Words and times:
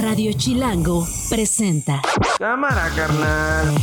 Radio 0.00 0.32
Chilango 0.32 1.06
presenta. 1.28 2.00
Cámara, 2.38 2.90
carnal. 2.96 3.74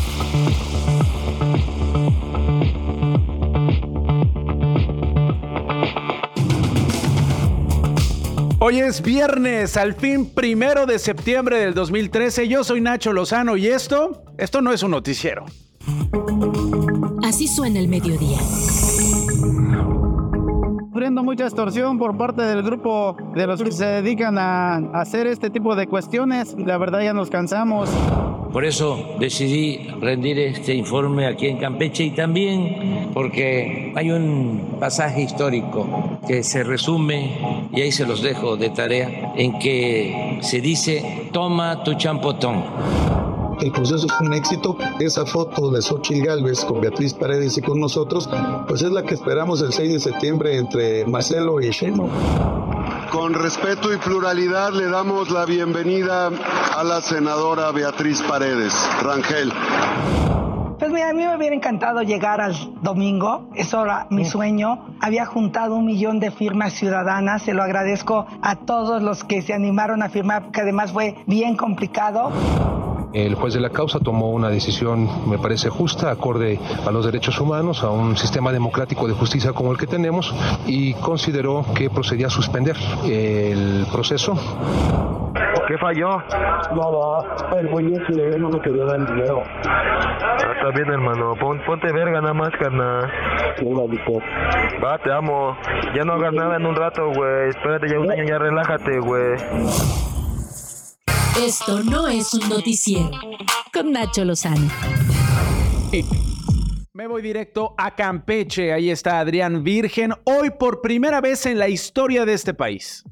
Hoy 8.60 8.80
es 8.80 9.04
viernes, 9.04 9.78
al 9.78 9.94
fin 9.94 10.28
primero 10.28 10.88
de 10.88 10.98
septiembre 10.98 11.60
del 11.60 11.76
2013. 11.76 12.48
Yo 12.48 12.64
soy 12.64 12.82
Nacho 12.82 13.14
Lozano 13.14 13.56
y 13.56 13.68
esto, 13.68 14.24
esto 14.40 14.62
no 14.62 14.74
es 14.74 14.82
un 14.82 14.92
noticiero. 14.92 15.46
Así 17.24 17.48
suena 17.48 17.80
el 17.80 17.88
mediodía. 17.88 18.40
Mucha 21.10 21.46
extorsión 21.46 21.98
por 21.98 22.18
parte 22.18 22.42
del 22.42 22.64
grupo 22.64 23.16
de 23.34 23.48
los 23.48 23.64
que 23.64 23.72
se 23.72 23.86
dedican 23.86 24.38
a 24.38 24.76
hacer 24.94 25.26
este 25.26 25.50
tipo 25.50 25.76
de 25.76 25.88
cuestiones. 25.88 26.56
La 26.58 26.78
verdad 26.78 27.02
ya 27.02 27.14
nos 27.14 27.30
cansamos. 27.30 27.90
Por 28.52 28.66
eso 28.66 29.16
decidí 29.20 29.88
rendir 30.02 30.38
este 30.40 30.74
informe 30.74 31.26
aquí 31.26 31.48
en 31.48 31.58
Campeche 31.58 32.06
y 32.06 32.12
también 32.12 33.12
porque 33.14 33.94
hay 33.96 34.12
un 34.12 34.78
pasaje 34.80 35.22
histórico 35.22 36.20
que 36.28 36.44
se 36.44 36.64
resume, 36.64 37.38
y 37.72 37.82
ahí 37.82 37.92
se 37.92 38.06
los 38.06 38.22
dejo 38.22 38.58
de 38.58 38.70
tarea, 38.70 39.34
en 39.36 39.60
que 39.60 40.40
se 40.42 40.62
dice, 40.62 41.30
toma 41.32 41.84
tu 41.84 41.94
champotón. 41.96 43.27
El 43.62 43.72
proceso 43.72 44.08
fue 44.08 44.28
un 44.28 44.34
éxito. 44.34 44.78
Esa 45.00 45.26
foto 45.26 45.72
de 45.72 45.82
Xochitl 45.82 46.26
Galvez 46.26 46.64
con 46.64 46.80
Beatriz 46.80 47.14
Paredes 47.14 47.58
y 47.58 47.62
con 47.62 47.80
nosotros, 47.80 48.30
pues 48.68 48.84
es 48.84 48.92
la 48.92 49.04
que 49.04 49.16
esperamos 49.16 49.62
el 49.62 49.74
6 49.74 49.94
de 49.94 50.00
septiembre 50.00 50.58
entre 50.58 51.06
Marcelo 51.06 51.60
y 51.60 51.72
Sheinbaum. 51.72 52.10
Con 53.12 53.34
respeto 53.34 53.92
y 53.94 53.98
pluralidad 53.98 54.74
le 54.74 54.88
damos 54.90 55.32
la 55.32 55.46
bienvenida 55.46 56.30
a 56.76 56.84
la 56.84 57.02
senadora 57.02 57.72
Beatriz 57.72 58.22
Paredes 58.22 58.74
Rangel. 59.02 59.52
Pues 60.78 60.92
mira, 60.92 61.10
a 61.10 61.14
mí 61.14 61.26
me 61.26 61.36
hubiera 61.36 61.56
encantado 61.56 62.04
llegar 62.04 62.40
al 62.40 62.54
domingo, 62.84 63.50
eso 63.56 63.84
era 63.84 64.06
mi 64.12 64.26
sueño. 64.26 64.86
Había 65.02 65.26
juntado 65.26 65.76
un 65.76 65.86
millón 65.86 66.20
de 66.20 66.30
firmas 66.30 66.74
ciudadanas, 66.74 67.42
se 67.42 67.56
lo 67.56 67.64
agradezco 67.64 68.28
a 68.44 68.56
todos 68.58 69.02
los 69.02 69.24
que 69.24 69.42
se 69.42 69.54
animaron 69.54 70.04
a 70.04 70.10
firmar, 70.10 70.52
que 70.52 70.62
además 70.62 70.92
fue 70.92 71.16
bien 71.26 71.56
complicado. 71.56 72.32
El 73.26 73.34
juez 73.36 73.54
de 73.56 73.60
la 73.60 73.70
causa 73.72 74.00
tomó 74.00 74.30
una 74.30 74.50
decisión, 74.50 75.10
me 75.28 75.40
parece 75.40 75.70
justa, 75.70 76.12
acorde 76.12 76.60
a 76.86 76.92
los 76.92 77.04
derechos 77.06 77.40
humanos, 77.42 77.84
a 77.84 77.90
un 77.90 78.16
sistema 78.16 78.52
democrático 78.52 79.08
de 79.08 79.14
justicia 79.14 79.54
como 79.54 79.72
el 79.72 79.78
que 79.80 79.88
tenemos, 79.88 80.36
y 80.68 80.94
consideró 80.96 81.66
que 81.76 81.90
procedía 81.90 82.28
a 82.28 82.30
suspender 82.30 82.76
el 83.06 83.88
proceso. 83.92 84.34
¿Qué 85.68 85.78
falló? 85.80 86.10
Nada, 86.10 87.60
el 87.60 87.68
güey 87.70 87.92
ese 87.94 88.38
no 88.40 88.50
me 88.50 88.62
quería 88.62 88.86
dar 88.86 88.98
el 89.00 89.06
dinero. 89.08 89.42
Ah, 89.68 90.18
está 90.56 90.70
bien, 90.76 90.90
hermano. 90.90 91.34
Pon- 91.40 91.60
ponte 91.66 91.92
verga 91.92 92.22
nada 92.22 92.34
más, 92.34 92.50
carnal. 92.60 93.12
Va, 94.84 94.98
te 95.00 95.12
amo. 95.12 95.58
Ya 95.96 96.04
no 96.04 96.14
hagas 96.14 96.34
nada 96.34 96.56
en 96.56 96.66
un 96.66 96.76
rato, 96.76 97.08
güey. 97.14 97.50
Espérate 97.50 97.88
ya 97.90 98.00
un 98.00 98.10
año, 98.12 98.24
ya 98.26 98.38
relájate, 98.38 99.00
güey. 99.00 99.36
Esto 101.46 101.84
no 101.84 102.08
es 102.08 102.34
un 102.34 102.50
noticiero. 102.50 103.12
Con 103.72 103.92
Nacho 103.92 104.26
Lozano. 104.26 104.70
Me 106.94 107.06
voy 107.06 107.22
directo 107.22 107.76
a 107.78 107.96
Campeche. 107.96 108.74
Ahí 108.74 108.90
está 108.90 109.20
Adrián 109.20 109.64
Virgen. 109.64 110.14
Hoy 110.24 110.50
por 110.58 110.82
primera 110.82 111.22
vez 111.22 111.46
en 111.46 111.60
la 111.60 111.70
historia 111.70 112.26
de 112.26 112.34
este 112.34 112.56
país. 112.56 113.04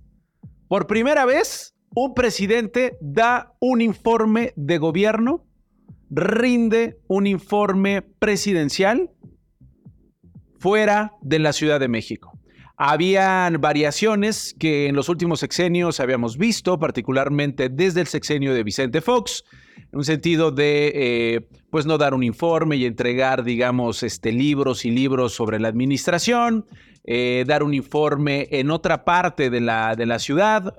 Por 0.68 0.88
primera 0.88 1.26
vez, 1.26 1.76
un 1.94 2.16
presidente 2.16 2.98
da 3.00 3.54
un 3.60 3.82
informe 3.82 4.54
de 4.56 4.80
gobierno, 4.80 5.46
rinde 6.10 7.00
un 7.08 7.28
informe 7.28 8.02
presidencial 8.02 9.12
fuera 10.58 11.14
de 11.22 11.38
la 11.38 11.54
Ciudad 11.54 11.80
de 11.80 11.90
México. 11.90 12.35
Habían 12.78 13.62
variaciones 13.62 14.54
que 14.60 14.88
en 14.88 14.96
los 14.96 15.08
últimos 15.08 15.40
sexenios 15.40 16.00
habíamos 16.02 16.38
visto, 16.38 16.78
particularmente 16.78 17.70
desde 17.70 18.02
el 18.02 18.08
sexenio 18.08 18.54
de 18.54 18.64
Vicente 18.64 19.00
Fox, 19.00 19.44
en 19.78 20.00
un 20.00 20.04
sentido 20.04 20.52
de, 20.52 20.92
eh, 20.94 21.50
pues, 21.70 21.86
no 21.86 21.98
dar 21.98 22.14
un 22.14 22.24
informe 22.24 22.76
y 22.76 22.86
entregar, 22.86 23.46
digamos, 23.46 24.04
este, 24.04 24.34
libros 24.34 24.84
y 24.84 24.92
libros 24.92 25.34
sobre 25.34 25.60
la 25.60 25.70
administración, 25.70 26.66
eh, 27.06 27.46
dar 27.48 27.64
un 27.64 27.74
informe 27.74 28.48
en 28.52 28.72
otra 28.72 29.06
parte 29.06 29.50
de 29.50 29.62
la, 29.62 29.96
de 29.96 30.06
la 30.06 30.20
ciudad. 30.20 30.76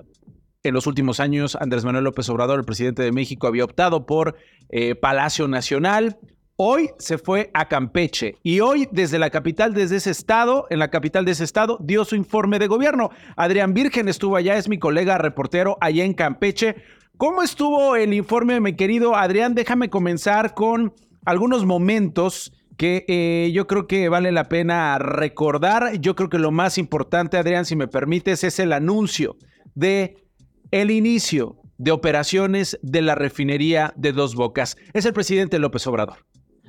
En 0.61 0.73
los 0.73 0.85
últimos 0.85 1.19
años, 1.19 1.55
Andrés 1.55 1.83
Manuel 1.83 2.03
López 2.03 2.29
Obrador, 2.29 2.59
el 2.59 2.65
presidente 2.65 3.01
de 3.01 3.11
México, 3.11 3.47
había 3.47 3.63
optado 3.63 4.05
por 4.05 4.35
eh, 4.69 4.93
Palacio 4.93 5.47
Nacional. 5.47 6.19
Hoy 6.59 6.89
se 6.97 7.19
fue 7.19 7.51
a 7.53 7.67
Campeche 7.67 8.33
y 8.41 8.61
hoy 8.61 8.89
desde 8.91 9.19
la 9.19 9.29
capital, 9.29 9.75
desde 9.75 9.97
ese 9.97 10.09
estado, 10.09 10.65
en 10.71 10.79
la 10.79 10.89
capital 10.89 11.23
de 11.23 11.33
ese 11.33 11.43
estado, 11.43 11.77
dio 11.79 12.03
su 12.03 12.15
informe 12.15 12.57
de 12.57 12.65
gobierno. 12.65 13.11
Adrián 13.35 13.75
Virgen 13.75 14.07
estuvo 14.07 14.35
allá, 14.35 14.57
es 14.57 14.67
mi 14.67 14.79
colega 14.79 15.19
reportero 15.19 15.77
allá 15.81 16.03
en 16.03 16.15
Campeche. 16.15 16.77
¿Cómo 17.15 17.43
estuvo 17.43 17.95
el 17.95 18.11
informe, 18.11 18.59
mi 18.59 18.75
querido 18.75 19.15
Adrián? 19.15 19.53
Déjame 19.53 19.91
comenzar 19.91 20.55
con 20.55 20.95
algunos 21.25 21.63
momentos 21.63 22.51
que 22.75 23.05
eh, 23.07 23.51
yo 23.53 23.67
creo 23.67 23.85
que 23.85 24.09
vale 24.09 24.31
la 24.31 24.49
pena 24.49 24.97
recordar. 24.97 25.99
Yo 25.99 26.15
creo 26.15 26.29
que 26.29 26.39
lo 26.39 26.49
más 26.49 26.79
importante, 26.79 27.37
Adrián, 27.37 27.65
si 27.65 27.75
me 27.75 27.87
permites, 27.87 28.43
es 28.43 28.57
el 28.57 28.73
anuncio 28.73 29.37
de 29.75 30.17
el 30.71 30.89
inicio 30.89 31.57
de 31.77 31.91
operaciones 31.91 32.79
de 32.81 33.03
la 33.03 33.13
refinería 33.13 33.93
de 33.95 34.11
Dos 34.11 34.33
Bocas. 34.33 34.75
Es 34.93 35.05
el 35.05 35.13
presidente 35.13 35.59
López 35.59 35.85
Obrador. 35.85 36.17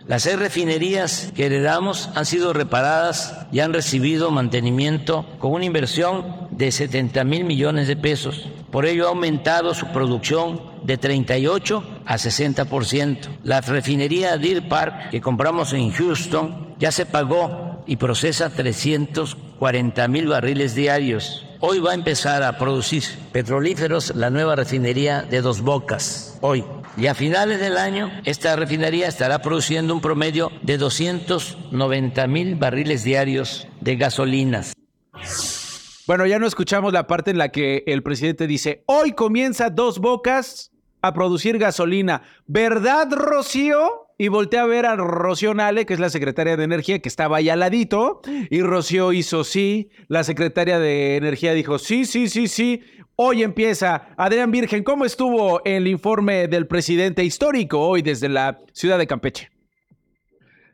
Las 0.07 0.23
seis 0.23 0.39
refinerías 0.39 1.33
que 1.37 1.47
heredamos 1.47 2.09
han 2.15 2.25
sido 2.25 2.53
reparadas 2.53 3.47
y 3.53 3.61
han 3.61 3.75
recibido 3.75 4.31
mantenimiento 4.31 5.27
con 5.39 5.53
una 5.53 5.67
inversión 5.67 6.49
de 6.51 6.73
70 6.73 7.25
mil 7.25 7.45
millones 7.45 7.89
de 7.89 7.97
pesos. 7.97 8.49
Por 8.71 8.87
ello 8.87 9.07
ha 9.07 9.11
aumentado 9.11 9.75
su 9.75 9.87
producción 9.89 10.63
de 10.83 10.99
38 10.99 11.85
a 12.07 12.15
60%. 12.17 13.29
La 13.43 13.61
refinería 13.61 14.37
Deer 14.39 14.69
Park 14.69 15.11
que 15.11 15.21
compramos 15.21 15.73
en 15.73 15.91
Houston 15.91 16.75
ya 16.79 16.93
se 16.93 17.07
pagó 17.07 17.83
y 17.87 17.97
procesa 17.97 18.51
340 18.51 20.09
mil 20.09 20.29
barriles 20.29 20.75
diarios. 20.75 21.45
Hoy 21.61 21.81
va 21.81 21.91
a 21.91 21.95
empezar 21.95 22.43
a 22.43 22.57
producir 22.57 23.03
petrolíferos 23.33 24.15
la 24.15 24.31
nueva 24.31 24.55
refinería 24.55 25.23
de 25.23 25.41
Dos 25.41 25.61
Bocas. 25.61 26.39
Hoy. 26.41 26.65
Y 26.99 27.07
a 27.07 27.15
finales 27.15 27.61
del 27.61 27.77
año, 27.77 28.11
esta 28.25 28.57
refinería 28.57 29.07
estará 29.07 29.41
produciendo 29.41 29.95
un 29.95 30.01
promedio 30.01 30.51
de 30.63 30.79
290 30.79 32.27
mil 32.27 32.57
barriles 32.57 33.05
diarios 33.05 33.69
de 33.81 33.95
gasolinas. 33.95 34.73
Bueno, 36.09 36.27
ya 36.27 36.41
no 36.41 36.47
escuchamos 36.49 36.93
la 36.93 37.07
parte 37.07 37.31
en 37.31 37.39
la 37.39 37.51
que 37.51 37.85
el 37.87 38.03
presidente 38.03 38.49
dice, 38.49 38.83
hoy 38.87 39.13
comienza 39.13 39.71
Dos 39.71 40.01
Bocas 40.01 40.73
a 41.01 41.15
producir 41.15 41.59
gasolina. 41.59 42.23
¿Verdad, 42.49 43.13
Rocío? 43.13 44.08
Y 44.21 44.27
volteé 44.27 44.59
a 44.59 44.67
ver 44.67 44.85
a 44.85 44.97
Rocío 44.97 45.55
Nale, 45.55 45.87
que 45.87 45.95
es 45.95 46.01
la 46.01 46.11
secretaria 46.11 46.57
de 46.57 46.65
Energía, 46.65 46.99
que 46.99 47.09
estaba 47.09 47.37
ahí 47.37 47.49
al 47.51 47.61
ladito. 47.61 48.21
Y 48.51 48.63
Rocío 48.63 49.13
hizo 49.13 49.45
sí. 49.45 49.91
La 50.09 50.25
secretaria 50.25 50.81
de 50.81 51.15
Energía 51.15 51.55
dijo 51.55 51.79
sí, 51.79 52.05
sí, 52.05 52.29
sí, 52.29 52.49
sí. 52.49 52.83
Hoy 53.15 53.45
empieza. 53.45 54.09
Adrián 54.17 54.51
Virgen, 54.51 54.83
¿cómo 54.83 55.05
estuvo 55.05 55.63
el 55.65 55.87
informe 55.87 56.49
del 56.49 56.67
presidente 56.67 57.23
histórico 57.23 57.79
hoy 57.79 58.03
desde 58.03 58.29
la 58.29 58.59
ciudad 58.73 58.99
de 58.99 59.07
Campeche? 59.07 59.51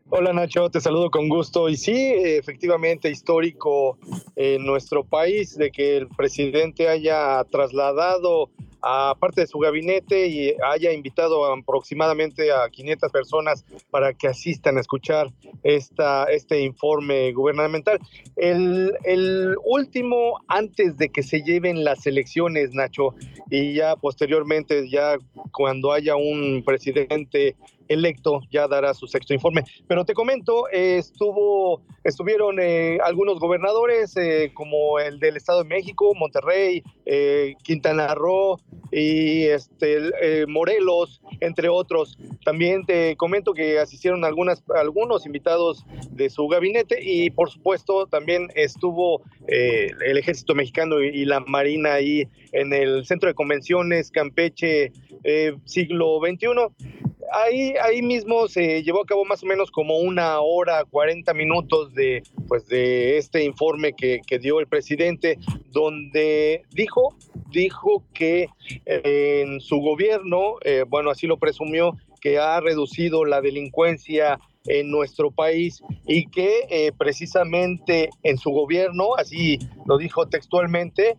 Hola 0.09 0.33
Nacho, 0.33 0.71
te 0.71 0.81
saludo 0.81 1.11
con 1.11 1.29
gusto. 1.29 1.69
Y 1.69 1.77
sí, 1.77 1.93
efectivamente 1.95 3.11
histórico 3.11 3.99
en 4.37 4.65
nuestro 4.65 5.05
país 5.05 5.55
de 5.59 5.71
que 5.71 5.99
el 5.99 6.09
presidente 6.09 6.89
haya 6.89 7.45
trasladado 7.51 8.49
a 8.87 9.15
parte 9.19 9.41
de 9.41 9.47
su 9.47 9.59
gabinete 9.59 10.27
y 10.27 10.55
haya 10.63 10.93
invitado 10.93 11.47
aproximadamente 11.47 12.53
a 12.53 12.69
500 12.69 13.11
personas 13.11 13.65
para 13.91 14.13
que 14.13 14.29
asistan 14.29 14.77
a 14.77 14.81
escuchar 14.81 15.33
esta, 15.63 16.25
este 16.25 16.61
informe 16.61 17.33
gubernamental. 17.33 17.99
El, 18.37 19.57
último, 19.65 20.41
antes 20.49 20.99
de 20.99 21.09
que 21.09 21.23
se 21.23 21.41
lleven 21.41 21.83
las 21.83 22.07
elecciones, 22.07 22.75
Nacho, 22.75 23.15
y 23.51 23.73
ya 23.73 23.97
posteriormente, 23.97 24.91
ya 24.91 25.17
cuando 25.51 25.93
haya 25.93 26.17
un 26.17 26.63
presidente 26.65 27.57
electo 27.89 28.41
ya 28.51 28.69
dará 28.69 28.95
su 28.95 29.07
sexto 29.07 29.35
informe. 29.35 29.65
Pero 29.87 30.05
te 30.05 30.15
comento, 30.15 30.69
estuvo, 30.71 31.83
estuvieron 32.03 32.59
eh, 32.61 32.99
algunos 33.05 33.39
gobernadores 33.39 34.17
eh, 34.17 34.53
como 34.55 34.99
el 34.99 35.19
del 35.21 35.37
Estado 35.37 35.63
de 35.63 35.69
México, 35.69 36.13
Monterrey, 36.15 36.83
eh, 37.07 37.55
Quintana 37.63 38.15
Roo, 38.15 38.59
y 38.91 39.45
este, 39.45 40.11
eh, 40.23 40.47
Morelos, 40.47 41.21
entre 41.41 41.69
otros. 41.69 42.17
También 42.45 42.87
te 42.87 43.17
comento 43.17 43.53
que 43.53 43.79
asistieron 43.79 44.25
algunas, 44.25 44.63
algunos 44.75 45.27
invitados 45.27 45.85
de 46.11 46.31
su 46.31 46.47
gabinete 46.47 46.99
y 47.03 47.31
por 47.31 47.51
supuesto 47.51 48.07
también 48.07 48.49
estuvo 48.55 49.23
eh, 49.49 49.91
el 50.07 50.19
ejército 50.19 50.55
mexicano 50.55 51.03
y, 51.03 51.25
la 51.25 51.41
marina 51.41 51.95
ahí 51.95 52.29
en 52.53 52.73
el 52.73 53.07
centro 53.07 53.29
de 53.29 53.35
convenciones 53.35 54.11
Campeche 54.11 54.93
eh, 55.25 55.57
siglo 55.65 56.21
XXI. 56.21 57.04
Ahí, 57.35 57.75
ahí 57.83 58.01
mismo 58.01 58.47
se 58.49 58.83
llevó 58.83 59.03
a 59.03 59.07
cabo 59.07 59.25
más 59.25 59.43
o 59.43 59.47
menos 59.47 59.71
como 59.71 59.99
una 59.99 60.41
hora, 60.41 60.85
40 60.85 61.35
minutos 61.35 61.93
de, 61.95 62.23
pues, 62.49 62.67
de 62.69 63.19
este 63.19 63.45
informe 63.45 63.93
que, 63.93 64.21
que 64.27 64.39
dio 64.39 64.61
el 64.61 64.67
presidente, 64.67 65.39
donde 65.73 66.63
dijo 66.71 67.17
dijo 67.55 68.03
que 68.13 68.49
eh, 68.85 69.45
en 69.47 69.61
su 69.61 69.79
gobierno, 69.79 70.57
eh, 70.63 70.85
bueno, 70.87 71.11
así 71.11 71.27
lo 71.27 71.39
presumió, 71.39 71.97
que 72.21 72.39
ha 72.39 72.61
reducido 72.61 73.25
la 73.25 73.41
delincuencia 73.41 74.41
en 74.67 74.91
nuestro 74.91 75.31
país 75.31 75.83
y 76.07 76.27
que 76.27 76.67
eh, 76.71 76.93
precisamente 76.97 78.09
en 78.23 78.39
su 78.39 78.51
gobierno, 78.51 79.15
así 79.17 79.59
lo 79.87 79.99
dijo 79.99 80.27
textualmente, 80.27 81.19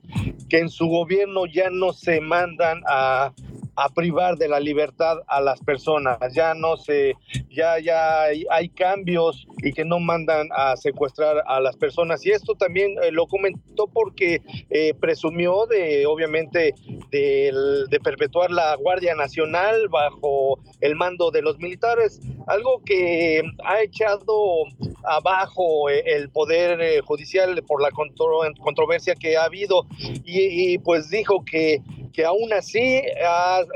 que 0.50 0.60
en 0.60 0.70
su 0.70 0.88
gobierno 0.88 1.46
ya 1.46 1.70
no 1.70 1.94
se 1.94 2.22
mandan 2.22 2.82
a 2.88 3.34
a 3.76 3.90
privar 3.90 4.38
de 4.38 4.48
la 4.48 4.60
libertad 4.60 5.18
a 5.28 5.42
las 5.42 5.60
personas. 5.62 6.18
Ya 6.34 6.54
no 6.54 6.78
se, 6.78 7.16
ya, 7.50 7.80
ya 7.80 8.24
hay, 8.24 8.70
cambios 8.70 9.48
y 9.64 9.74
que 9.74 9.86
no 9.86 10.00
mandan 10.00 10.50
a 10.52 10.76
secuestrar 10.76 11.44
a 11.48 11.60
las 11.60 11.76
personas. 11.78 12.26
Y 12.26 12.32
esto 12.32 12.56
también 12.56 12.96
eh, 13.04 13.12
lo 13.12 13.28
comentó 13.28 13.88
porque 13.88 14.42
eh, 14.70 14.94
presumió 15.00 15.66
de, 15.66 16.06
obviamente, 16.06 16.74
de, 17.12 18.00
perpetuar 18.04 18.52
la 18.52 18.76
Guardia 18.76 19.16
Nacional 19.16 19.88
bajo 19.90 20.60
el 20.82 20.96
mando 20.96 21.32
de 21.32 21.42
los 21.42 21.58
militares, 21.58 22.20
algo 22.48 22.82
que 22.86 23.42
ha 23.64 23.82
echado 23.82 24.66
abajo 25.04 25.90
eh, 25.90 26.04
el 26.06 26.30
poder 26.30 27.02
judicial 27.02 27.64
por 27.66 27.82
la 27.82 27.90
controversia 27.92 29.16
que 29.16 29.38
ha 29.38 29.46
habido 29.46 29.88
y, 30.24 30.78
pues 30.80 31.10
dijo 31.10 31.44
que 31.46 31.82
que 32.16 32.24
aún 32.24 32.54
así 32.54 33.02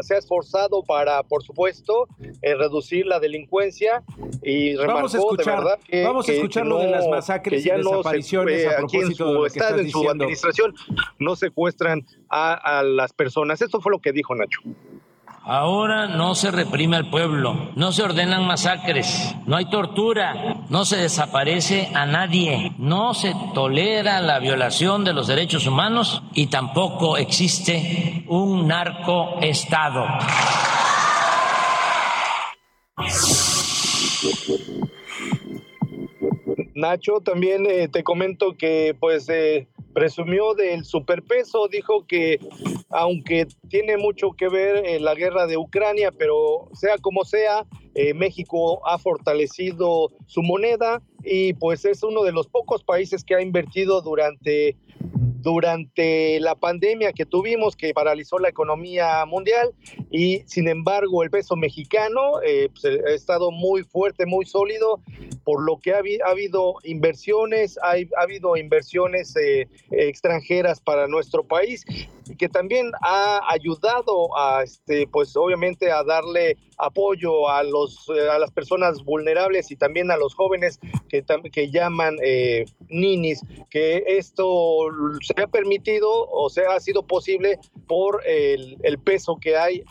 se 0.02 0.14
ha 0.14 0.18
esforzado 0.18 0.84
para, 0.84 1.24
por 1.24 1.44
supuesto, 1.44 2.08
eh, 2.42 2.56
reducir 2.56 3.06
la 3.06 3.20
delincuencia 3.20 4.04
y 4.42 4.76
vamos 4.76 5.14
a 5.14 5.18
escuchar, 5.18 5.46
de 5.46 5.62
verdad 5.62 5.80
que, 5.86 6.04
vamos 6.04 6.30
a 6.30 6.32
escuchar 6.32 6.66
lo 6.66 6.78
de 6.78 6.90
las 6.90 7.06
masacres 7.08 7.66
y 7.66 7.70
desapariciones 7.70 8.66
a 8.66 8.78
propósito 8.78 9.46
en 9.46 9.50
su, 9.50 9.80
en 9.80 9.90
su 9.92 10.10
administración 10.10 10.74
no 11.20 11.36
secuestran 11.36 12.06
a, 12.30 12.54
a 12.54 12.84
las 12.84 13.12
personas. 13.12 13.62
Esto 13.62 13.82
fue 13.82 13.92
lo 13.92 14.00
que 14.00 14.14
dijo 14.14 14.34
Nacho. 14.36 14.62
Ahora 15.52 16.08
no 16.08 16.36
se 16.36 16.52
reprime 16.52 16.98
al 16.98 17.10
pueblo, 17.10 17.72
no 17.76 17.92
se 17.92 18.04
ordenan 18.04 18.46
masacres, 18.46 19.36
no 19.48 19.56
hay 19.56 19.66
tortura, 19.66 20.64
no 20.70 20.86
se 20.86 20.98
desaparece 20.98 21.90
a 21.96 22.06
nadie, 22.06 22.74
no 22.78 23.16
se 23.16 23.34
tolera 23.56 24.22
la 24.22 24.38
violación 24.38 25.04
de 25.06 25.14
los 25.14 25.26
derechos 25.26 25.66
humanos 25.66 26.22
y 26.36 26.48
tampoco 26.48 27.18
existe 27.18 28.09
un 28.30 28.68
narcoestado. 28.68 30.06
Nacho, 36.76 37.20
también 37.20 37.66
eh, 37.66 37.88
te 37.90 38.04
comento 38.04 38.56
que 38.58 38.96
pues 39.00 39.28
eh, 39.30 39.68
presumió 39.94 40.54
del 40.54 40.86
superpeso, 40.86 41.68
dijo 41.70 42.06
que 42.08 42.40
aunque 42.90 43.48
tiene 43.68 43.98
mucho 43.98 44.32
que 44.32 44.48
ver 44.48 44.86
en 44.86 45.04
la 45.04 45.16
guerra 45.16 45.46
de 45.46 45.58
Ucrania, 45.58 46.12
pero 46.12 46.70
sea 46.74 46.98
como 46.98 47.26
sea, 47.26 47.66
eh, 47.96 48.14
México 48.14 48.88
ha 48.88 48.98
fortalecido 48.98 50.10
su 50.26 50.42
moneda 50.42 51.02
y 51.24 51.54
pues 51.54 51.84
es 51.86 52.04
uno 52.04 52.24
de 52.24 52.32
los 52.32 52.48
pocos 52.48 52.84
países 52.84 53.24
que 53.24 53.36
ha 53.36 53.42
invertido 53.42 54.02
durante 54.02 54.78
durante 55.42 56.40
la 56.40 56.56
pandemia 56.56 57.14
que 57.14 57.26
tuvimos 57.26 57.76
que 57.76 57.94
paralizó 57.94 58.40
la 58.40 58.50
economía 58.50 59.26
mundial 59.26 59.74
y 60.12 60.44
sin 60.46 60.68
embargo 60.68 61.24
el 61.24 61.30
peso 61.30 61.56
mexicano 61.56 62.42
eh, 62.46 62.70
pues, 62.70 63.00
ha 63.06 63.12
estado 63.12 63.52
muy 63.52 63.84
fuerte, 63.84 64.26
muy 64.26 64.46
sólido, 64.46 65.00
por 65.44 65.64
lo 65.64 65.80
que 65.80 65.94
ha, 65.94 66.02
habido 66.26 66.76
inversiones, 66.84 67.78
ha, 67.82 67.96
habido 68.22 68.58
inversiones 68.58 69.36
eh, 69.36 69.68
extranjeras 69.92 70.82
para 70.82 71.08
nuestro 71.08 71.44
país 71.44 71.86
que 72.38 72.50
también 72.50 72.92
ha 73.02 73.42
ayudado 73.52 74.38
a, 74.38 74.64
este, 74.64 75.08
pues 75.08 75.36
obviamente 75.36 75.92
a 75.92 76.04
darle 76.04 76.58
apoyo 76.78 77.50
a, 77.50 77.64
los, 77.64 78.10
eh, 78.10 78.30
a 78.30 78.40
las 78.40 78.52
personas 78.52 79.04
vulnerables 79.04 79.72
y 79.72 79.76
también 79.76 80.12
a 80.12 80.18
los 80.18 80.34
jóvenes 80.34 80.80
que, 81.10 81.24
que 81.52 81.72
llaman 81.72 82.18
ninis, 82.90 83.42
que 83.70 84.04
esto 84.08 84.88
se 85.22 85.42
ha 85.42 85.48
permitido 85.48 86.10
o 86.30 86.50
sea 86.50 86.76
ha 86.76 86.80
sido 86.80 87.04
posible 87.04 87.60
por 87.88 88.22
el, 88.26 88.78
el 88.84 89.00
peso 89.00 89.38
que 89.42 89.58
hay 89.58 89.84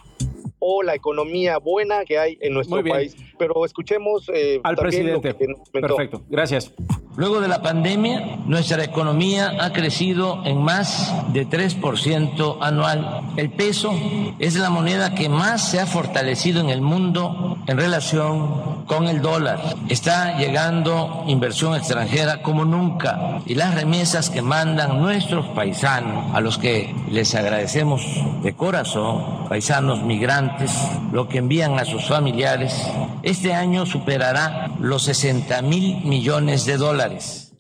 o 0.59 0.83
la 0.83 0.95
economía 0.95 1.59
buena 1.59 2.05
que 2.05 2.19
hay 2.19 2.39
en 2.41 2.55
nuestro 2.55 2.83
país. 2.85 3.17
Pero 3.39 3.65
escuchemos 3.65 4.29
eh, 4.33 4.61
al 4.63 4.77
presidente. 4.77 5.35
Perfecto, 5.73 6.23
gracias. 6.29 6.73
Luego 7.19 7.41
de 7.41 7.49
la 7.49 7.63
pandemia, 7.63 8.39
nuestra 8.47 8.85
economía 8.85 9.57
ha 9.59 9.73
crecido 9.73 10.41
en 10.45 10.63
más 10.63 11.13
de 11.33 11.49
3% 11.49 12.59
anual. 12.61 13.23
El 13.37 13.51
peso 13.51 13.93
es 14.39 14.55
la 14.55 14.71
moneda 14.71 15.17
que 15.17 15.29
más 15.29 15.69
se 15.69 15.81
ha 15.81 15.87
fortalecido 15.87 16.61
en 16.61 16.69
el 16.69 16.81
mundo 16.81 17.59
en 17.67 17.77
relación 17.77 18.87
con 18.87 19.09
el 19.09 19.21
dólar. 19.21 19.61
Está 19.89 20.39
llegando 20.39 21.25
inversión 21.27 21.75
extranjera 21.75 22.41
como 22.41 22.65
nunca 22.65 23.41
y 23.47 23.57
las 23.57 23.75
remesas 23.75 24.31
que 24.31 24.41
mandan 24.41 25.01
nuestros 25.03 25.45
paisanos, 25.49 26.33
a 26.33 26.41
los 26.41 26.57
que 26.57 26.95
les 27.11 27.35
agradecemos 27.35 28.01
de 28.45 28.55
corazón, 28.55 29.49
paisanos 29.49 30.05
migrantes, 30.05 30.73
lo 31.11 31.29
que 31.29 31.39
envían 31.39 31.81
a 31.81 31.85
sus 31.85 32.07
familiares, 32.07 32.89
este 33.25 33.55
año 33.55 33.87
superará 33.87 34.71
los 34.79 35.03
60 35.03 35.61
mil 35.63 36.05
millones 36.05 36.65
de 36.65 36.77
dólares. 36.77 37.08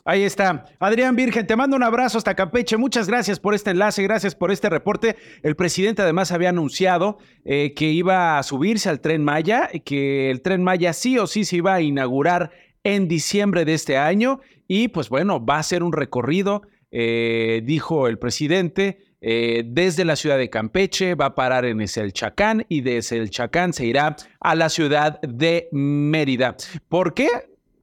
Ahí 0.04 0.22
está. 0.22 0.64
Adrián 0.78 1.16
Virgen, 1.16 1.46
te 1.46 1.54
mando 1.54 1.76
un 1.76 1.82
abrazo 1.82 2.16
hasta 2.16 2.34
Campeche. 2.34 2.78
Muchas 2.78 3.08
gracias 3.08 3.38
por 3.38 3.54
este 3.54 3.72
enlace, 3.72 4.02
gracias 4.02 4.34
por 4.34 4.50
este 4.50 4.70
reporte. 4.70 5.16
El 5.42 5.54
presidente 5.54 6.00
además 6.00 6.32
había 6.32 6.48
anunciado 6.48 7.18
eh, 7.44 7.74
que 7.74 7.90
iba 7.90 8.38
a 8.38 8.42
subirse 8.42 8.88
al 8.88 9.00
tren 9.00 9.22
Maya, 9.22 9.68
que 9.84 10.30
el 10.30 10.40
tren 10.40 10.62
Maya 10.62 10.94
sí 10.94 11.18
o 11.18 11.26
sí 11.26 11.44
se 11.44 11.56
iba 11.56 11.74
a 11.74 11.82
inaugurar 11.82 12.52
en 12.84 13.06
diciembre 13.06 13.66
de 13.66 13.74
este 13.74 13.98
año 13.98 14.40
y 14.66 14.88
pues 14.88 15.10
bueno, 15.10 15.44
va 15.44 15.58
a 15.58 15.62
ser 15.62 15.82
un 15.82 15.92
recorrido, 15.92 16.62
eh, 16.90 17.60
dijo 17.64 18.08
el 18.08 18.18
presidente, 18.18 18.98
eh, 19.20 19.64
desde 19.66 20.04
la 20.04 20.16
ciudad 20.16 20.38
de 20.38 20.48
Campeche, 20.48 21.16
va 21.16 21.26
a 21.26 21.34
parar 21.34 21.64
en 21.64 21.84
Chacán 21.84 22.64
y 22.68 22.82
desde 22.82 23.16
el 23.16 23.30
Chacán 23.30 23.72
se 23.72 23.84
irá 23.84 24.16
a 24.40 24.54
la 24.54 24.68
ciudad 24.68 25.20
de 25.22 25.68
Mérida. 25.72 26.56
¿Por 26.88 27.14
qué? 27.14 27.28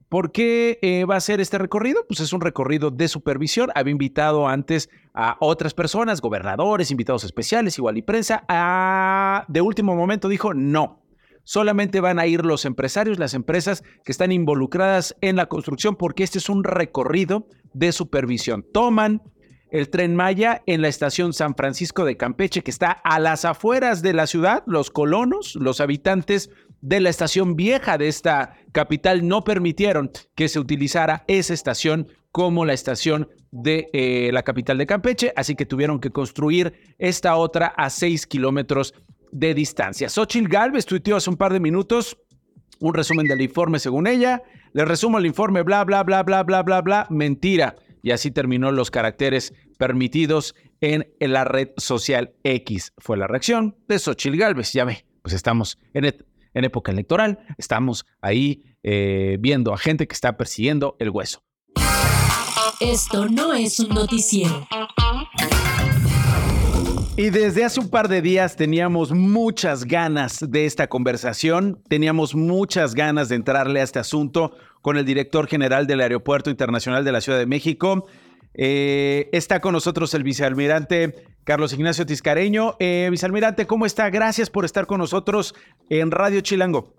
¿Por 0.08 0.30
qué 0.30 0.78
eh, 0.82 1.04
va 1.04 1.16
a 1.16 1.20
ser 1.20 1.40
este 1.40 1.58
recorrido? 1.58 2.04
Pues 2.06 2.20
es 2.20 2.32
un 2.32 2.40
recorrido 2.40 2.92
de 2.92 3.08
supervisión. 3.08 3.70
Había 3.74 3.90
invitado 3.90 4.46
antes 4.46 4.88
a 5.14 5.36
otras 5.40 5.74
personas, 5.74 6.20
gobernadores, 6.20 6.92
invitados 6.92 7.24
especiales, 7.24 7.76
igual 7.78 7.98
y 7.98 8.02
prensa. 8.02 8.44
de 9.48 9.60
último 9.60 9.96
momento 9.96 10.28
dijo 10.28 10.54
no. 10.54 11.02
Solamente 11.42 12.00
van 12.00 12.18
a 12.18 12.26
ir 12.26 12.44
los 12.44 12.64
empresarios, 12.64 13.18
las 13.18 13.34
empresas 13.34 13.82
que 14.04 14.12
están 14.12 14.32
involucradas 14.32 15.16
en 15.20 15.36
la 15.36 15.46
construcción, 15.46 15.96
porque 15.96 16.24
este 16.24 16.38
es 16.38 16.48
un 16.48 16.64
recorrido 16.64 17.48
de 17.72 17.92
supervisión. 17.92 18.64
Toman 18.72 19.22
el 19.70 19.90
tren 19.90 20.14
Maya 20.14 20.62
en 20.66 20.82
la 20.82 20.88
estación 20.88 21.32
San 21.32 21.54
Francisco 21.54 22.04
de 22.04 22.16
Campeche, 22.16 22.62
que 22.62 22.70
está 22.70 22.90
a 22.90 23.18
las 23.18 23.44
afueras 23.44 24.02
de 24.02 24.12
la 24.12 24.26
ciudad. 24.26 24.62
Los 24.66 24.90
colonos, 24.90 25.54
los 25.56 25.80
habitantes 25.80 26.50
de 26.80 27.00
la 27.00 27.10
estación 27.10 27.56
vieja 27.56 27.98
de 27.98 28.08
esta 28.08 28.54
capital 28.72 29.26
no 29.26 29.44
permitieron 29.44 30.10
que 30.34 30.48
se 30.48 30.58
utilizara 30.58 31.24
esa 31.26 31.54
estación 31.54 32.08
como 32.32 32.64
la 32.64 32.74
estación 32.74 33.28
de 33.50 33.88
eh, 33.92 34.30
la 34.32 34.42
capital 34.42 34.76
de 34.78 34.86
Campeche, 34.86 35.32
así 35.36 35.54
que 35.54 35.64
tuvieron 35.64 36.00
que 36.00 36.10
construir 36.10 36.94
esta 36.98 37.36
otra 37.36 37.68
a 37.68 37.88
seis 37.88 38.26
kilómetros 38.26 38.94
de 39.32 39.54
distancia. 39.54 40.08
Xochitl 40.08 40.48
Galvez 40.48 40.84
tuiteó 40.84 41.16
hace 41.16 41.30
un 41.30 41.36
par 41.36 41.52
de 41.52 41.60
minutos 41.60 42.18
un 42.78 42.94
resumen 42.94 43.26
del 43.26 43.40
informe 43.40 43.78
según 43.78 44.06
ella. 44.06 44.42
Le 44.72 44.84
resumo 44.84 45.18
el 45.18 45.26
informe, 45.26 45.62
bla, 45.62 45.84
bla, 45.84 46.02
bla, 46.02 46.22
bla, 46.22 46.42
bla, 46.42 46.62
bla, 46.62 46.82
bla, 46.82 47.06
mentira. 47.10 47.76
Y 48.02 48.10
así 48.10 48.30
terminó 48.30 48.70
los 48.70 48.90
caracteres 48.90 49.54
permitidos 49.78 50.54
en 50.80 51.06
la 51.18 51.44
red 51.44 51.70
social 51.76 52.34
X. 52.44 52.92
Fue 52.98 53.16
la 53.16 53.26
reacción 53.26 53.76
de 53.88 53.98
Xochitl 53.98 54.36
Galvez. 54.36 54.72
Ya 54.72 54.84
ve, 54.84 55.04
pues 55.22 55.34
estamos 55.34 55.78
en, 55.94 56.04
en 56.56 56.64
época 56.64 56.90
electoral, 56.90 57.38
estamos 57.58 58.06
ahí 58.22 58.64
eh, 58.82 59.36
viendo 59.38 59.74
a 59.74 59.78
gente 59.78 60.08
que 60.08 60.14
está 60.14 60.38
persiguiendo 60.38 60.96
el 60.98 61.10
hueso. 61.10 61.42
Esto 62.80 63.26
no 63.28 63.52
es 63.52 63.78
un 63.78 63.90
noticiero. 63.90 64.66
Y 67.18 67.30
desde 67.30 67.64
hace 67.64 67.80
un 67.80 67.88
par 67.88 68.08
de 68.08 68.22
días 68.22 68.56
teníamos 68.56 69.12
muchas 69.12 69.84
ganas 69.84 70.44
de 70.48 70.66
esta 70.66 70.86
conversación, 70.86 71.82
teníamos 71.88 72.34
muchas 72.34 72.94
ganas 72.94 73.28
de 73.28 73.36
entrarle 73.36 73.80
a 73.80 73.84
este 73.84 73.98
asunto 73.98 74.54
con 74.80 74.96
el 74.96 75.04
director 75.04 75.46
general 75.46 75.86
del 75.86 76.00
Aeropuerto 76.00 76.48
Internacional 76.48 77.04
de 77.04 77.12
la 77.12 77.20
Ciudad 77.20 77.38
de 77.38 77.46
México. 77.46 78.06
Eh, 78.58 79.28
está 79.32 79.60
con 79.60 79.72
nosotros 79.72 80.14
el 80.14 80.22
vicealmirante 80.22 81.14
Carlos 81.44 81.74
Ignacio 81.74 82.06
Tiscareño. 82.06 82.74
Eh, 82.78 83.08
vicealmirante, 83.10 83.66
¿cómo 83.66 83.86
está? 83.86 84.08
Gracias 84.10 84.50
por 84.50 84.64
estar 84.64 84.86
con 84.86 84.98
nosotros 84.98 85.54
en 85.90 86.10
Radio 86.10 86.40
Chilango. 86.40 86.94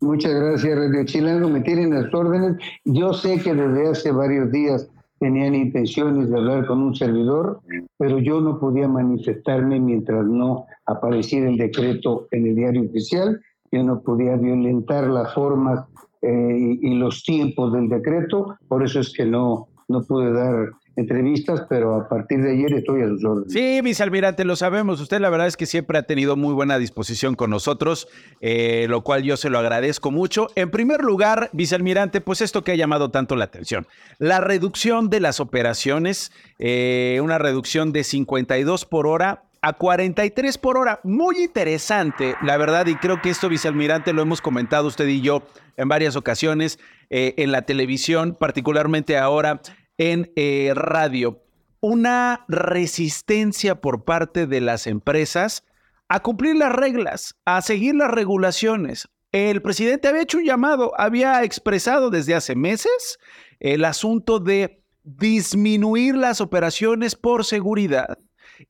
Muchas 0.00 0.32
gracias, 0.32 0.78
Radio 0.78 1.04
Chilango. 1.04 1.48
Me 1.48 1.60
tienen 1.60 1.94
las 1.94 2.12
órdenes. 2.12 2.56
Yo 2.84 3.12
sé 3.14 3.40
que 3.40 3.54
desde 3.54 3.88
hace 3.88 4.12
varios 4.12 4.52
días 4.52 4.88
tenían 5.18 5.54
intenciones 5.54 6.30
de 6.30 6.36
hablar 6.36 6.66
con 6.66 6.82
un 6.82 6.94
servidor, 6.94 7.60
pero 7.98 8.18
yo 8.18 8.40
no 8.40 8.58
podía 8.58 8.88
manifestarme 8.88 9.78
mientras 9.78 10.24
no 10.24 10.66
apareciera 10.86 11.48
el 11.48 11.58
decreto 11.58 12.26
en 12.30 12.46
el 12.46 12.56
diario 12.56 12.82
oficial. 12.82 13.40
Yo 13.72 13.82
no 13.82 14.00
podía 14.00 14.36
violentar 14.36 15.06
las 15.08 15.34
formas 15.34 15.84
eh, 16.22 16.78
y 16.80 16.94
los 16.94 17.22
tiempos 17.22 17.72
del 17.72 17.88
decreto, 17.88 18.56
por 18.68 18.82
eso 18.82 19.00
es 19.00 19.12
que 19.12 19.24
no, 19.24 19.68
no 19.90 20.02
pude 20.02 20.32
dar 20.32 20.70
entrevistas, 20.96 21.62
pero 21.68 21.94
a 21.94 22.08
partir 22.08 22.42
de 22.42 22.52
ayer 22.52 22.74
estoy 22.74 23.02
a 23.02 23.08
sus 23.08 23.24
órdenes. 23.24 23.52
Sí, 23.52 23.80
vicealmirante, 23.80 24.44
lo 24.44 24.56
sabemos. 24.56 25.00
Usted 25.00 25.20
la 25.20 25.30
verdad 25.30 25.46
es 25.46 25.56
que 25.56 25.66
siempre 25.66 25.98
ha 25.98 26.02
tenido 26.02 26.36
muy 26.36 26.52
buena 26.54 26.78
disposición 26.78 27.34
con 27.34 27.50
nosotros, 27.50 28.08
eh, 28.40 28.86
lo 28.88 29.02
cual 29.02 29.22
yo 29.22 29.36
se 29.36 29.50
lo 29.50 29.58
agradezco 29.58 30.10
mucho. 30.10 30.48
En 30.54 30.70
primer 30.70 31.02
lugar, 31.02 31.50
vicealmirante, 31.52 32.20
pues 32.20 32.40
esto 32.40 32.62
que 32.62 32.72
ha 32.72 32.76
llamado 32.76 33.10
tanto 33.10 33.36
la 33.36 33.44
atención, 33.44 33.86
la 34.18 34.40
reducción 34.40 35.10
de 35.10 35.20
las 35.20 35.40
operaciones, 35.40 36.32
eh, 36.58 37.20
una 37.22 37.38
reducción 37.38 37.92
de 37.92 38.04
52 38.04 38.84
por 38.84 39.06
hora 39.06 39.44
a 39.62 39.74
43 39.74 40.58
por 40.58 40.78
hora. 40.78 41.00
Muy 41.02 41.42
interesante, 41.42 42.34
la 42.42 42.56
verdad, 42.56 42.86
y 42.86 42.96
creo 42.96 43.20
que 43.20 43.30
esto, 43.30 43.48
vicealmirante, 43.48 44.12
lo 44.12 44.22
hemos 44.22 44.40
comentado 44.40 44.88
usted 44.88 45.06
y 45.06 45.20
yo 45.20 45.42
en 45.76 45.88
varias 45.88 46.16
ocasiones 46.16 46.78
eh, 47.10 47.34
en 47.38 47.52
la 47.52 47.62
televisión, 47.62 48.36
particularmente 48.38 49.18
ahora 49.18 49.60
en 50.00 50.32
eh, 50.34 50.72
radio, 50.74 51.44
una 51.80 52.46
resistencia 52.48 53.82
por 53.82 54.04
parte 54.04 54.46
de 54.46 54.62
las 54.62 54.86
empresas 54.86 55.62
a 56.08 56.20
cumplir 56.20 56.56
las 56.56 56.72
reglas, 56.72 57.36
a 57.44 57.60
seguir 57.60 57.94
las 57.96 58.10
regulaciones. 58.10 59.10
El 59.30 59.60
presidente 59.60 60.08
había 60.08 60.22
hecho 60.22 60.38
un 60.38 60.46
llamado, 60.46 60.98
había 60.98 61.44
expresado 61.44 62.08
desde 62.08 62.34
hace 62.34 62.56
meses 62.56 63.18
el 63.60 63.84
asunto 63.84 64.40
de 64.40 64.82
disminuir 65.04 66.16
las 66.16 66.40
operaciones 66.40 67.14
por 67.14 67.44
seguridad. 67.44 68.16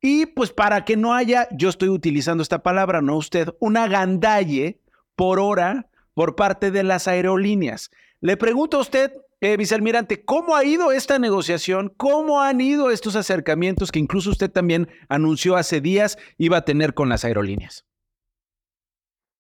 Y 0.01 0.27
pues 0.27 0.51
para 0.51 0.85
que 0.85 0.97
no 0.97 1.15
haya, 1.15 1.47
yo 1.53 1.69
estoy 1.69 1.91
utilizando 1.91 2.43
esta 2.43 2.65
palabra, 2.65 3.03
no 3.03 3.17
usted, 3.17 3.51
una 3.61 3.87
gandalle 3.87 4.81
por 5.15 5.39
hora 5.39 5.89
por 6.13 6.35
parte 6.35 6.73
de 6.73 6.83
las 6.83 7.07
aerolíneas. 7.07 7.93
Le 8.21 8.37
pregunto 8.37 8.79
a 8.79 8.81
usted, 8.81 9.13
eh, 9.41 9.57
vicealmirante, 9.57 10.23
¿cómo 10.25 10.55
ha 10.55 10.65
ido 10.65 10.93
esta 10.93 11.19
negociación? 11.19 11.93
¿Cómo 11.97 12.43
han 12.43 12.61
ido 12.61 12.91
estos 12.91 13.17
acercamientos 13.17 13.91
que 13.91 13.99
incluso 13.99 14.31
usted 14.31 14.51
también 14.51 14.89
anunció 15.09 15.57
hace 15.57 15.81
días 15.81 16.19
iba 16.37 16.59
a 16.59 16.65
tener 16.65 16.93
con 16.93 17.09
las 17.09 17.25
aerolíneas? 17.25 17.87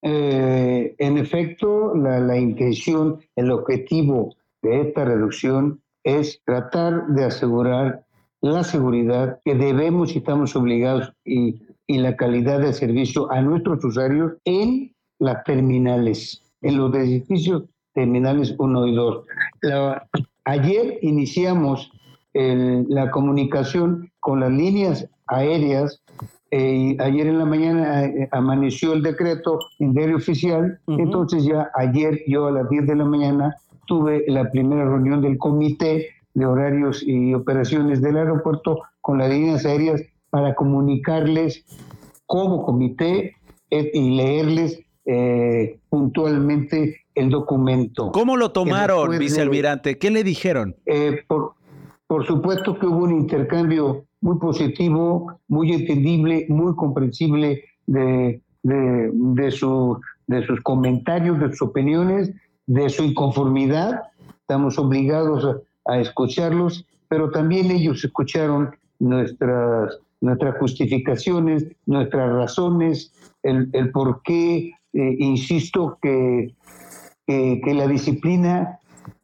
Eh, 0.03 0.95
en 0.99 1.19
efecto, 1.19 1.95
la, 1.95 2.39
intención, 2.39 3.21
el 3.37 3.51
objetivo 3.51 4.35
de 4.63 4.81
esta 4.81 5.05
reducción 5.05 5.83
es 6.03 6.41
tratar 6.45 7.07
de 7.09 7.25
asegurar 7.25 8.07
la 8.41 8.65
seguridad 8.65 9.39
que 9.45 9.55
debemos 9.55 10.15
y 10.15 10.19
estamos 10.19 10.57
obligados 10.57 11.13
y, 11.27 11.61
y 11.87 11.99
la 11.99 12.17
calidad 12.17 12.61
de 12.61 12.73
servicio 12.73 13.31
a 13.31 13.43
nuestros 13.43 13.85
usuarios 13.85 14.33
en 14.47 14.95
las 15.19 15.45
terminales, 15.45 16.43
en 16.63 16.79
los 16.79 16.95
edificios 16.95 17.65
terminales 17.95 18.55
1 18.59 18.87
y 18.87 18.95
2. 18.95 19.25
ayer 20.45 20.99
iniciamos 21.03 21.91
la 22.33 23.11
comunicación 23.11 24.11
con 24.21 24.41
las 24.41 24.53
líneas 24.53 25.09
aéreas. 25.27 26.03
Eh, 26.53 26.97
ayer 26.99 27.29
en 27.29 27.39
la 27.39 27.45
mañana 27.45 28.05
eh, 28.05 28.29
amaneció 28.33 28.93
el 28.93 29.03
decreto 29.03 29.61
en 29.79 29.95
diario 29.95 30.17
oficial, 30.17 30.81
entonces 30.89 31.45
ya 31.45 31.71
ayer 31.75 32.23
yo 32.27 32.49
a 32.49 32.51
las 32.51 32.69
10 32.69 32.89
de 32.89 32.97
la 32.97 33.05
mañana 33.05 33.55
tuve 33.87 34.25
la 34.27 34.51
primera 34.51 34.85
reunión 34.85 35.23
del 35.23 35.39
comité 35.39 36.09
de 36.35 36.47
horarios 36.47 37.05
y 37.07 37.35
operaciones 37.35 38.03
del 38.03 38.17
aeropuerto 38.17 38.81
con 39.01 39.19
las 39.19 39.31
líneas 39.31 39.65
aéreas 39.65 40.03
para 40.31 40.55
comunicarles 40.57 41.65
como 42.27 42.65
comité 42.65 43.37
eh, 43.71 43.91
y 43.95 44.17
leerles 44.17 44.81
puntualmente 45.89 47.01
el 47.21 47.31
documento. 47.31 48.11
¿Cómo 48.13 48.37
lo 48.37 48.53
tomaron, 48.53 49.19
vicealmirante? 49.19 49.99
¿Qué 49.99 50.11
le 50.11 50.25
dijeron? 50.25 50.77
Eh, 50.87 51.23
por, 51.29 51.55
por 52.07 52.27
supuesto 52.27 52.79
que 52.79 52.87
hubo 52.87 53.05
un 53.05 53.13
intercambio 53.13 54.05
muy 54.21 54.39
positivo, 54.39 55.39
muy 55.49 55.73
entendible, 55.73 56.47
muy 56.49 56.75
comprensible 56.75 57.65
de, 57.87 58.43
de, 58.63 59.11
de, 59.13 59.51
su, 59.51 60.01
de 60.27 60.47
sus 60.47 60.61
comentarios, 60.63 61.39
de 61.41 61.51
sus 61.51 61.63
opiniones, 61.63 62.33
de 62.67 62.89
su 62.89 63.05
inconformidad. 63.05 64.03
Estamos 64.41 64.79
obligados 64.79 65.45
a, 65.87 65.99
escucharlos, 65.99 66.87
pero 67.09 67.31
también 67.31 67.71
ellos 67.71 68.05
escucharon 68.05 68.71
nuestras, 69.01 69.99
nuestras 70.21 70.57
justificaciones, 70.59 71.67
nuestras 71.87 72.33
razones, 72.33 73.13
el, 73.43 73.69
el 73.73 73.91
por 73.91 74.23
qué, 74.23 74.73
eh, 74.93 75.17
insisto, 75.19 75.99
que 76.01 76.55
que, 77.63 77.75
la 77.75 77.87
disciplina 77.87 78.79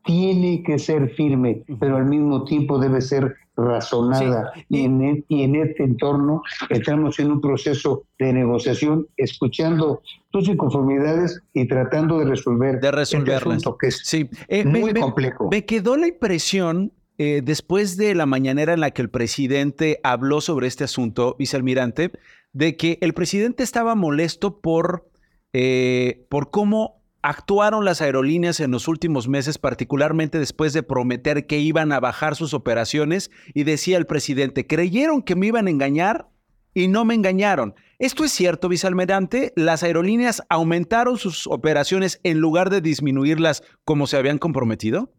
tiene 0.05 0.63
que 0.63 0.79
ser 0.79 1.11
firme, 1.11 1.63
pero 1.81 1.97
al 1.97 2.07
mismo 2.07 2.45
tiempo 2.45 2.79
debe 2.79 3.01
ser 3.01 3.35
razonada. 3.57 4.53
Y, 4.69 4.85
en, 4.85 5.03
e, 5.03 5.25
y 5.29 5.43
en 5.43 5.57
este 5.57 5.83
entorno 5.83 6.43
estamos 6.71 7.19
en 7.19 7.33
un 7.33 7.41
proceso 7.41 8.05
de 8.19 8.33
negociación, 8.33 9.07
escuchando 9.17 10.03
tus 10.31 10.49
inconformidades 10.49 11.41
y 11.53 11.67
tratando 11.67 12.19
de 12.19 12.27
resolver 12.27 12.81
de 12.81 12.91
resolverlas. 12.91 13.59
Este 13.59 13.71
que 13.81 13.87
es 13.89 14.01
sí. 14.05 14.31
Eh, 14.49 14.65
muy 14.65 14.93
complejo. 14.95 15.49
Me, 15.51 15.65
quedó 15.65 15.97
la 15.97 16.07
impresión, 16.07 16.93
eh, 17.19 17.41
después 17.43 17.97
de 17.97 18.15
la 18.15 18.27
mañanera 18.27 18.75
en 18.75 18.81
la 18.81 18.91
que 18.91 19.03
el 19.03 19.11
presidente 19.11 19.99
habló 20.05 20.41
sobre 20.41 20.69
este 20.69 20.85
asunto, 20.85 21.35
vicealmirante, 21.39 22.13
de 22.53 22.77
que 22.77 22.99
el 23.01 23.15
presidente 23.15 23.63
estaba 23.63 23.95
molesto 23.95 24.61
por, 24.61 25.09
eh, 25.53 26.27
por 26.29 26.51
cómo 26.51 26.97
actuaron 27.23 27.85
las 27.85 28.01
aerolíneas 28.01 28.61
en 28.61 28.71
los 28.71 28.89
últimos 28.89 29.29
meses, 29.29 29.59
particularmente 29.59 30.39
después 30.39 30.73
de 30.73 30.83
prometer 30.83 31.47
que 31.47 31.59
iban 31.59 31.93
a 31.93 32.01
bajar 32.01 32.37
sus 32.37 32.55
operaciones 32.55 33.31
y 33.55 33.65
decía 33.65 33.99
el 33.99 34.07
presidente, 34.07 34.67
creyeron 34.67 35.23
que 35.23 35.35
me 35.35 35.47
iban 35.49 35.67
a 35.67 35.71
engañar 35.71 36.29
y 36.75 36.89
no 36.89 37.05
me 37.05 37.15
engañaron. 37.15 37.75
¿Esto 37.99 38.25
es 38.25 38.33
cierto, 38.33 38.69
vicealmirante? 38.69 39.53
¿Las 39.57 39.83
aerolíneas 39.83 40.43
aumentaron 40.51 41.17
sus 41.17 41.47
operaciones 41.47 42.21
en 42.23 42.39
lugar 42.39 42.69
de 42.69 42.83
disminuirlas 42.83 43.63
como 43.85 44.07
se 44.07 44.19
habían 44.19 44.39
comprometido? 44.39 45.11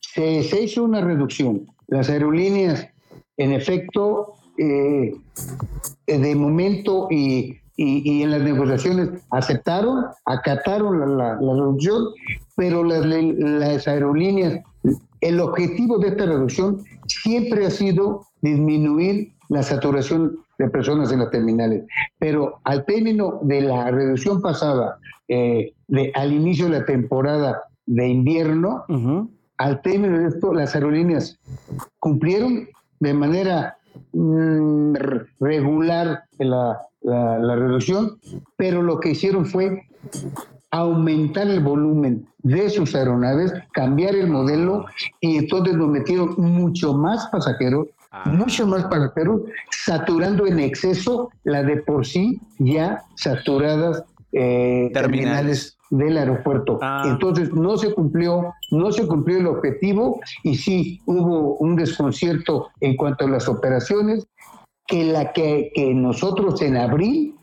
Se, 0.00 0.62
hizo 0.62 0.84
una 0.84 1.00
reducción. 1.00 1.66
Las 1.88 2.08
aerolíneas, 2.08 2.88
en 3.36 3.52
efecto, 3.52 4.34
eh, 4.56 5.12
de 6.06 6.34
momento 6.36 7.08
y 7.10 7.58
y, 7.76 8.22
en 8.22 8.30
las 8.30 8.42
negociaciones 8.42 9.10
aceptaron, 9.30 10.06
acataron 10.24 11.18
la, 11.18 11.34
reducción, 11.38 12.04
pero 12.56 12.82
las, 12.82 13.04
las 13.04 13.86
aerolíneas, 13.86 14.60
el 15.20 15.40
objetivo 15.40 15.98
de 15.98 16.08
esta 16.08 16.26
reducción 16.26 16.82
siempre 17.06 17.66
ha 17.66 17.70
sido 17.70 18.26
disminuir 18.40 19.32
la 19.48 19.62
saturación 19.62 20.38
de 20.58 20.68
personas 20.68 21.12
en 21.12 21.20
las 21.20 21.30
terminales. 21.30 21.84
Pero 22.18 22.60
al 22.64 22.84
término 22.84 23.38
de 23.42 23.62
la 23.62 23.90
reducción 23.90 24.40
pasada, 24.40 24.98
eh, 25.28 25.72
de, 25.88 26.12
al 26.14 26.32
inicio 26.32 26.66
de 26.66 26.80
la 26.80 26.84
temporada 26.84 27.62
de 27.86 28.08
invierno, 28.08 28.84
al 29.58 29.82
término 29.82 30.18
de 30.18 30.28
esto, 30.28 30.52
las 30.52 30.74
aerolíneas 30.74 31.38
cumplieron 31.98 32.68
de 33.00 33.14
manera 33.14 33.75
mm, 34.12 34.94
regular 35.40 36.24
la, 36.38 36.78
la, 37.02 37.56
reducción, 37.56 38.18
pero 38.56 38.82
lo 38.82 39.00
que 39.00 39.10
hicieron 39.10 39.46
fue 39.46 39.82
aumentar 40.70 41.46
el 41.46 41.60
volumen 41.60 42.26
de 42.42 42.68
sus 42.70 42.94
aeronaves, 42.94 43.52
cambiar 43.72 44.14
el 44.14 44.28
modelo 44.28 44.86
y 45.20 45.38
entonces 45.38 45.74
nos 45.74 45.88
metieron 45.88 46.34
mucho 46.36 46.94
más 46.94 47.26
pasajeros, 47.28 47.88
ah. 48.10 48.28
mucho 48.28 48.66
más 48.66 48.84
pasajeros, 48.84 49.42
saturando 49.70 50.46
en 50.46 50.58
exceso 50.58 51.30
la 51.44 51.62
de 51.62 51.78
por 51.78 52.04
sí 52.06 52.40
ya 52.58 53.02
saturadas 53.14 54.04
eh, 54.36 54.90
terminales. 54.92 55.78
del 55.90 56.16
aeropuerto. 56.16 56.78
Ah. 56.82 57.04
Entonces 57.06 57.52
no 57.54 57.76
se 57.76 57.94
cumplió, 57.94 58.52
no 58.70 58.90
se 58.90 59.06
cumplió 59.06 59.38
el 59.38 59.46
objetivo 59.46 60.20
y 60.42 60.56
sí 60.56 61.00
hubo 61.06 61.56
un 61.58 61.76
desconcierto 61.76 62.68
en 62.80 62.96
cuanto 62.96 63.24
a 63.24 63.28
las 63.28 63.48
operaciones 63.48 64.26
que 64.88 65.04
la 65.04 65.32
que, 65.32 65.70
que 65.74 65.94
nosotros 65.94 66.60
en 66.62 66.76
abril 66.76 67.34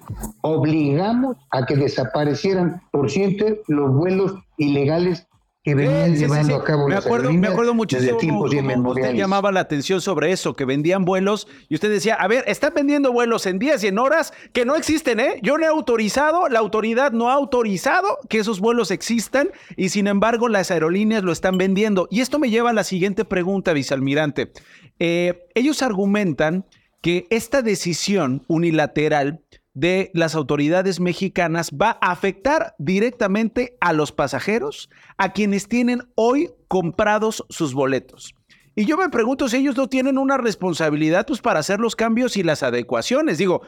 obligamos 0.42 1.38
a 1.52 1.66
que 1.66 1.76
desaparecieran 1.76 2.82
por 2.92 3.10
siempre 3.10 3.62
los 3.68 3.94
vuelos 3.94 4.36
ilegales 4.58 5.28
que 5.64 5.76
venían 5.76 6.14
llevando 6.14 6.58
a 6.58 6.64
cabo 6.64 6.90
me 6.90 6.96
acuerdo, 6.96 7.32
me 7.32 7.48
acuerdo 7.48 7.74
muchísimo 7.74 8.18
tiempos 8.18 8.54
usted 8.54 9.14
llamaba 9.14 9.50
la 9.54 9.62
atención 9.62 10.02
sobre 10.02 10.34
eso, 10.34 10.56
que 10.56 10.66
vendían 10.66 11.06
vuelos 11.06 11.48
y 11.70 11.76
usted 11.76 11.90
decía, 11.90 12.16
a 12.16 12.28
ver, 12.28 12.44
están 12.48 12.74
vendiendo 12.76 13.14
vuelos 13.14 13.46
en 13.46 13.60
días 13.60 13.82
y 13.84 13.88
en 13.88 13.98
horas 13.98 14.34
que 14.52 14.66
no 14.66 14.76
existen, 14.76 15.22
¿eh? 15.22 15.40
Yo 15.42 15.58
no 15.58 15.64
he 15.64 15.68
autorizado, 15.68 16.50
la 16.50 16.60
autoridad 16.60 17.14
no 17.14 17.30
ha 17.30 17.34
autorizado 17.34 18.20
que 18.28 18.40
esos 18.40 18.60
vuelos 18.60 18.92
existan 18.92 19.52
y 19.78 19.88
sin 19.90 20.08
embargo 20.08 20.50
las 20.50 20.70
aerolíneas 20.70 21.24
lo 21.24 21.32
están 21.32 21.58
vendiendo. 21.58 22.10
Y 22.12 22.20
esto 22.20 22.40
me 22.40 22.50
lleva 22.50 22.72
a 22.72 22.74
la 22.74 22.84
siguiente 22.84 23.24
pregunta, 23.24 23.72
vicealmirante. 23.72 24.52
Eh, 25.00 25.46
ellos 25.56 25.82
argumentan 25.82 26.66
que 27.02 27.26
esta 27.30 27.62
decisión 27.62 28.44
unilateral 28.48 29.42
de 29.74 30.12
las 30.14 30.36
autoridades 30.36 31.00
mexicanas 31.00 31.72
va 31.72 31.98
a 32.02 32.12
afectar 32.12 32.76
directamente 32.78 33.78
a 33.82 33.94
los 33.94 34.12
pasajeros, 34.12 34.90
a 35.18 35.34
quienes 35.34 35.68
tienen 35.68 36.04
hoy 36.16 36.52
comprados 36.68 37.44
sus 37.50 37.74
boletos. 37.74 38.36
Y 38.76 38.86
yo 38.86 38.98
me 38.98 39.10
pregunto 39.10 39.48
si 39.50 39.58
ellos 39.58 39.78
no 39.78 39.88
tienen 39.88 40.18
una 40.18 40.38
responsabilidad 40.38 41.26
pues, 41.28 41.42
para 41.42 41.60
hacer 41.60 41.80
los 41.80 41.96
cambios 41.96 42.38
y 42.38 42.44
las 42.44 42.64
adecuaciones. 42.64 43.38
Digo, 43.38 43.62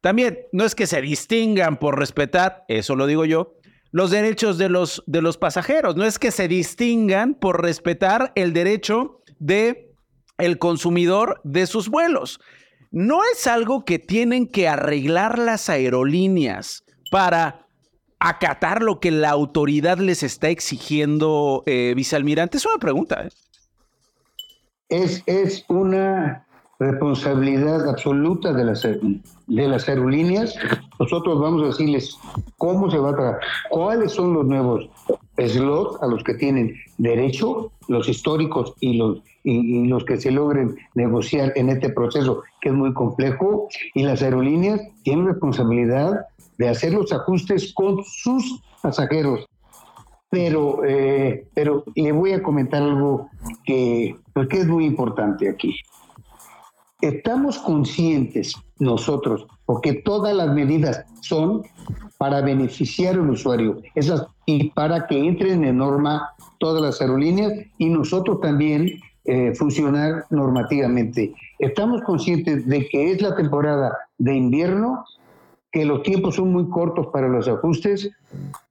también 0.00 0.38
no 0.52 0.64
es 0.64 0.74
que 0.74 0.86
se 0.86 1.00
distingan 1.00 1.78
por 1.78 1.98
respetar, 1.98 2.64
eso 2.68 2.96
lo 2.96 3.06
digo 3.06 3.24
yo, 3.24 3.54
los 3.92 4.10
derechos 4.10 4.58
de 4.58 4.68
los, 4.68 5.02
de 5.06 5.20
los 5.20 5.36
pasajeros, 5.36 5.96
no 5.96 6.04
es 6.04 6.18
que 6.18 6.30
se 6.30 6.48
distingan 6.48 7.34
por 7.34 7.62
respetar 7.62 8.32
el 8.34 8.52
derecho 8.52 9.20
de 9.38 9.92
el 10.38 10.58
consumidor 10.58 11.40
de 11.44 11.66
sus 11.66 11.88
vuelos. 11.88 12.40
¿No 12.92 13.20
es 13.32 13.46
algo 13.46 13.86
que 13.86 13.98
tienen 13.98 14.46
que 14.46 14.68
arreglar 14.68 15.38
las 15.38 15.70
aerolíneas 15.70 16.84
para 17.10 17.66
acatar 18.20 18.82
lo 18.82 19.00
que 19.00 19.10
la 19.10 19.30
autoridad 19.30 19.96
les 19.96 20.22
está 20.22 20.48
exigiendo, 20.48 21.62
eh, 21.64 21.94
vicealmirante? 21.96 22.58
Es 22.58 22.66
una 22.66 22.76
pregunta. 22.76 23.24
¿eh? 23.24 23.30
Es, 24.90 25.22
es 25.24 25.64
una 25.68 26.46
responsabilidad 26.78 27.88
absoluta 27.88 28.52
de 28.52 28.64
las, 28.64 28.82
de 28.82 29.68
las 29.68 29.88
aerolíneas. 29.88 30.54
Nosotros 31.00 31.40
vamos 31.40 31.62
a 31.62 31.66
decirles 31.68 32.18
cómo 32.58 32.90
se 32.90 32.98
va 32.98 33.10
a 33.10 33.16
tratar, 33.16 33.40
cuáles 33.70 34.12
son 34.12 34.34
los 34.34 34.44
nuevos 34.44 34.90
slots 35.38 36.02
a 36.02 36.06
los 36.06 36.22
que 36.24 36.34
tienen 36.34 36.74
derecho, 36.98 37.72
los 37.88 38.08
históricos 38.08 38.74
y 38.80 38.94
los 38.94 39.22
y, 39.44 39.86
los 39.86 40.04
que 40.04 40.16
se 40.18 40.30
logren 40.30 40.76
negociar 40.94 41.52
en 41.56 41.68
este 41.68 41.90
proceso, 41.90 42.42
que 42.60 42.68
es 42.68 42.74
muy 42.74 42.92
complejo, 42.92 43.68
y 43.94 44.02
las 44.02 44.22
aerolíneas 44.22 44.80
tienen 45.02 45.26
responsabilidad 45.26 46.26
de 46.58 46.68
hacer 46.68 46.92
los 46.92 47.12
ajustes 47.12 47.72
con 47.74 48.04
sus 48.04 48.62
pasajeros. 48.82 49.46
Pero, 50.30 50.84
eh, 50.84 51.46
pero 51.54 51.84
le 51.94 52.12
voy 52.12 52.32
a 52.32 52.42
comentar 52.42 52.82
algo 52.82 53.28
que, 53.64 54.16
pues, 54.32 54.48
que 54.48 54.58
es 54.58 54.66
muy 54.66 54.86
importante 54.86 55.48
aquí. 55.48 55.74
Estamos 57.02 57.58
conscientes 57.58 58.54
nosotros, 58.78 59.46
porque 59.66 59.92
todas 59.92 60.34
las 60.34 60.54
medidas 60.54 61.04
son 61.20 61.62
para 62.16 62.40
beneficiar 62.40 63.14
al 63.14 63.30
usuario 63.30 63.82
esas, 63.96 64.24
y 64.46 64.70
para 64.70 65.08
que 65.08 65.18
entren 65.18 65.64
en 65.64 65.78
norma 65.78 66.30
todas 66.58 66.80
las 66.80 67.00
aerolíneas 67.00 67.52
y 67.78 67.88
nosotros 67.88 68.40
también 68.40 69.00
eh, 69.24 69.52
funcionar 69.56 70.26
normativamente. 70.30 71.34
Estamos 71.58 72.02
conscientes 72.02 72.66
de 72.68 72.86
que 72.88 73.10
es 73.10 73.20
la 73.20 73.34
temporada 73.34 73.96
de 74.18 74.36
invierno, 74.36 75.04
que 75.72 75.84
los 75.84 76.04
tiempos 76.04 76.36
son 76.36 76.52
muy 76.52 76.68
cortos 76.68 77.08
para 77.12 77.28
los 77.28 77.48
ajustes 77.48 78.10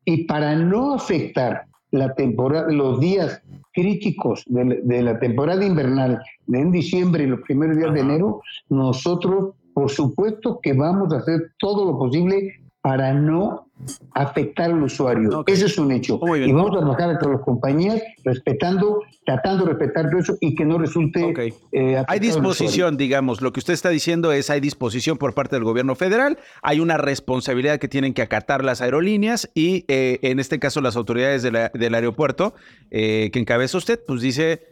y 0.05 0.23
para 0.23 0.55
no 0.55 0.93
afectar 0.93 1.65
la 1.91 2.15
temporada, 2.15 2.71
los 2.71 3.01
días 3.01 3.41
críticos 3.73 4.43
de, 4.47 5.01
la 5.01 5.19
temporada 5.19 5.65
invernal 5.65 6.21
de 6.47 6.59
en 6.59 6.71
diciembre 6.71 7.23
y 7.23 7.27
los 7.27 7.41
primeros 7.41 7.77
días 7.77 7.93
de 7.93 8.01
enero, 8.01 8.41
nosotros 8.69 9.55
por 9.73 9.89
supuesto 9.89 10.59
que 10.61 10.73
vamos 10.73 11.13
a 11.13 11.17
hacer 11.17 11.53
todo 11.57 11.85
lo 11.85 11.97
posible 11.97 12.60
para 12.81 13.13
no 13.13 13.67
afectar 14.13 14.71
al 14.71 14.83
usuario. 14.83 15.43
Ese 15.47 15.65
es 15.65 15.77
un 15.77 15.91
hecho. 15.91 16.19
Y 16.35 16.51
vamos 16.51 16.75
a 16.75 16.79
trabajar 16.79 17.11
entre 17.11 17.31
las 17.31 17.41
compañías 17.41 18.01
respetando, 18.23 19.01
tratando 19.25 19.65
de 19.65 19.73
respetar 19.73 20.09
todo 20.09 20.19
eso 20.19 20.37
y 20.39 20.55
que 20.55 20.65
no 20.65 20.77
resulte... 20.77 21.53
Eh, 21.71 22.03
hay 22.07 22.19
disposición, 22.19 22.97
digamos, 22.97 23.41
lo 23.41 23.53
que 23.53 23.59
usted 23.59 23.73
está 23.73 23.89
diciendo 23.89 24.31
es 24.31 24.49
hay 24.49 24.59
disposición 24.59 25.17
por 25.17 25.33
parte 25.33 25.55
del 25.55 25.63
gobierno 25.63 25.95
federal, 25.95 26.37
hay 26.61 26.79
una 26.79 26.97
responsabilidad 26.97 27.79
que 27.79 27.87
tienen 27.87 28.13
que 28.13 28.21
acatar 28.21 28.63
las 28.63 28.81
aerolíneas 28.81 29.49
y 29.53 29.85
eh, 29.87 30.19
en 30.23 30.39
este 30.39 30.59
caso 30.59 30.81
las 30.81 30.95
autoridades 30.95 31.43
del 31.43 31.95
aeropuerto 31.95 32.53
eh, 32.89 33.29
que 33.31 33.39
encabeza 33.39 33.77
usted, 33.77 33.99
pues 34.05 34.21
dice... 34.21 34.70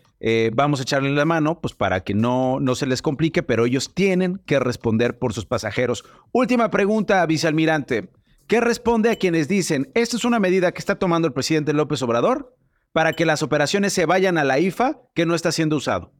vamos 0.53 0.79
a 0.79 0.83
echarle 0.83 1.11
la 1.11 1.25
mano, 1.25 1.61
pues 1.61 1.73
para 1.73 2.01
que 2.01 2.13
no, 2.13 2.59
no 2.59 2.75
se 2.75 2.85
les 2.85 3.01
complique, 3.01 3.43
pero 3.43 3.65
ellos 3.65 3.93
tienen 3.93 4.41
que 4.45 4.59
responder 4.59 5.17
por 5.17 5.33
sus 5.33 5.45
pasajeros. 5.45 6.03
Última 6.31 6.69
pregunta, 6.69 7.25
vicealmirante. 7.25 8.09
¿Qué 8.47 8.59
responde 8.61 9.11
a 9.11 9.15
quienes 9.15 9.47
dicen, 9.47 9.91
esta 9.93 10.17
es 10.17 10.25
una 10.25 10.39
medida 10.39 10.71
que 10.71 10.79
está 10.79 10.95
tomando 10.95 11.27
el 11.27 11.33
presidente 11.33 11.71
López 11.71 12.01
Obrador 12.01 12.55
para 12.91 13.13
que 13.13 13.23
las 13.25 13.43
operaciones 13.43 13.93
se 13.93 14.07
vayan 14.07 14.39
a 14.39 14.43
la 14.43 14.59
IFA 14.59 15.01
que 15.13 15.27
no 15.27 15.35
está 15.35 15.51
siendo 15.51 15.75
usado? 15.75 16.11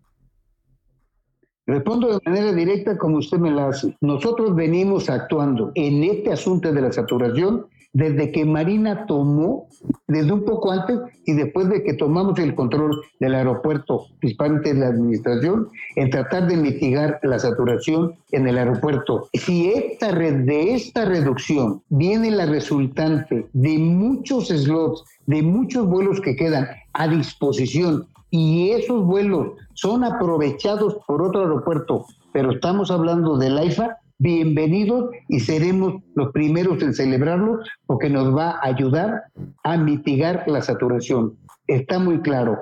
Respondo 1.66 2.08
de 2.08 2.20
manera 2.26 2.54
directa 2.54 2.98
como 2.98 3.18
usted 3.18 3.38
me 3.38 3.52
la 3.52 3.70
hace. 3.70 3.96
Nosotros 4.02 4.56
venimos 4.56 5.10
actuando 5.10 5.72
en 5.76 6.04
este 6.04 6.32
asunto 6.32 6.72
de 6.72 6.82
la 6.82 6.92
saturación 6.92 7.68
desde 7.94 8.32
que 8.32 8.46
Marina 8.46 9.06
tomó, 9.06 9.68
desde 10.08 10.32
un 10.32 10.46
poco 10.46 10.72
antes 10.72 11.00
y 11.26 11.34
después 11.34 11.70
de 11.70 11.84
que 11.84 11.94
tomamos 11.94 12.38
el 12.40 12.56
control 12.56 13.02
del 13.20 13.36
aeropuerto, 13.36 14.06
principalmente 14.20 14.74
de 14.74 14.80
la 14.80 14.88
administración, 14.88 15.70
en 15.96 16.10
tratar 16.10 16.48
de 16.48 16.58
mitigar 16.58 17.20
la 17.24 17.40
saturación 17.40 18.14
en 18.32 18.48
el 18.48 18.58
aeropuerto. 18.58 19.30
Si 19.34 19.72
esta 19.72 20.12
red, 20.12 20.46
de 20.46 20.76
esta 20.76 21.06
reducción 21.06 21.82
viene 21.90 22.32
la 22.32 22.46
resultante 22.46 23.48
de 23.54 23.78
muchos 23.78 24.50
slots, 24.50 25.04
de 25.26 25.42
muchos 25.42 25.88
vuelos 25.88 26.22
que 26.22 26.36
quedan 26.36 26.68
a 26.94 27.08
disposición 27.08 28.08
y 28.32 28.72
esos 28.72 29.04
vuelos 29.06 29.54
son 29.74 30.04
aprovechados 30.04 30.98
por 31.08 31.22
otro 31.22 31.42
aeropuerto, 31.42 32.06
pero 32.32 32.52
estamos 32.52 32.92
hablando 32.92 33.38
del 33.38 33.58
AIFA, 33.58 33.98
bienvenidos 34.20 35.12
y 35.30 35.40
seremos 35.40 36.04
los 36.14 36.32
primeros 36.32 36.82
en 36.84 36.94
celebrarlo 36.94 37.60
porque 37.86 38.10
nos 38.10 38.36
va 38.36 38.52
a 38.52 38.68
ayudar 38.68 39.24
a 39.64 39.78
mitigar 39.78 40.44
la 40.48 40.62
saturación. 40.62 41.38
Está 41.68 42.00
muy 42.00 42.20
claro. 42.20 42.60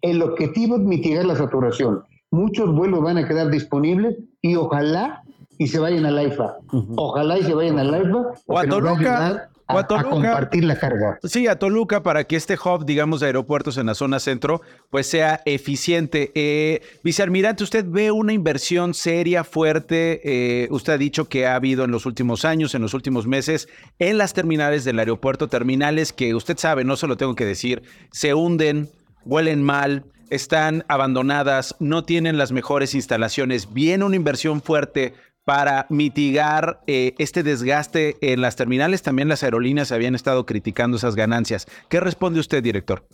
El 0.00 0.22
objetivo 0.22 0.76
es 0.76 0.82
mitigar 0.82 1.24
la 1.24 1.36
saturación. 1.36 2.02
Muchos 2.32 2.74
vuelos 2.74 3.00
van 3.02 3.18
a 3.18 3.28
quedar 3.28 3.50
disponibles 3.50 4.16
y 4.40 4.56
ojalá 4.56 5.22
y 5.58 5.68
se 5.68 5.78
vayan 5.78 6.04
al 6.04 6.26
IFA. 6.26 6.56
Ojalá 6.96 7.38
y 7.38 7.44
se 7.44 7.54
vayan 7.54 7.78
al 7.78 8.02
IFA. 8.02 8.32
O 8.46 8.58
a 8.58 8.66
Toluca 8.66 9.48
a, 9.78 9.86
compartir 9.86 10.64
la 10.64 10.78
carga. 10.78 11.18
Sí, 11.22 11.46
a 11.46 11.58
Toluca 11.58 12.02
para 12.02 12.24
que 12.24 12.36
este 12.36 12.54
hub, 12.54 12.84
digamos, 12.84 13.20
de 13.20 13.26
aeropuertos 13.26 13.78
en 13.78 13.86
la 13.86 13.94
zona 13.94 14.20
centro, 14.20 14.62
pues 14.90 15.06
sea 15.06 15.40
eficiente. 15.44 16.32
Eh, 16.34 16.82
vicealmirante, 17.02 17.64
¿usted 17.64 17.84
ve 17.86 18.10
una 18.10 18.32
inversión 18.32 18.94
seria, 18.94 19.44
fuerte? 19.44 20.20
Eh, 20.24 20.68
usted 20.70 20.94
ha 20.94 20.98
dicho 20.98 21.28
que 21.28 21.46
ha 21.46 21.54
habido 21.54 21.84
en 21.84 21.90
los 21.90 22.06
últimos 22.06 22.44
años, 22.44 22.74
en 22.74 22.82
los 22.82 22.94
últimos 22.94 23.26
meses, 23.26 23.68
en 23.98 24.18
las 24.18 24.34
terminales 24.34 24.84
del 24.84 24.98
aeropuerto, 24.98 25.48
terminales 25.48 26.12
que 26.12 26.34
usted 26.34 26.56
sabe, 26.58 26.84
no 26.84 26.96
se 26.96 27.06
lo 27.06 27.16
tengo 27.16 27.34
que 27.34 27.44
decir, 27.44 27.82
se 28.10 28.34
hunden, 28.34 28.90
huelen 29.24 29.62
mal, 29.62 30.04
están 30.32 30.84
abandonadas, 30.88 31.76
no 31.78 32.04
tienen 32.04 32.38
las 32.38 32.52
mejores 32.52 32.94
instalaciones. 32.94 33.74
Viene 33.74 34.04
una 34.04 34.16
inversión 34.16 34.62
fuerte 34.62 35.12
para 35.44 35.86
mitigar 35.88 36.80
eh, 36.86 37.14
este 37.18 37.42
desgaste 37.42 38.16
en 38.20 38.40
las 38.40 38.56
terminales. 38.56 39.02
También 39.02 39.28
las 39.28 39.42
aerolíneas 39.42 39.92
habían 39.92 40.14
estado 40.14 40.46
criticando 40.46 40.96
esas 40.96 41.16
ganancias. 41.16 41.66
¿Qué 41.88 42.00
responde 42.00 42.40
usted, 42.40 42.62
director? 42.62 43.04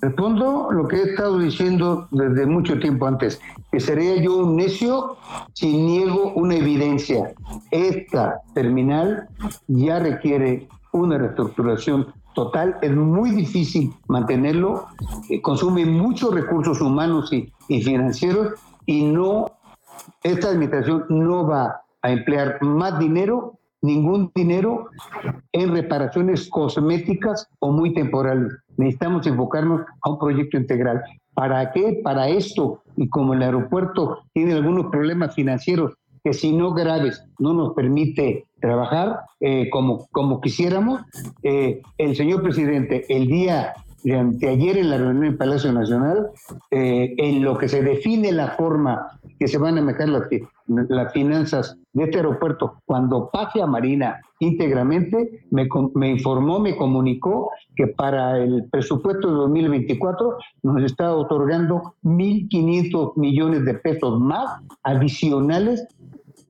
Respondo 0.00 0.68
lo 0.70 0.86
que 0.86 0.96
he 0.96 1.02
estado 1.02 1.38
diciendo 1.38 2.06
desde 2.10 2.46
mucho 2.46 2.78
tiempo 2.78 3.06
antes, 3.06 3.40
que 3.72 3.80
sería 3.80 4.16
yo 4.22 4.36
un 4.36 4.56
necio 4.56 5.16
si 5.54 5.74
niego 5.74 6.32
una 6.34 6.56
evidencia. 6.56 7.32
Esta 7.70 8.42
terminal 8.54 9.28
ya 9.68 9.98
requiere 9.98 10.68
una 10.92 11.18
reestructuración 11.18 12.12
total, 12.34 12.76
es 12.82 12.94
muy 12.94 13.30
difícil 13.30 13.94
mantenerlo, 14.08 14.86
eh, 15.30 15.40
consume 15.40 15.86
muchos 15.86 16.34
recursos 16.34 16.82
humanos 16.82 17.32
y, 17.32 17.50
y 17.68 17.82
financieros 17.82 18.52
y 18.84 19.02
no 19.02 19.55
esta 20.26 20.50
administración 20.50 21.06
no 21.08 21.46
va 21.46 21.82
a 22.02 22.10
emplear 22.10 22.58
más 22.62 22.98
dinero, 22.98 23.58
ningún 23.82 24.30
dinero, 24.34 24.88
en 25.52 25.72
reparaciones 25.72 26.48
cosméticas 26.48 27.48
o 27.60 27.70
muy 27.70 27.94
temporales. 27.94 28.52
Necesitamos 28.76 29.26
enfocarnos 29.26 29.82
a 30.02 30.10
un 30.10 30.18
proyecto 30.18 30.56
integral. 30.56 31.02
¿Para 31.34 31.70
qué? 31.72 32.00
Para 32.02 32.28
esto, 32.28 32.82
y 32.96 33.08
como 33.08 33.34
el 33.34 33.42
aeropuerto 33.42 34.20
tiene 34.32 34.54
algunos 34.54 34.86
problemas 34.86 35.34
financieros 35.34 35.94
que 36.24 36.32
si 36.32 36.52
no 36.52 36.72
graves 36.72 37.22
no 37.38 37.54
nos 37.54 37.74
permite 37.74 38.46
trabajar 38.60 39.20
eh, 39.38 39.70
como, 39.70 40.08
como 40.10 40.40
quisiéramos, 40.40 41.02
eh, 41.44 41.82
el 41.98 42.16
señor 42.16 42.42
presidente 42.42 43.04
el 43.08 43.28
día 43.28 43.74
de 44.06 44.16
anteayer 44.16 44.78
en 44.78 44.90
la 44.90 44.98
reunión 44.98 45.24
en 45.24 45.36
Palacio 45.36 45.72
Nacional, 45.72 46.28
eh, 46.70 47.12
en 47.18 47.42
lo 47.42 47.58
que 47.58 47.68
se 47.68 47.82
define 47.82 48.30
la 48.30 48.52
forma 48.52 49.18
que 49.36 49.48
se 49.48 49.58
van 49.58 49.78
a 49.78 49.82
manejar 49.82 50.08
las, 50.08 51.12
finanzas 51.12 51.76
de 51.92 52.04
este 52.04 52.18
aeropuerto, 52.18 52.80
cuando 52.84 53.28
pase 53.32 53.60
a 53.60 53.66
Marina 53.66 54.20
íntegramente, 54.38 55.42
me, 55.50 55.66
me, 55.94 56.10
informó, 56.10 56.60
me 56.60 56.76
comunicó 56.76 57.50
que 57.74 57.88
para 57.88 58.38
el 58.38 58.68
presupuesto 58.70 59.28
de 59.28 59.34
2024 59.34 60.36
nos 60.62 60.84
está 60.84 61.12
otorgando 61.12 61.94
1.500 62.04 63.16
millones 63.16 63.64
de 63.64 63.74
pesos 63.74 64.20
más 64.20 64.60
adicionales 64.84 65.84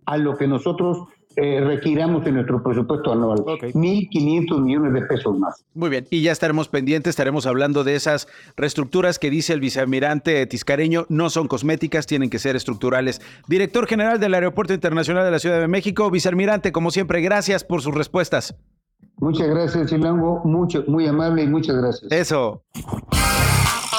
a 0.05 0.19
lo 0.19 0.37
que 0.37 0.47
nosotros 0.47 1.09
eh, 1.37 1.61
requiramos 1.61 2.27
en 2.27 2.35
nuestro 2.35 2.63
presupuesto 2.63 3.13
anual. 3.13 3.39
1.500 3.41 4.61
millones 4.61 4.95
de 4.95 5.03
pesos 5.03 5.39
más. 5.39 5.65
Muy 5.75 5.91
bien, 5.91 6.07
y 6.11 6.23
ya 6.23 6.33
estaremos 6.33 6.69
pendientes, 6.69 7.11
estaremos 7.11 7.47
hablando 7.47 7.85
de 7.85 7.95
esas 7.95 8.27
reestructuras 8.57 9.19
que 9.19 9.31
dice 9.31 9.53
el 9.53 9.61
vicealmirante 9.61 10.47
Tiscareño, 10.47 11.05
no 11.11 11.29
son 11.29 11.47
cosméticas, 11.47 12.07
tienen 12.07 12.31
que 12.31 12.39
ser 12.39 12.57
estructurales. 12.57 13.21
Director 13.49 13.87
General 13.87 14.19
del 14.19 14.35
Aeropuerto 14.35 14.73
Internacional 14.73 15.25
de 15.25 15.31
la 15.31 15.39
Ciudad 15.39 15.61
de 15.61 15.69
México, 15.69 16.11
vicealmirante, 16.11 16.73
como 16.73 16.91
siempre, 16.91 17.21
gracias 17.21 17.65
por 17.65 17.83
sus 17.83 17.95
respuestas. 17.95 18.57
Muchas 19.19 19.49
gracias, 19.49 19.91
Chilango, 19.91 20.43
mucho, 20.45 20.85
muy 20.87 21.07
amable 21.07 21.43
y 21.43 21.47
muchas 21.47 21.77
gracias. 21.77 22.11
Eso. 22.13 22.63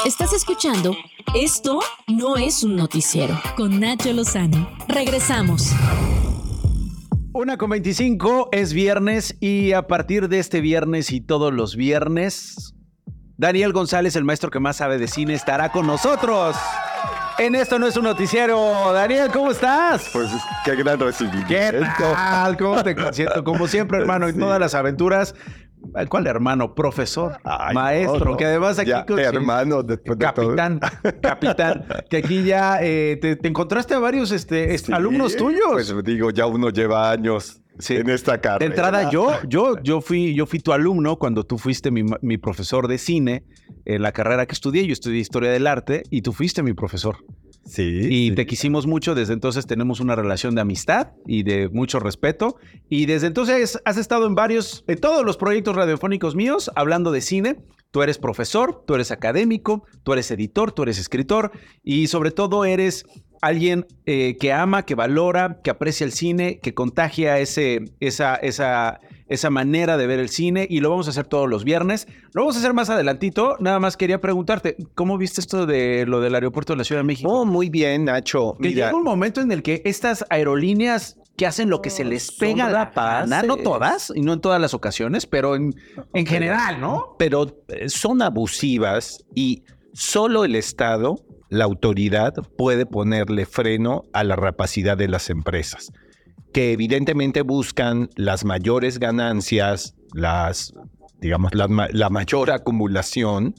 Estás 0.06 0.32
escuchando 0.32 0.96
Esto 1.34 1.80
no 2.08 2.38
es 2.38 2.64
un 2.64 2.76
noticiero 2.76 3.38
con 3.58 3.80
Nacho 3.80 4.14
Lozano. 4.14 4.70
Regresamos. 4.88 5.74
Una 7.38 7.56
con 7.56 7.70
25 7.70 8.50
es 8.52 8.74
viernes 8.74 9.38
y 9.40 9.74
a 9.74 9.86
partir 9.86 10.28
de 10.28 10.40
este 10.40 10.60
viernes 10.60 11.12
y 11.12 11.22
todos 11.22 11.54
los 11.54 11.76
viernes, 11.76 12.74
Daniel 13.38 13.74
González, 13.74 14.16
el 14.16 14.24
maestro 14.24 14.50
que 14.50 14.60
más 14.60 14.78
sabe 14.78 14.98
de 14.98 15.08
cine, 15.08 15.36
estará 15.36 15.72
con 15.72 15.86
nosotros. 15.86 16.58
En 17.38 17.54
esto 17.54 17.78
no 17.78 17.86
es 17.86 17.96
un 17.96 18.06
noticiero. 18.06 18.92
Daniel, 18.92 19.30
¿cómo 19.32 19.52
estás? 19.52 20.10
Pues 20.12 20.32
qué 20.66 20.76
gran 20.78 21.00
recibimiento. 21.00 21.48
¿Qué 21.48 21.80
tal? 22.00 22.58
¿Cómo 22.58 22.84
te 22.84 22.96
siento? 23.14 23.44
Como 23.44 23.68
siempre, 23.68 24.00
hermano, 24.00 24.28
en 24.28 24.40
todas 24.40 24.60
las 24.60 24.74
aventuras. 24.74 25.36
¿Cuál 26.10 26.28
hermano? 26.28 26.74
Profesor, 26.74 27.38
maestro, 27.74 28.38
que 28.38 28.46
además 28.46 28.80
aquí... 28.80 28.92
Ya, 28.92 29.06
hermano, 29.18 29.84
después 29.84 30.18
de 30.18 30.26
capitán, 30.26 30.80
capitán, 31.22 31.86
que 32.10 32.18
aquí 32.18 32.44
ya 32.44 32.80
eh, 32.82 33.18
te, 33.22 33.48
encontraste 33.48 33.94
a 33.94 34.00
varios 34.00 34.32
este, 34.32 34.76
alumnos 34.92 35.36
tuyos. 35.36 35.92
Pues 35.92 36.04
digo, 36.04 36.32
ya 36.32 36.46
uno 36.46 36.70
lleva 36.70 37.12
años 37.12 37.62
en 37.90 38.10
esta 38.10 38.40
carrera. 38.40 38.60
De 38.60 38.66
entrada, 38.66 39.10
yo, 39.10 39.32
yo, 39.48 39.82
yo, 39.82 40.02
fui, 40.02 40.34
yo 40.34 40.46
fui 40.46 40.60
tu 40.60 40.74
alumno 40.74 41.18
cuando 41.18 41.44
tú 41.44 41.58
fuiste 41.58 41.92
mi, 41.92 42.04
mi, 42.22 42.38
profesor 42.38 42.88
de 42.88 42.98
cine 42.98 43.44
en 43.86 44.02
la 44.02 44.12
carrera 44.12 44.46
que 44.46 44.54
estudié. 44.54 44.86
Yo 44.86 44.94
estudié 44.94 45.20
Historia 45.20 45.52
del 45.52 45.68
Arte 45.68 46.04
y 46.10 46.22
tú 46.22 46.34
fuiste 46.34 46.64
mi 46.64 46.74
profesor. 46.74 47.18
Sí. 47.68 48.08
Y 48.10 48.32
te 48.32 48.46
quisimos 48.46 48.88
mucho, 48.88 49.14
desde 49.14 49.34
entonces 49.34 49.68
tenemos 49.68 50.00
una 50.00 50.16
relación 50.16 50.56
de 50.56 50.62
amistad 50.62 51.10
y 51.26 51.44
de 51.44 51.70
mucho 51.70 52.00
respeto. 52.00 52.56
Y 52.90 53.06
desde 53.06 53.28
entonces 53.28 53.80
has 53.84 53.98
estado 53.98 54.26
en 54.26 54.36
varios, 54.36 54.84
en 54.88 55.00
todos 55.00 55.26
los 55.26 55.38
proyectos 55.38 55.76
radiofónicos 55.76 56.36
míos, 56.36 56.72
hablando 56.76 57.12
de 57.12 57.22
cine. 57.22 57.58
Tú 57.92 58.02
eres 58.02 58.18
profesor, 58.18 58.84
tú 58.86 58.96
eres 58.96 59.12
académico, 59.12 59.86
tú 60.04 60.14
eres 60.14 60.32
editor, 60.32 60.72
tú 60.72 60.84
eres 60.84 60.98
escritor 60.98 61.52
y 61.84 62.08
sobre 62.08 62.32
todo 62.32 62.66
eres 62.66 63.06
alguien 63.42 63.86
eh, 64.06 64.38
que 64.40 64.52
ama, 64.54 64.84
que 64.84 64.96
valora, 64.96 65.60
que 65.64 65.70
aprecia 65.70 66.06
el 66.06 66.12
cine, 66.12 66.60
que 66.60 66.74
contagia 66.74 67.40
ese, 67.40 67.86
esa, 68.00 68.36
esa, 68.36 69.00
esa 69.30 69.50
manera 69.50 69.98
de 69.98 70.08
ver 70.08 70.20
el 70.20 70.30
cine 70.30 70.68
y 70.70 70.80
lo 70.80 70.90
vamos 70.90 71.08
a 71.08 71.12
hacer 71.12 71.26
todos 71.26 71.50
los 71.50 71.64
viernes. 71.64 72.08
Lo 72.34 72.42
vamos 72.42 72.56
a 72.56 72.60
hacer 72.60 72.74
más 72.74 72.90
adelantito. 72.90 73.56
Nada 73.60 73.80
más 73.80 73.98
quería 73.98 74.22
preguntarte, 74.22 74.78
¿cómo 74.96 75.18
viste 75.18 75.42
esto 75.42 75.66
de 75.66 76.06
lo 76.06 76.22
del 76.22 76.36
aeropuerto 76.36 76.74
de 76.74 76.78
la 76.78 76.84
Ciudad 76.84 77.02
de 77.02 77.06
México? 77.06 77.30
Oh, 77.30 77.46
muy 77.46 77.70
bien, 77.70 78.06
Nacho. 78.06 78.58
Que 78.62 78.74
llega 78.74 78.96
un 78.96 79.04
momento 79.04 79.42
en 79.42 79.52
el 79.52 79.64
que 79.64 79.82
estas 79.86 80.26
aerolíneas 80.30 81.18
que 81.38 81.46
hacen 81.46 81.70
lo 81.70 81.82
que 81.84 81.92
se 81.92 82.04
les 82.04 82.32
pega 82.32 82.68
la 82.70 82.92
paz, 82.92 83.30
no 83.46 83.58
todas 83.58 84.12
y 84.16 84.22
no 84.22 84.34
en 84.34 84.42
todas 84.42 84.60
las 84.60 84.74
ocasiones, 84.74 85.28
pero 85.28 85.56
en, 85.56 85.76
en 86.14 86.26
general, 86.26 86.82
¿no? 86.82 87.16
Pero 87.20 87.64
eh, 87.68 87.90
son 87.90 88.24
abusivas 88.24 89.24
y 89.36 89.64
solo 89.94 90.46
el 90.46 90.56
Estado 90.56 91.16
la 91.50 91.66
autoridad 91.66 92.34
puede 92.58 92.86
ponerle 92.86 93.46
freno 93.46 94.04
a 94.14 94.24
la 94.24 94.36
rapacidad 94.36 94.98
de 94.98 95.08
las 95.08 95.30
empresas, 95.30 95.92
que 96.54 96.72
evidentemente 96.72 97.42
buscan 97.42 98.10
las 98.16 98.46
mayores 98.46 99.00
ganancias, 99.00 99.96
las, 100.14 100.74
digamos, 101.20 101.54
la, 101.54 102.10
mayor 102.10 102.52
acumulación. 102.52 103.56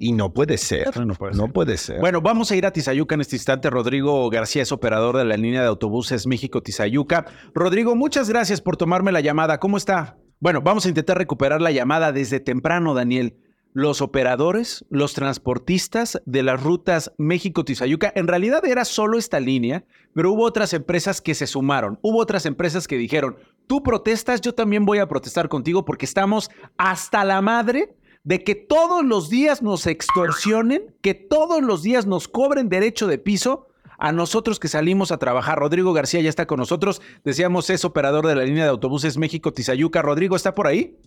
Y 0.00 0.12
no 0.12 0.32
puede 0.32 0.58
ser. 0.58 0.96
No 1.04 1.14
puede, 1.14 1.34
no 1.34 1.48
puede, 1.48 1.76
ser. 1.76 1.98
Bueno, 1.98 2.20
vamos 2.20 2.52
a 2.52 2.56
ir 2.56 2.64
a 2.66 2.72
Tizayuca 2.72 3.16
en 3.16 3.20
este 3.20 3.34
instante. 3.34 3.68
Rodrigo 3.68 4.30
García 4.30 4.62
es 4.62 4.70
operador 4.70 5.16
de 5.16 5.24
la 5.24 5.36
línea 5.36 5.60
de 5.62 5.66
autobuses 5.66 6.24
México-Tizayuca. 6.28 7.26
Rodrigo, 7.52 7.96
muchas 7.96 8.28
gracias 8.28 8.60
por 8.60 8.76
tomarme 8.76 9.10
la 9.10 9.20
llamada. 9.20 9.58
¿Cómo 9.58 9.76
está? 9.76 10.16
Bueno, 10.38 10.62
vamos 10.62 10.86
a 10.86 10.88
intentar 10.90 11.18
recuperar 11.18 11.60
la 11.60 11.72
llamada 11.72 12.12
desde 12.12 12.38
temprano, 12.38 12.94
Daniel 12.94 13.38
los 13.78 14.02
operadores, 14.02 14.84
los 14.90 15.14
transportistas 15.14 16.20
de 16.26 16.42
las 16.42 16.60
rutas 16.60 17.12
México-Tizayuca. 17.16 18.12
En 18.16 18.26
realidad 18.26 18.64
era 18.64 18.84
solo 18.84 19.18
esta 19.18 19.38
línea, 19.38 19.84
pero 20.14 20.32
hubo 20.32 20.42
otras 20.42 20.72
empresas 20.72 21.20
que 21.20 21.36
se 21.36 21.46
sumaron. 21.46 21.96
Hubo 22.02 22.18
otras 22.18 22.44
empresas 22.44 22.88
que 22.88 22.96
dijeron, 22.96 23.36
tú 23.68 23.84
protestas, 23.84 24.40
yo 24.40 24.52
también 24.52 24.84
voy 24.84 24.98
a 24.98 25.06
protestar 25.06 25.48
contigo 25.48 25.84
porque 25.84 26.06
estamos 26.06 26.50
hasta 26.76 27.24
la 27.24 27.40
madre 27.40 27.94
de 28.24 28.42
que 28.42 28.56
todos 28.56 29.04
los 29.04 29.30
días 29.30 29.62
nos 29.62 29.86
extorsionen, 29.86 30.92
que 31.00 31.14
todos 31.14 31.62
los 31.62 31.84
días 31.84 32.04
nos 32.04 32.26
cobren 32.26 32.68
derecho 32.68 33.06
de 33.06 33.18
piso 33.18 33.68
a 33.96 34.10
nosotros 34.10 34.58
que 34.58 34.66
salimos 34.66 35.12
a 35.12 35.18
trabajar. 35.18 35.56
Rodrigo 35.56 35.92
García 35.92 36.20
ya 36.20 36.30
está 36.30 36.46
con 36.46 36.58
nosotros. 36.58 37.00
Decíamos, 37.22 37.70
es 37.70 37.84
operador 37.84 38.26
de 38.26 38.34
la 38.34 38.42
línea 38.42 38.64
de 38.64 38.70
autobuses 38.70 39.18
México-Tizayuca. 39.18 40.02
Rodrigo, 40.02 40.34
¿está 40.34 40.52
por 40.52 40.66
ahí? 40.66 40.98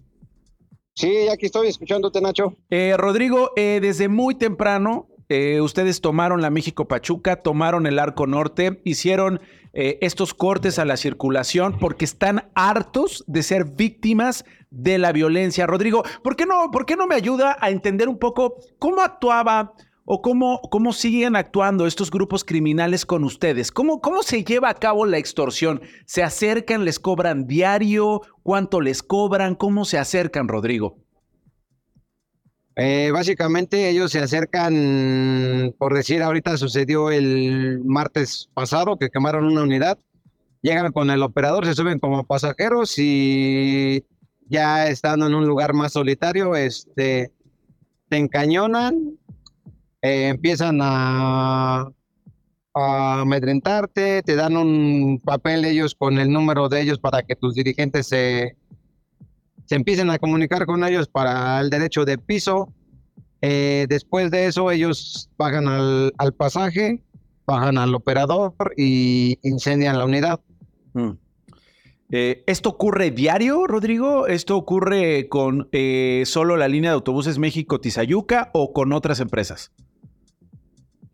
Sí, 0.93 1.27
aquí 1.29 1.45
estoy 1.45 1.67
escuchándote, 1.67 2.21
Nacho. 2.21 2.57
Eh, 2.69 2.95
Rodrigo, 2.97 3.51
eh, 3.55 3.79
desde 3.81 4.07
muy 4.07 4.35
temprano, 4.35 5.07
eh, 5.29 5.61
ustedes 5.61 6.01
tomaron 6.01 6.41
la 6.41 6.49
México 6.49 6.87
Pachuca, 6.87 7.37
tomaron 7.37 7.87
el 7.87 7.99
Arco 7.99 8.27
Norte, 8.27 8.81
hicieron 8.83 9.39
estos 9.73 10.33
cortes 10.33 10.79
a 10.79 10.83
la 10.85 10.97
circulación 10.97 11.79
porque 11.79 12.03
están 12.03 12.49
hartos 12.55 13.23
de 13.27 13.41
ser 13.41 13.63
víctimas 13.71 14.43
de 14.69 14.97
la 14.97 15.13
violencia. 15.13 15.65
Rodrigo, 15.65 16.03
¿por 16.25 16.35
qué 16.35 16.45
no, 16.45 16.71
por 16.71 16.85
qué 16.85 16.97
no 16.97 17.07
me 17.07 17.15
ayuda 17.15 17.55
a 17.57 17.69
entender 17.69 18.09
un 18.09 18.19
poco 18.19 18.57
cómo 18.79 18.99
actuaba? 18.99 19.73
O 20.05 20.21
cómo, 20.21 20.61
cómo 20.71 20.93
siguen 20.93 21.35
actuando 21.35 21.85
estos 21.87 22.11
grupos 22.11 22.43
criminales 22.43 23.05
con 23.05 23.23
ustedes? 23.23 23.71
¿Cómo, 23.71 24.01
¿Cómo 24.01 24.23
se 24.23 24.43
lleva 24.43 24.69
a 24.69 24.73
cabo 24.73 25.05
la 25.05 25.17
extorsión? 25.17 25.81
¿Se 26.05 26.23
acercan, 26.23 26.85
les 26.85 26.99
cobran 26.99 27.47
diario? 27.47 28.21
¿Cuánto 28.43 28.81
les 28.81 29.03
cobran? 29.03 29.55
¿Cómo 29.55 29.85
se 29.85 29.97
acercan, 29.97 30.47
Rodrigo? 30.47 30.97
Eh, 32.75 33.11
básicamente 33.11 33.89
ellos 33.89 34.11
se 34.11 34.19
acercan, 34.19 35.75
por 35.77 35.93
decir, 35.93 36.23
ahorita 36.23 36.57
sucedió 36.57 37.11
el 37.11 37.81
martes 37.83 38.49
pasado 38.53 38.97
que 38.97 39.09
quemaron 39.09 39.45
una 39.45 39.63
unidad, 39.63 39.99
llegan 40.61 40.91
con 40.93 41.09
el 41.09 41.21
operador, 41.21 41.65
se 41.65 41.75
suben 41.75 41.99
como 41.99 42.23
pasajeros 42.23 42.97
y 42.97 44.05
ya 44.47 44.87
estando 44.87 45.27
en 45.27 45.35
un 45.35 45.45
lugar 45.45 45.73
más 45.73 45.93
solitario, 45.93 46.55
este, 46.55 47.31
te 48.07 48.17
encañonan, 48.17 49.17
eh, 50.01 50.29
empiezan 50.29 50.79
a, 50.81 51.91
amedrentarte, 52.73 54.23
te 54.23 54.35
dan 54.35 54.55
un 54.55 55.19
papel 55.23 55.65
ellos 55.65 55.93
con 55.93 56.17
el 56.17 56.31
número 56.31 56.69
de 56.69 56.81
ellos 56.81 56.99
para 56.99 57.21
que 57.21 57.35
tus 57.35 57.53
dirigentes 57.53 58.07
se, 58.07 58.55
se 59.65 59.75
empiecen 59.75 60.09
a 60.09 60.17
comunicar 60.17 60.65
con 60.65 60.83
ellos 60.85 61.09
para 61.09 61.59
el 61.59 61.69
derecho 61.69 62.05
de 62.05 62.17
piso. 62.17 62.73
Eh, 63.41 63.87
después 63.89 64.31
de 64.31 64.45
eso 64.45 64.71
ellos 64.71 65.29
bajan 65.37 65.67
al, 65.67 66.33
pasaje, 66.33 67.03
bajan 67.45 67.77
al 67.77 67.93
operador 67.93 68.53
y 68.77 69.37
incendian 69.43 69.97
la 69.97 70.05
unidad. 70.05 70.39
Mm. 70.93 71.11
Eh, 72.13 72.43
¿Esto 72.47 72.69
ocurre 72.69 73.11
diario, 73.11 73.67
Rodrigo? 73.67 74.27
¿Esto 74.27 74.55
ocurre 74.55 75.27
con 75.27 75.69
solo 76.23 76.55
la 76.55 76.69
línea 76.69 76.91
de 76.91 76.95
autobuses 76.95 77.37
México-Tizayuca 77.37 78.49
o 78.53 78.71
con 78.71 78.93
otras 78.93 79.19
empresas? 79.19 79.71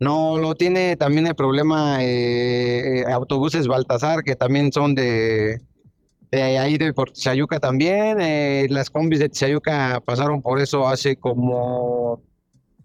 No, 0.00 0.38
lo 0.38 0.54
tiene 0.54 0.96
también 0.96 1.26
el 1.26 1.34
problema 1.34 2.04
eh, 2.04 3.00
eh, 3.00 3.04
autobuses 3.12 3.66
Baltasar, 3.66 4.22
que 4.22 4.36
también 4.36 4.72
son 4.72 4.94
de, 4.94 5.60
ahí 6.32 6.78
de 6.78 6.92
por 6.92 7.10
Tizayuca 7.10 7.58
también. 7.58 8.20
Eh, 8.20 8.68
las 8.70 8.90
combis 8.90 9.18
de 9.18 9.28
Tizayuca 9.28 10.00
pasaron 10.04 10.40
por 10.40 10.60
eso 10.60 10.86
hace 10.86 11.16
como 11.16 12.22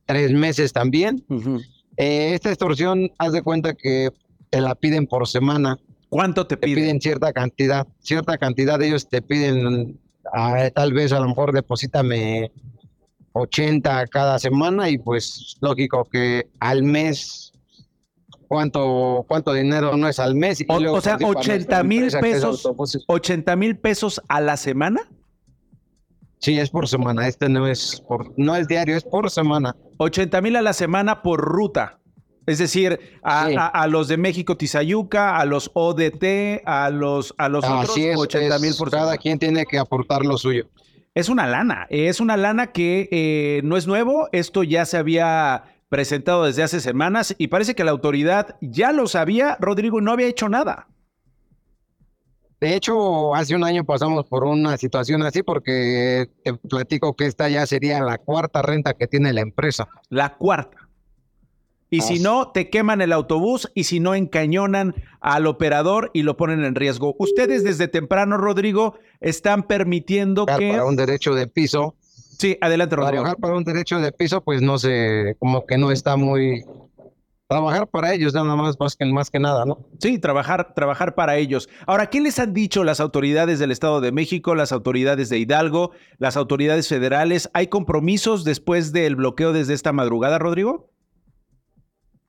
tres 0.05 0.31
meses 0.31 0.73
también. 0.73 1.23
Eh, 1.97 2.33
esta 2.33 2.49
extorsión, 2.49 3.11
haz 3.17 3.33
de 3.33 3.43
cuenta 3.43 3.73
que 3.73 4.09
te 4.49 4.61
la 4.61 4.75
piden 4.75 5.07
por 5.07 5.27
semana. 5.27 5.77
¿Cuánto 6.09 6.47
te 6.47 6.57
piden? 6.57 6.75
Te 6.75 6.81
piden 6.81 7.01
cierta 7.01 7.33
cantidad, 7.33 7.87
cierta 7.99 8.37
cantidad. 8.37 8.81
Ellos 8.81 9.07
te 9.07 9.21
piden, 9.21 9.99
ah, 10.31 10.69
tal 10.73 10.93
vez 10.93 11.11
a 11.11 11.19
lo 11.19 11.27
mejor 11.27 11.53
deposítame 11.53 12.51
80 13.33 14.07
cada 14.07 14.39
semana 14.39 14.89
y 14.89 14.97
pues 14.97 15.57
lógico 15.61 16.05
que 16.05 16.47
al 16.59 16.83
mes 16.83 17.51
cuánto 18.47 19.25
cuánto 19.27 19.53
dinero 19.53 19.97
no 19.97 20.07
es 20.07 20.19
al 20.19 20.35
mes 20.35 20.61
y 20.61 20.65
O, 20.69 20.79
luego, 20.79 20.97
o 20.97 21.01
sea, 21.01 21.17
pues, 21.17 21.27
para 21.33 21.39
80 21.39 21.83
nuestra 21.83 21.83
mil 21.83 22.11
pesos, 22.31 22.65
autobuses. 22.65 23.03
80 23.07 23.55
mil 23.55 23.77
pesos 23.77 24.21
a 24.27 24.39
la 24.41 24.57
semana. 24.57 25.01
Sí, 26.39 26.59
es 26.59 26.69
por 26.69 26.87
semana. 26.89 27.27
Este 27.27 27.47
no 27.47 27.67
es 27.67 28.01
por, 28.07 28.33
no 28.37 28.55
es 28.55 28.67
diario, 28.67 28.97
es 28.97 29.03
por 29.03 29.29
semana. 29.31 29.75
80 29.97 30.41
mil 30.41 30.55
a 30.57 30.61
la 30.61 30.73
semana 30.73 31.21
por 31.21 31.39
ruta. 31.39 31.99
Es 32.45 32.57
decir, 32.57 32.99
a, 33.23 33.47
Sí. 33.47 33.55
a- 33.57 33.67
a 33.67 33.87
los 33.87 34.09
de 34.09 34.17
México 34.17 34.57
Tizayuca, 34.57 35.37
a 35.37 35.45
los 35.45 35.71
ODT, 35.73 36.61
a 36.65 36.89
los, 36.89 37.33
a 37.37 37.47
los 37.47 37.63
otros, 37.63 37.97
es, 37.97 38.17
80 38.17 38.59
mil 38.59 38.75
por 38.77 38.91
cada 38.91 39.03
semana. 39.03 39.17
quien 39.17 39.39
tiene 39.39 39.65
que 39.65 39.79
aportar 39.79 40.25
lo 40.25 40.37
suyo. 40.37 40.67
Es 41.15 41.29
una 41.29 41.45
lana, 41.45 41.85
es 41.89 42.19
una 42.19 42.37
lana 42.37 42.71
que 42.71 43.07
eh, 43.11 43.61
no 43.63 43.77
es 43.77 43.85
nuevo, 43.85 44.29
esto 44.31 44.63
ya 44.63 44.83
se 44.85 44.97
había 44.97 45.63
presentado 45.87 46.45
desde 46.45 46.63
hace 46.63 46.79
semanas 46.79 47.35
y 47.37 47.49
parece 47.49 47.75
que 47.75 47.83
la 47.83 47.91
autoridad 47.91 48.55
ya 48.61 48.91
lo 48.91 49.05
sabía, 49.05 49.55
Rodrigo, 49.59 50.01
no 50.01 50.11
había 50.11 50.25
hecho 50.25 50.49
nada. 50.49 50.87
De 52.59 52.75
hecho, 52.75 53.35
hace 53.35 53.55
un 53.55 53.63
año 53.63 53.83
pasamos 53.83 54.25
por 54.25 54.43
una 54.43 54.75
situación 54.77 55.21
así 55.21 55.43
porque 55.43 56.31
te 56.43 56.53
platico 56.55 57.13
que 57.13 57.27
esta 57.27 57.47
ya 57.47 57.67
sería 57.67 58.01
la 58.01 58.17
cuarta 58.17 58.63
renta 58.63 58.93
que 58.93 59.05
tiene 59.05 59.33
la 59.33 59.41
empresa. 59.41 59.87
La 60.09 60.35
cuarta. 60.35 60.82
Y 61.93 62.01
si 62.01 62.13
Así. 62.15 62.23
no, 62.23 62.49
te 62.49 62.71
queman 62.71 63.01
el 63.01 63.13
autobús 63.13 63.71
y 63.75 63.83
si 63.83 63.99
no, 63.99 64.15
encañonan 64.15 64.95
al 65.21 65.45
operador 65.45 66.09
y 66.11 66.23
lo 66.23 66.37
ponen 66.37 66.63
en 66.63 66.73
riesgo. 66.73 67.15
Ustedes 67.19 67.63
desde 67.63 67.87
temprano, 67.87 68.35
Rodrigo, 68.37 68.95
están 69.21 69.61
permitiendo 69.61 70.47
que... 70.47 70.71
Para 70.71 70.85
un 70.85 70.95
derecho 70.95 71.35
de 71.35 71.45
piso. 71.45 71.93
Sí, 72.39 72.57
adelante, 72.61 72.95
Rodrigo. 72.95 73.21
Trabajar 73.21 73.37
para 73.37 73.55
un 73.55 73.63
derecho 73.63 73.99
de 73.99 74.11
piso, 74.11 74.41
pues 74.41 74.63
no 74.63 74.79
sé, 74.79 75.35
como 75.37 75.67
que 75.67 75.77
no 75.77 75.91
está 75.91 76.15
muy... 76.15 76.63
Trabajar 77.47 77.85
para 77.85 78.11
ellos 78.15 78.33
nada 78.33 78.55
más, 78.55 78.75
más 78.79 78.95
que, 78.95 79.05
más 79.05 79.29
que 79.29 79.37
nada, 79.37 79.63
¿no? 79.63 79.85
Sí, 79.99 80.17
trabajar, 80.17 80.73
trabajar 80.73 81.13
para 81.13 81.37
ellos. 81.37 81.69
Ahora, 81.85 82.09
¿qué 82.09 82.21
les 82.21 82.39
han 82.39 82.55
dicho 82.55 82.83
las 82.83 83.01
autoridades 83.01 83.59
del 83.59 83.69
Estado 83.69 84.01
de 84.01 84.11
México, 84.11 84.55
las 84.55 84.71
autoridades 84.71 85.29
de 85.29 85.37
Hidalgo, 85.37 85.91
las 86.17 86.37
autoridades 86.37 86.87
federales? 86.87 87.51
¿Hay 87.53 87.67
compromisos 87.67 88.45
después 88.45 88.93
del 88.93 89.15
bloqueo 89.15 89.53
desde 89.53 89.75
esta 89.75 89.93
madrugada, 89.93 90.39
Rodrigo? 90.39 90.89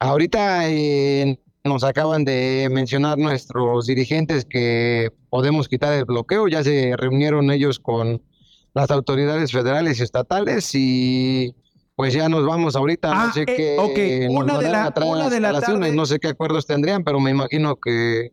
Ahorita 0.09 0.69
eh, 0.69 1.39
nos 1.65 1.83
acaban 1.83 2.25
de 2.25 2.69
mencionar 2.71 3.17
nuestros 3.19 3.87
dirigentes 3.87 4.45
que 4.45 5.11
podemos 5.31 5.69
quitar 5.69 5.95
el 5.95 6.05
bloqueo, 6.05 6.47
ya 6.49 6.63
se 6.63 6.95
reunieron 6.97 7.51
ellos 7.51 7.79
con 7.79 8.23
las 8.75 8.91
autoridades 8.91 9.51
federales 9.53 9.99
y 9.99 10.03
estatales 10.03 10.71
y 10.75 11.55
pues 11.97 12.13
ya 12.13 12.29
nos 12.29 12.45
vamos 12.45 12.77
ahorita, 12.77 13.11
Ah, 13.13 13.27
no 13.29 13.33
sé 13.33 13.43
eh, 13.43 13.45
qué 13.47 13.77
ok, 13.79 14.33
nos 14.35 14.43
una 14.45 14.59
de 14.59 14.69
la- 14.71 14.93
una 15.07 15.31
de 15.31 15.41
la 15.41 15.61
tarde- 15.61 15.93
no 15.95 16.07
sé 16.07 16.19
qué 16.19 16.29
acuerdos 16.29 16.67
tendrían, 16.67 17.05
pero 17.05 17.21
me 17.21 17.31
imagino 17.31 17.77
que, 17.77 18.33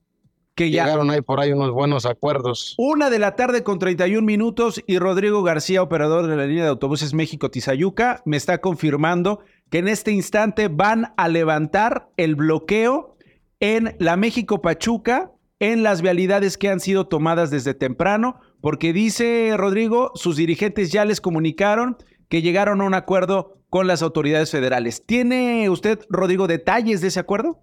que 0.55 0.71
ya 0.71 0.83
llegaron 0.85 1.09
ahí 1.11 1.21
por 1.21 1.39
ahí 1.39 1.53
unos 1.53 1.71
buenos 1.71 2.05
acuerdos. 2.05 2.73
Una 2.79 3.09
de 3.09 3.19
la 3.19 3.35
tarde 3.35 3.63
con 3.63 3.77
31 3.79 4.25
minutos 4.25 4.83
y 4.87 4.97
Rodrigo 4.97 5.43
García, 5.43 5.81
operador 5.83 6.27
de 6.27 6.35
la 6.35 6.47
línea 6.47 6.63
de 6.63 6.69
autobuses 6.71 7.13
México-Tizayuca, 7.13 8.21
me 8.25 8.35
está 8.35 8.57
confirmando 8.59 9.39
que 9.71 9.79
en 9.79 9.87
este 9.87 10.11
instante 10.11 10.67
van 10.67 11.13
a 11.15 11.29
levantar 11.29 12.09
el 12.17 12.35
bloqueo 12.35 13.15
en 13.61 13.95
la 13.99 14.17
México-Pachuca, 14.17 15.31
en 15.59 15.81
las 15.81 16.01
vialidades 16.01 16.57
que 16.57 16.69
han 16.69 16.81
sido 16.81 17.07
tomadas 17.07 17.51
desde 17.51 17.73
temprano, 17.73 18.39
porque 18.59 18.91
dice 18.91 19.53
Rodrigo, 19.55 20.11
sus 20.13 20.35
dirigentes 20.35 20.91
ya 20.91 21.05
les 21.05 21.21
comunicaron 21.21 21.97
que 22.27 22.41
llegaron 22.41 22.81
a 22.81 22.83
un 22.83 22.93
acuerdo 22.93 23.61
con 23.69 23.87
las 23.87 24.01
autoridades 24.01 24.51
federales. 24.51 25.05
¿Tiene 25.05 25.69
usted, 25.69 25.99
Rodrigo, 26.09 26.47
detalles 26.47 26.99
de 26.99 27.07
ese 27.07 27.21
acuerdo? 27.21 27.61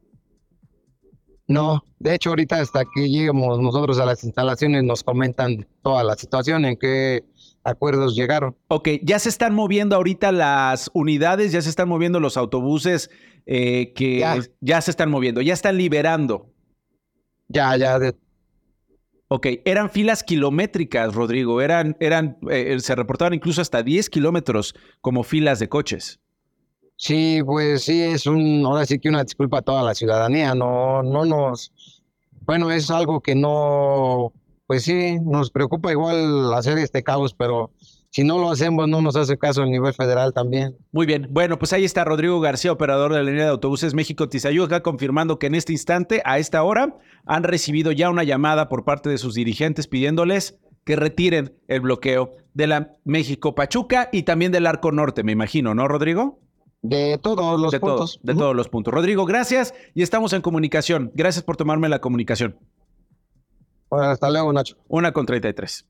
No, 1.46 1.82
de 1.98 2.14
hecho 2.14 2.30
ahorita 2.30 2.60
hasta 2.60 2.84
que 2.94 3.08
lleguemos 3.08 3.60
nosotros 3.60 3.98
a 3.98 4.06
las 4.06 4.24
instalaciones 4.24 4.82
nos 4.82 5.02
comentan 5.02 5.66
toda 5.82 6.04
la 6.04 6.14
situación, 6.14 6.64
en 6.64 6.76
qué 6.78 7.24
acuerdos 7.68 8.16
llegaron. 8.16 8.56
Ok, 8.68 8.88
ya 9.02 9.18
se 9.18 9.28
están 9.28 9.54
moviendo 9.54 9.96
ahorita 9.96 10.32
las 10.32 10.90
unidades, 10.94 11.52
ya 11.52 11.62
se 11.62 11.70
están 11.70 11.88
moviendo 11.88 12.20
los 12.20 12.36
autobuses 12.36 13.10
eh, 13.46 13.92
que 13.94 14.18
ya. 14.18 14.38
Ya. 14.60 14.80
se 14.80 14.90
están 14.90 15.10
moviendo, 15.10 15.40
ya 15.40 15.54
están 15.54 15.76
liberando. 15.76 16.50
Ya, 17.48 17.76
ya, 17.76 17.98
de, 17.98 18.14
Ok, 19.30 19.46
eran 19.66 19.90
filas 19.90 20.22
kilométricas, 20.24 21.14
Rodrigo, 21.14 21.60
eran, 21.60 21.96
eran, 22.00 22.38
eh, 22.50 22.78
se 22.80 22.94
reportaban 22.94 23.34
incluso 23.34 23.60
hasta 23.60 23.82
10 23.82 24.08
kilómetros 24.08 24.74
como 25.02 25.22
filas 25.22 25.58
de 25.58 25.68
coches. 25.68 26.18
Sí, 26.96 27.42
pues 27.44 27.82
sí, 27.82 28.00
es 28.00 28.26
un, 28.26 28.64
ahora 28.64 28.86
sí 28.86 28.98
que 28.98 29.10
una 29.10 29.22
disculpa 29.22 29.58
a 29.58 29.62
toda 29.62 29.82
la 29.82 29.94
ciudadanía, 29.94 30.54
no, 30.54 31.02
no 31.02 31.26
nos, 31.26 31.72
bueno, 32.40 32.70
es 32.70 32.90
algo 32.90 33.20
que 33.20 33.34
no, 33.34 34.32
pues 34.68 34.82
sí, 34.82 35.18
nos 35.24 35.50
preocupa 35.50 35.90
igual 35.90 36.52
hacer 36.52 36.76
este 36.76 37.02
caos, 37.02 37.32
pero 37.32 37.72
si 38.10 38.22
no 38.22 38.38
lo 38.38 38.50
hacemos 38.50 38.86
no 38.86 39.00
nos 39.00 39.16
hace 39.16 39.38
caso 39.38 39.62
el 39.62 39.70
nivel 39.70 39.94
federal 39.94 40.34
también. 40.34 40.76
Muy 40.92 41.06
bien, 41.06 41.26
bueno, 41.30 41.58
pues 41.58 41.72
ahí 41.72 41.86
está 41.86 42.04
Rodrigo 42.04 42.38
García, 42.38 42.70
operador 42.70 43.12
de 43.12 43.16
la 43.16 43.30
línea 43.30 43.44
de 43.44 43.50
autobuses 43.50 43.94
México-Tizayuca, 43.94 44.82
confirmando 44.82 45.38
que 45.38 45.46
en 45.46 45.54
este 45.54 45.72
instante, 45.72 46.20
a 46.26 46.38
esta 46.38 46.62
hora, 46.62 46.98
han 47.24 47.44
recibido 47.44 47.92
ya 47.92 48.10
una 48.10 48.24
llamada 48.24 48.68
por 48.68 48.84
parte 48.84 49.08
de 49.08 49.16
sus 49.16 49.32
dirigentes 49.32 49.88
pidiéndoles 49.88 50.58
que 50.84 50.96
retiren 50.96 51.54
el 51.66 51.80
bloqueo 51.80 52.36
de 52.52 52.66
la 52.66 52.92
México-Pachuca 53.06 54.10
y 54.12 54.24
también 54.24 54.52
del 54.52 54.66
Arco 54.66 54.92
Norte, 54.92 55.22
me 55.22 55.32
imagino, 55.32 55.74
¿no, 55.74 55.88
Rodrigo? 55.88 56.40
De 56.82 57.16
todos 57.16 57.58
los 57.58 57.72
de 57.72 57.80
puntos. 57.80 57.96
Todos, 57.96 58.20
de 58.22 58.34
todos 58.34 58.54
los 58.54 58.68
puntos. 58.68 58.92
Rodrigo, 58.92 59.24
gracias 59.24 59.72
y 59.94 60.02
estamos 60.02 60.34
en 60.34 60.42
comunicación. 60.42 61.10
Gracias 61.14 61.42
por 61.42 61.56
tomarme 61.56 61.88
la 61.88 62.00
comunicación. 62.00 62.58
Bueno, 63.90 64.06
hasta 64.06 64.30
luego, 64.30 64.52
Nacho. 64.52 64.76
Una 64.88 65.12
con 65.12 65.26
33. 65.26 65.86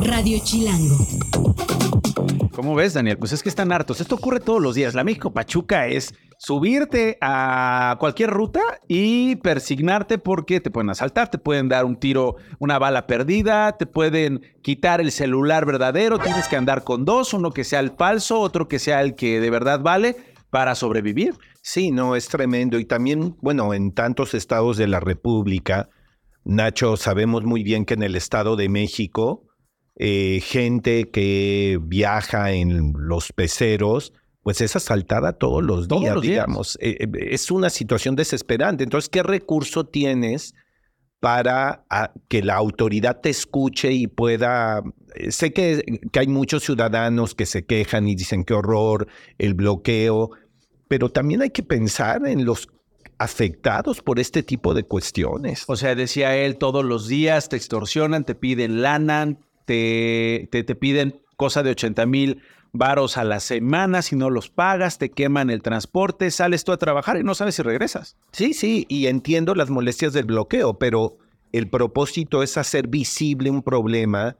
Radio 0.00 0.38
Chilango. 0.42 0.98
¿Cómo 2.52 2.74
ves, 2.74 2.94
Daniel? 2.94 3.18
Pues 3.18 3.32
es 3.32 3.42
que 3.42 3.48
están 3.48 3.72
hartos. 3.72 4.00
Esto 4.00 4.16
ocurre 4.16 4.40
todos 4.40 4.60
los 4.60 4.74
días. 4.74 4.94
La 4.94 5.04
México 5.04 5.32
Pachuca 5.32 5.86
es 5.86 6.12
subirte 6.38 7.16
a 7.20 7.96
cualquier 8.00 8.30
ruta 8.30 8.60
y 8.86 9.36
persignarte 9.36 10.18
porque 10.18 10.60
te 10.60 10.70
pueden 10.70 10.90
asaltar, 10.90 11.30
te 11.30 11.38
pueden 11.38 11.68
dar 11.68 11.84
un 11.84 11.96
tiro, 11.96 12.36
una 12.58 12.78
bala 12.78 13.06
perdida, 13.06 13.76
te 13.76 13.86
pueden 13.86 14.42
quitar 14.62 15.00
el 15.00 15.10
celular 15.10 15.66
verdadero, 15.66 16.18
tienes 16.18 16.48
que 16.48 16.56
andar 16.56 16.84
con 16.84 17.04
dos, 17.04 17.32
uno 17.32 17.52
que 17.52 17.64
sea 17.64 17.80
el 17.80 17.92
falso, 17.92 18.40
otro 18.40 18.68
que 18.68 18.78
sea 18.78 19.02
el 19.02 19.14
que 19.14 19.40
de 19.40 19.50
verdad 19.50 19.80
vale 19.80 20.16
para 20.50 20.74
sobrevivir. 20.74 21.34
Sí, 21.62 21.90
no, 21.90 22.16
es 22.16 22.28
tremendo. 22.28 22.78
Y 22.78 22.84
también, 22.84 23.36
bueno, 23.40 23.74
en 23.74 23.92
tantos 23.92 24.34
estados 24.34 24.76
de 24.76 24.86
la 24.86 25.00
República, 25.00 25.88
Nacho, 26.48 26.96
sabemos 26.96 27.44
muy 27.44 27.62
bien 27.62 27.84
que 27.84 27.92
en 27.92 28.02
el 28.02 28.16
Estado 28.16 28.56
de 28.56 28.70
México, 28.70 29.44
eh, 29.96 30.40
gente 30.42 31.10
que 31.10 31.78
viaja 31.82 32.52
en 32.52 32.94
los 32.96 33.32
peceros, 33.34 34.14
pues 34.42 34.62
es 34.62 34.74
asaltada 34.74 35.34
todos 35.34 35.62
los 35.62 35.88
Todos 35.88 36.00
días, 36.00 36.14
los 36.14 36.22
días. 36.22 36.32
digamos. 36.32 36.78
Eh, 36.80 36.96
eh, 37.00 37.08
es 37.32 37.50
una 37.50 37.68
situación 37.68 38.16
desesperante. 38.16 38.82
Entonces, 38.82 39.10
¿qué 39.10 39.22
recurso 39.22 39.84
tienes 39.84 40.54
para 41.20 41.84
ah, 41.90 42.14
que 42.28 42.42
la 42.42 42.54
autoridad 42.54 43.20
te 43.20 43.28
escuche 43.28 43.92
y 43.92 44.06
pueda... 44.06 44.82
Sé 45.28 45.52
que, 45.52 46.00
que 46.10 46.20
hay 46.20 46.28
muchos 46.28 46.64
ciudadanos 46.64 47.34
que 47.34 47.44
se 47.44 47.66
quejan 47.66 48.08
y 48.08 48.14
dicen 48.14 48.44
qué 48.44 48.54
horror, 48.54 49.06
el 49.36 49.52
bloqueo, 49.52 50.30
pero 50.88 51.10
también 51.10 51.42
hay 51.42 51.50
que 51.50 51.62
pensar 51.62 52.26
en 52.26 52.46
los 52.46 52.68
afectados 53.18 54.00
por 54.00 54.18
este 54.18 54.42
tipo 54.42 54.74
de 54.74 54.84
cuestiones. 54.84 55.64
O 55.66 55.76
sea, 55.76 55.94
decía 55.94 56.36
él, 56.36 56.56
todos 56.56 56.84
los 56.84 57.08
días 57.08 57.48
te 57.48 57.56
extorsionan, 57.56 58.24
te 58.24 58.34
piden 58.34 58.82
lana, 58.82 59.36
te, 59.64 60.48
te, 60.50 60.62
te 60.62 60.74
piden 60.74 61.20
cosa 61.36 61.62
de 61.62 61.70
80 61.70 62.06
mil 62.06 62.42
varos 62.72 63.16
a 63.16 63.24
la 63.24 63.40
semana, 63.40 64.02
si 64.02 64.16
no 64.16 64.30
los 64.30 64.50
pagas, 64.50 64.98
te 64.98 65.10
queman 65.10 65.50
el 65.50 65.62
transporte, 65.62 66.30
sales 66.30 66.64
tú 66.64 66.72
a 66.72 66.76
trabajar 66.76 67.16
y 67.18 67.24
no 67.24 67.34
sabes 67.34 67.54
si 67.54 67.62
regresas. 67.62 68.16
Sí, 68.32 68.54
sí, 68.54 68.86
y 68.88 69.06
entiendo 69.06 69.54
las 69.54 69.70
molestias 69.70 70.12
del 70.12 70.26
bloqueo, 70.26 70.78
pero 70.78 71.18
el 71.52 71.68
propósito 71.68 72.42
es 72.42 72.56
hacer 72.56 72.88
visible 72.88 73.50
un 73.50 73.62
problema 73.62 74.36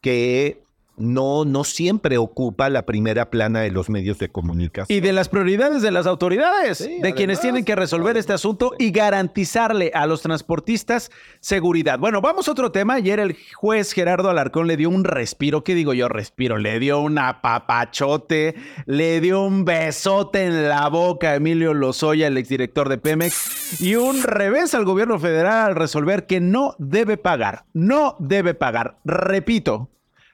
que 0.00 0.62
no, 0.96 1.44
no 1.44 1.64
siempre 1.64 2.18
ocupa 2.18 2.68
la 2.68 2.86
primera 2.86 3.30
plana 3.30 3.60
de 3.60 3.70
los 3.70 3.88
medios 3.88 4.18
de 4.18 4.30
comunicación. 4.30 4.96
Y 4.96 5.00
de 5.00 5.12
las 5.12 5.28
prioridades 5.28 5.82
de 5.82 5.90
las 5.90 6.06
autoridades, 6.06 6.78
de 6.78 7.14
quienes 7.14 7.40
tienen 7.40 7.64
que 7.64 7.76
resolver 7.76 8.16
este 8.16 8.32
asunto 8.32 8.72
y 8.78 8.90
garantizarle 8.90 9.90
a 9.94 10.06
los 10.06 10.22
transportistas 10.22 11.10
seguridad. 11.40 11.98
Bueno, 11.98 12.20
vamos 12.20 12.48
a 12.48 12.52
otro 12.52 12.72
tema. 12.72 12.94
Ayer 12.94 13.20
el 13.20 13.36
juez 13.54 13.92
Gerardo 13.92 14.30
Alarcón 14.30 14.66
le 14.66 14.76
dio 14.76 14.90
un 14.90 15.04
respiro, 15.04 15.64
¿qué 15.64 15.74
digo 15.74 15.94
yo? 15.94 16.08
Respiro, 16.08 16.58
le 16.58 16.78
dio 16.78 17.00
un 17.00 17.18
apapachote, 17.18 18.54
le 18.86 19.20
dio 19.20 19.42
un 19.42 19.64
besote 19.64 20.44
en 20.44 20.68
la 20.68 20.88
boca 20.88 21.30
a 21.30 21.34
Emilio 21.36 21.74
Lozoya, 21.74 22.26
el 22.26 22.36
exdirector 22.36 22.88
de 22.88 22.98
Pemex, 22.98 23.80
y 23.80 23.96
un 23.96 24.22
revés 24.22 24.74
al 24.74 24.84
gobierno 24.84 25.18
federal 25.18 25.70
al 25.70 25.76
resolver 25.76 26.26
que 26.26 26.40
no 26.40 26.74
debe 26.78 27.16
pagar, 27.16 27.64
no 27.72 28.16
debe 28.18 28.54
pagar. 28.54 28.98
Repito, 29.04 29.88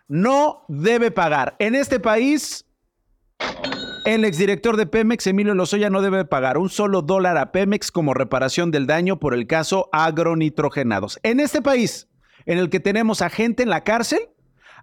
no 0.09 0.65
debe 0.69 1.11
pagar. 1.11 1.55
En 1.59 1.75
este 1.75 2.01
país, 2.01 2.65
el 4.05 4.25
exdirector 4.25 4.77
de 4.77 4.87
Pemex, 4.87 5.27
Emilio 5.27 5.55
Lozoya, 5.55 5.91
no 5.91 6.03
debe 6.03 6.25
pagar 6.25 6.59
un 6.59 6.71
solo 6.71 7.03
dólar 7.03 7.37
a 7.37 7.53
Pemex 7.53 7.93
como 7.93 8.15
reparación 8.15 8.71
del 8.71 8.87
daño 8.87 9.21
por 9.21 9.35
el 9.35 9.47
caso 9.47 9.89
agronitrogenados. 9.93 11.21
En 11.23 11.41
este 11.41 11.63
país, 11.63 12.09
en 12.47 12.59
el 12.59 12.71
que 12.71 12.81
tenemos 12.81 13.21
a 13.21 13.29
gente 13.29 13.63
en 13.63 13.69
la 13.69 13.85
cárcel 13.85 14.31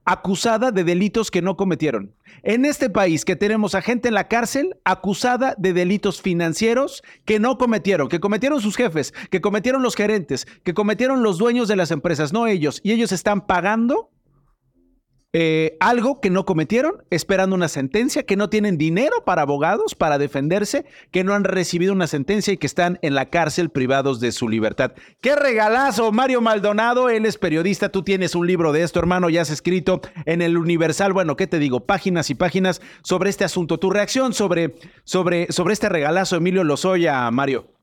acusada 0.07 0.71
de 0.71 0.83
delitos 0.83 1.31
que 1.31 1.41
no 1.41 1.57
cometieron. 1.57 2.13
En 2.43 2.63
este 2.63 2.91
país 2.91 3.25
que 3.25 3.35
tenemos 3.35 3.73
a 3.73 3.81
gente 3.81 4.07
en 4.07 4.13
la 4.13 4.27
cárcel 4.27 4.77
acusada 4.83 5.55
de 5.57 5.73
delitos 5.73 6.21
financieros 6.21 7.01
que 7.25 7.39
no 7.39 7.57
cometieron, 7.57 8.07
que 8.07 8.19
cometieron 8.19 8.61
sus 8.61 8.75
jefes, 8.75 9.15
que 9.31 9.41
cometieron 9.41 9.81
los 9.81 9.95
gerentes, 9.95 10.45
que 10.63 10.75
cometieron 10.75 11.23
los 11.23 11.39
dueños 11.39 11.67
de 11.67 11.75
las 11.75 11.89
empresas, 11.89 12.33
no 12.33 12.45
ellos, 12.45 12.81
y 12.83 12.91
ellos 12.91 13.11
están 13.11 13.47
pagando 13.47 14.11
eh, 15.37 15.75
algo 15.81 16.21
que 16.21 16.29
no 16.29 16.45
cometieron, 16.45 17.03
esperando 17.09 17.57
una 17.57 17.67
sentencia, 17.67 18.23
que 18.23 18.37
no 18.37 18.49
tienen 18.49 18.77
dinero 18.77 19.25
para 19.25 19.41
abogados, 19.41 19.93
para 19.93 20.17
defenderse, 20.17 20.85
que 21.11 21.25
no 21.25 21.33
han 21.33 21.43
recibido 21.43 21.91
una 21.91 22.07
sentencia 22.07 22.53
y 22.53 22.57
que 22.57 22.67
están 22.67 22.99
en 23.01 23.15
la 23.15 23.29
cárcel 23.29 23.69
privados 23.69 24.21
de 24.21 24.31
su 24.31 24.47
libertad. 24.47 24.93
¡Qué 25.19 25.35
regalazo! 25.35 26.13
Mario 26.13 26.39
Maldonado, 26.39 27.09
él 27.09 27.25
es 27.25 27.37
periodista, 27.37 27.89
tú 27.89 28.01
tienes 28.01 28.33
un 28.33 28.47
libro 28.47 28.71
de 28.71 28.83
esto, 28.83 28.97
hermano, 28.97 29.29
ya 29.29 29.41
has 29.41 29.49
escrito 29.49 29.99
en 30.25 30.41
el 30.41 30.57
Universal, 30.57 31.11
bueno, 31.11 31.35
¿qué 31.35 31.47
te 31.47 31.59
digo? 31.59 31.81
Páginas 31.81 32.29
y 32.29 32.35
páginas 32.35 32.81
sobre 33.03 33.29
este 33.29 33.43
asunto. 33.43 33.77
Tu 33.77 33.89
reacción 33.89 34.31
sobre, 34.33 34.75
sobre, 35.03 35.51
sobre 35.51 35.73
este 35.73 35.89
regalazo, 35.89 36.37
Emilio 36.37 36.63
Lozoya, 36.63 37.29
Mario. 37.29 37.75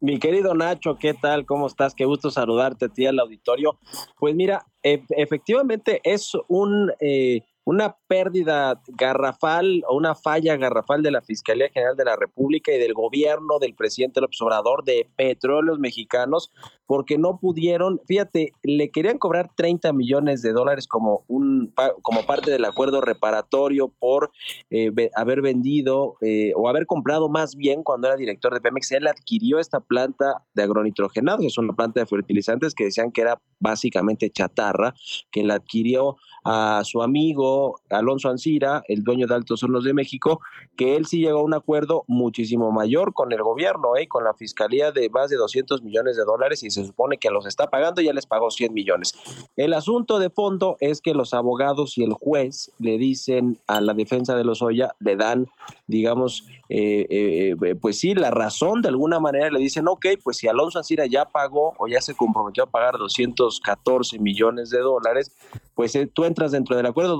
Mi 0.00 0.18
querido 0.18 0.54
Nacho, 0.54 0.96
¿qué 0.96 1.12
tal? 1.12 1.44
¿Cómo 1.44 1.66
estás? 1.66 1.94
Qué 1.94 2.06
gusto 2.06 2.30
saludarte 2.30 2.86
a 2.86 2.88
ti 2.88 3.04
al 3.04 3.18
auditorio. 3.18 3.78
Pues 4.18 4.34
mira, 4.34 4.64
efectivamente 4.82 6.00
es 6.04 6.32
un 6.48 6.92
eh, 7.00 7.42
una 7.64 7.96
pérdida 8.08 8.80
garrafal 8.88 9.84
o 9.86 9.96
una 9.96 10.14
falla 10.14 10.56
garrafal 10.56 11.02
de 11.02 11.10
la 11.10 11.20
Fiscalía 11.20 11.68
General 11.68 11.94
de 11.94 12.06
la 12.06 12.16
República 12.16 12.72
y 12.72 12.78
del 12.78 12.94
gobierno 12.94 13.58
del 13.60 13.74
presidente 13.74 14.20
López 14.20 14.40
Obrador 14.40 14.82
de 14.82 15.08
Petróleos 15.14 15.78
Mexicanos, 15.78 16.50
porque 16.86 17.18
no 17.18 17.38
pudieron, 17.38 18.00
fíjate, 18.06 18.52
le 18.62 18.90
querían 18.90 19.18
cobrar 19.18 19.50
30 19.54 19.92
millones 19.92 20.40
de 20.40 20.52
dólares 20.52 20.88
como, 20.88 21.24
un, 21.28 21.74
como 22.00 22.24
parte 22.24 22.50
del 22.50 22.64
acuerdo 22.64 23.02
reparatorio 23.02 23.88
por 23.88 24.30
eh, 24.70 24.90
haber 25.14 25.42
vendido 25.42 26.16
eh, 26.22 26.52
o 26.56 26.68
haber 26.68 26.86
comprado 26.86 27.28
más 27.28 27.56
bien 27.56 27.82
cuando 27.82 28.08
era 28.08 28.16
director 28.16 28.54
de 28.54 28.62
Pemex. 28.62 28.90
Él 28.92 29.06
adquirió 29.06 29.58
esta 29.58 29.80
planta 29.80 30.44
de 30.54 30.62
agronitrogenados, 30.62 31.40
que 31.40 31.46
es 31.48 31.58
una 31.58 31.74
planta 31.74 32.00
de 32.00 32.06
fertilizantes 32.06 32.74
que 32.74 32.84
decían 32.84 33.12
que 33.12 33.20
era 33.20 33.38
básicamente 33.60 34.30
chatarra, 34.30 34.94
que 35.30 35.44
la 35.44 35.54
adquirió 35.54 36.16
a 36.44 36.82
su 36.84 37.02
amigo 37.02 37.80
Alonso 37.98 38.28
Ancira, 38.28 38.82
el 38.88 39.04
dueño 39.04 39.26
de 39.26 39.34
Altos 39.34 39.62
Hornos 39.62 39.84
de 39.84 39.94
México, 39.94 40.40
que 40.76 40.96
él 40.96 41.06
sí 41.06 41.20
llegó 41.20 41.40
a 41.40 41.42
un 41.42 41.54
acuerdo 41.54 42.04
muchísimo 42.06 42.70
mayor 42.72 43.12
con 43.12 43.32
el 43.32 43.42
gobierno, 43.42 43.96
¿eh? 43.96 44.08
con 44.08 44.24
la 44.24 44.34
fiscalía 44.34 44.92
de 44.92 45.10
más 45.10 45.30
de 45.30 45.36
200 45.36 45.82
millones 45.82 46.16
de 46.16 46.24
dólares 46.24 46.62
y 46.62 46.70
se 46.70 46.84
supone 46.84 47.18
que 47.18 47.30
los 47.30 47.46
está 47.46 47.68
pagando, 47.68 48.00
ya 48.00 48.12
les 48.12 48.26
pagó 48.26 48.50
100 48.50 48.72
millones. 48.72 49.14
El 49.56 49.74
asunto 49.74 50.18
de 50.18 50.30
fondo 50.30 50.76
es 50.80 51.00
que 51.00 51.14
los 51.14 51.34
abogados 51.34 51.98
y 51.98 52.04
el 52.04 52.12
juez 52.12 52.70
le 52.78 52.98
dicen 52.98 53.58
a 53.66 53.80
la 53.80 53.94
defensa 53.94 54.36
de 54.36 54.44
los 54.44 54.62
Oya, 54.62 54.94
le 55.00 55.16
dan, 55.16 55.48
digamos, 55.86 56.46
eh, 56.68 57.06
eh, 57.08 57.56
eh, 57.62 57.74
pues 57.74 57.98
sí, 57.98 58.14
la 58.14 58.30
razón 58.30 58.82
de 58.82 58.88
alguna 58.88 59.20
manera, 59.20 59.50
le 59.50 59.58
dicen, 59.58 59.88
ok, 59.88 60.06
pues 60.22 60.36
si 60.36 60.48
Alonso 60.48 60.78
Ancira 60.78 61.06
ya 61.06 61.24
pagó 61.24 61.74
o 61.78 61.88
ya 61.88 62.00
se 62.00 62.14
comprometió 62.14 62.64
a 62.64 62.66
pagar 62.66 62.98
214 62.98 64.18
millones 64.18 64.70
de 64.70 64.78
dólares, 64.80 65.32
pues 65.74 65.98
tú 66.12 66.24
entras 66.24 66.52
dentro 66.52 66.76
del 66.76 66.86
acuerdo, 66.86 67.16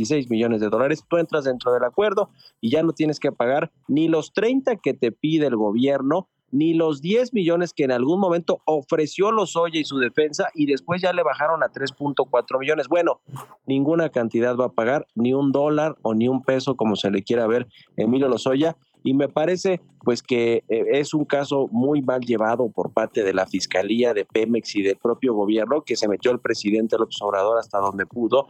216 0.00 0.30
millones 0.30 0.60
de 0.60 0.68
dólares, 0.68 1.04
tú 1.08 1.16
entras 1.16 1.44
dentro 1.44 1.72
del 1.72 1.84
acuerdo 1.84 2.30
y 2.60 2.70
ya 2.70 2.82
no 2.82 2.92
tienes 2.92 3.20
que 3.20 3.32
pagar 3.32 3.70
ni 3.88 4.08
los 4.08 4.32
30 4.32 4.76
que 4.76 4.94
te 4.94 5.12
pide 5.12 5.46
el 5.46 5.56
gobierno, 5.56 6.28
ni 6.52 6.74
los 6.74 7.00
10 7.00 7.32
millones 7.32 7.72
que 7.72 7.84
en 7.84 7.92
algún 7.92 8.18
momento 8.18 8.60
ofreció 8.64 9.30
Lozoya 9.30 9.78
y 9.78 9.84
su 9.84 9.98
defensa 9.98 10.48
y 10.54 10.66
después 10.66 11.00
ya 11.00 11.12
le 11.12 11.22
bajaron 11.22 11.62
a 11.62 11.68
3.4 11.68 12.58
millones. 12.58 12.88
Bueno, 12.88 13.20
ninguna 13.66 14.08
cantidad 14.08 14.56
va 14.56 14.66
a 14.66 14.72
pagar, 14.72 15.06
ni 15.14 15.32
un 15.32 15.52
dólar 15.52 15.96
o 16.02 16.14
ni 16.14 16.28
un 16.28 16.42
peso 16.42 16.76
como 16.76 16.96
se 16.96 17.10
le 17.10 17.22
quiera 17.22 17.46
ver 17.46 17.68
Emilio 17.96 18.28
Lozoya 18.28 18.76
y 19.02 19.14
me 19.14 19.28
parece 19.28 19.80
pues 20.02 20.22
que 20.22 20.64
eh, 20.68 20.84
es 20.92 21.14
un 21.14 21.24
caso 21.24 21.68
muy 21.70 22.02
mal 22.02 22.20
llevado 22.22 22.70
por 22.70 22.92
parte 22.92 23.22
de 23.22 23.34
la 23.34 23.46
Fiscalía 23.46 24.14
de 24.14 24.24
Pemex 24.24 24.76
y 24.76 24.82
del 24.82 24.96
propio 24.96 25.34
gobierno 25.34 25.82
que 25.82 25.96
se 25.96 26.08
metió 26.08 26.30
el 26.30 26.40
presidente 26.40 26.96
López 26.96 27.20
Obrador 27.20 27.58
hasta 27.58 27.78
donde 27.78 28.06
pudo. 28.06 28.48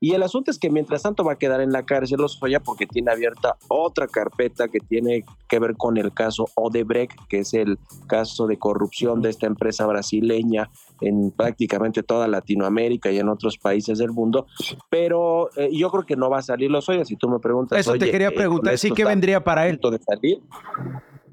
Y 0.00 0.12
el 0.12 0.22
asunto 0.22 0.50
es 0.50 0.58
que 0.58 0.70
mientras 0.70 1.02
tanto 1.02 1.24
va 1.24 1.34
a 1.34 1.38
quedar 1.38 1.60
en 1.60 1.72
la 1.72 1.84
cárcel 1.84 2.18
Lozoya 2.18 2.60
porque 2.60 2.86
tiene 2.86 3.12
abierta 3.12 3.56
otra 3.68 4.08
carpeta 4.08 4.68
que 4.68 4.80
tiene 4.80 5.24
que 5.48 5.58
ver 5.58 5.76
con 5.76 5.96
el 5.96 6.12
caso 6.12 6.46
Odebrecht, 6.54 7.18
que 7.28 7.40
es 7.40 7.54
el 7.54 7.78
caso 8.06 8.46
de 8.46 8.58
corrupción 8.58 9.22
de 9.22 9.30
esta 9.30 9.46
empresa 9.46 9.86
brasileña 9.86 10.70
en 11.00 11.30
prácticamente 11.30 12.02
toda 12.02 12.26
Latinoamérica 12.26 13.10
y 13.10 13.18
en 13.18 13.28
otros 13.28 13.56
países 13.56 13.98
del 13.98 14.10
mundo, 14.10 14.46
pero 14.90 15.50
eh, 15.56 15.70
yo 15.72 15.90
creo 15.90 16.04
que 16.04 16.16
no 16.16 16.28
va 16.28 16.38
a 16.38 16.42
salir 16.42 16.70
Lozoya, 16.70 17.04
si 17.04 17.16
tú 17.16 17.28
me 17.28 17.38
preguntas. 17.38 17.78
Eso 17.78 17.96
te 17.96 18.10
quería 18.10 18.28
eh, 18.28 18.32
preguntar, 18.32 18.76
¿sí 18.78 18.90
que 18.90 19.04
vendría 19.04 19.44
para 19.44 19.68
él? 19.68 19.78
De 19.90 19.98
salir 19.98 20.40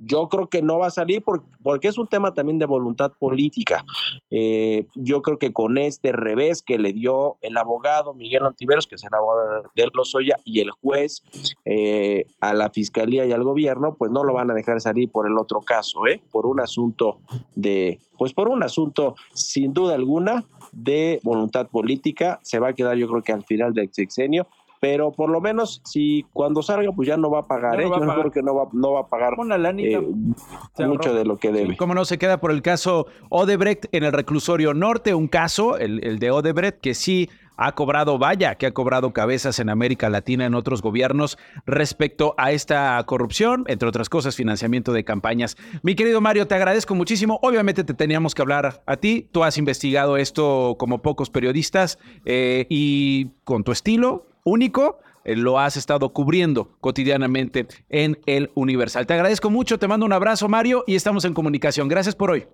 yo 0.05 0.29
creo 0.29 0.47
que 0.47 0.61
no 0.61 0.79
va 0.79 0.87
a 0.87 0.91
salir 0.91 1.23
porque, 1.23 1.87
es 1.87 1.97
un 1.97 2.07
tema 2.07 2.33
también 2.33 2.59
de 2.59 2.65
voluntad 2.65 3.11
política. 3.17 3.83
Eh, 4.29 4.85
yo 4.95 5.21
creo 5.21 5.39
que 5.39 5.51
con 5.51 5.77
este 5.77 6.11
revés 6.11 6.61
que 6.61 6.77
le 6.77 6.93
dio 6.93 7.37
el 7.41 7.57
abogado 7.57 8.13
Miguel 8.13 8.43
Antiveros, 8.43 8.87
que 8.87 8.95
es 8.95 9.03
el 9.03 9.13
abogado 9.13 9.63
de 9.75 9.89
Lozoya, 9.93 10.37
y 10.43 10.59
el 10.59 10.71
juez 10.71 11.23
eh, 11.65 12.25
a 12.39 12.53
la 12.53 12.69
fiscalía 12.69 13.25
y 13.25 13.31
al 13.31 13.43
gobierno, 13.43 13.95
pues 13.95 14.11
no 14.11 14.23
lo 14.23 14.33
van 14.33 14.51
a 14.51 14.53
dejar 14.53 14.79
salir 14.79 15.11
por 15.11 15.27
el 15.27 15.37
otro 15.37 15.61
caso, 15.61 16.05
¿eh? 16.07 16.21
por 16.31 16.45
un 16.45 16.59
asunto 16.59 17.19
de, 17.55 17.99
pues 18.17 18.33
por 18.33 18.49
un 18.49 18.63
asunto 18.63 19.15
sin 19.33 19.73
duda 19.73 19.95
alguna 19.95 20.45
de 20.71 21.19
voluntad 21.23 21.67
política. 21.67 22.39
Se 22.43 22.59
va 22.59 22.69
a 22.69 22.73
quedar 22.73 22.97
yo 22.97 23.07
creo 23.07 23.23
que 23.23 23.31
al 23.31 23.43
final 23.43 23.73
del 23.73 23.91
sexenio 23.91 24.47
pero 24.85 25.11
por 25.11 25.31
lo 25.31 25.41
menos 25.41 25.81
si 25.83 26.27
cuando 26.31 26.61
salga 26.61 26.91
pues 26.91 27.07
ya 27.07 27.17
no 27.17 27.31
va 27.31 27.39
a 27.39 27.47
pagar, 27.47 27.81
¿eh? 27.81 27.85
yo 27.85 27.99
creo 27.99 28.31
que 28.31 28.43
no 28.43 28.53
va, 28.53 28.67
no 28.71 28.91
va 28.91 28.99
a 28.99 29.07
pagar 29.07 29.33
eh, 29.79 29.99
mucho 30.85 31.11
de 31.11 31.25
lo 31.25 31.37
que 31.37 31.51
debe. 31.51 31.75
como 31.75 31.95
no 31.95 32.05
se 32.05 32.19
queda 32.19 32.39
por 32.39 32.51
el 32.51 32.61
caso 32.61 33.07
Odebrecht 33.29 33.85
en 33.91 34.03
el 34.03 34.13
reclusorio 34.13 34.75
norte, 34.75 35.15
un 35.15 35.27
caso, 35.27 35.79
el, 35.79 36.05
el 36.05 36.19
de 36.19 36.29
Odebrecht, 36.29 36.81
que 36.81 36.93
sí 36.93 37.31
ha 37.57 37.71
cobrado, 37.73 38.19
vaya, 38.19 38.55
que 38.55 38.67
ha 38.67 38.73
cobrado 38.73 39.11
cabezas 39.11 39.57
en 39.57 39.69
América 39.69 40.07
Latina 40.09 40.45
en 40.45 40.53
otros 40.53 40.83
gobiernos 40.83 41.39
respecto 41.65 42.35
a 42.37 42.51
esta 42.51 43.01
corrupción, 43.05 43.63
entre 43.67 43.89
otras 43.89 44.09
cosas, 44.09 44.35
financiamiento 44.35 44.93
de 44.93 45.03
campañas. 45.03 45.57
Mi 45.81 45.95
querido 45.95 46.21
Mario, 46.21 46.47
te 46.47 46.53
agradezco 46.53 46.93
muchísimo. 46.93 47.39
Obviamente 47.41 47.83
te 47.83 47.95
teníamos 47.95 48.35
que 48.35 48.43
hablar 48.43 48.83
a 48.85 48.97
ti. 48.97 49.27
Tú 49.31 49.43
has 49.43 49.57
investigado 49.57 50.17
esto 50.17 50.75
como 50.77 51.01
pocos 51.01 51.29
periodistas 51.29 51.97
eh, 52.25 52.67
y 52.69 53.29
con 53.45 53.63
tu 53.63 53.71
estilo, 53.71 54.27
único, 54.45 54.99
eh, 55.25 55.36
lo 55.36 55.60
has 55.60 55.75
estado 55.75 56.13
cubriendo 56.13 56.69
cotidianamente 56.79 57.67
en 57.89 58.17
el 58.25 58.51
Universal. 58.55 59.05
Te 59.05 59.15
agradezco 59.15 59.49
mucho, 59.49 59.77
te 59.77 59.89
mando 59.89 60.05
un 60.05 60.13
abrazo, 60.13 60.47
Mario, 60.47 60.86
y 60.88 60.95
estamos 60.95 61.25
en 61.25 61.34
comunicación. 61.34 61.89
Gracias 61.89 62.15
por 62.15 62.31
hoy. 62.31 62.47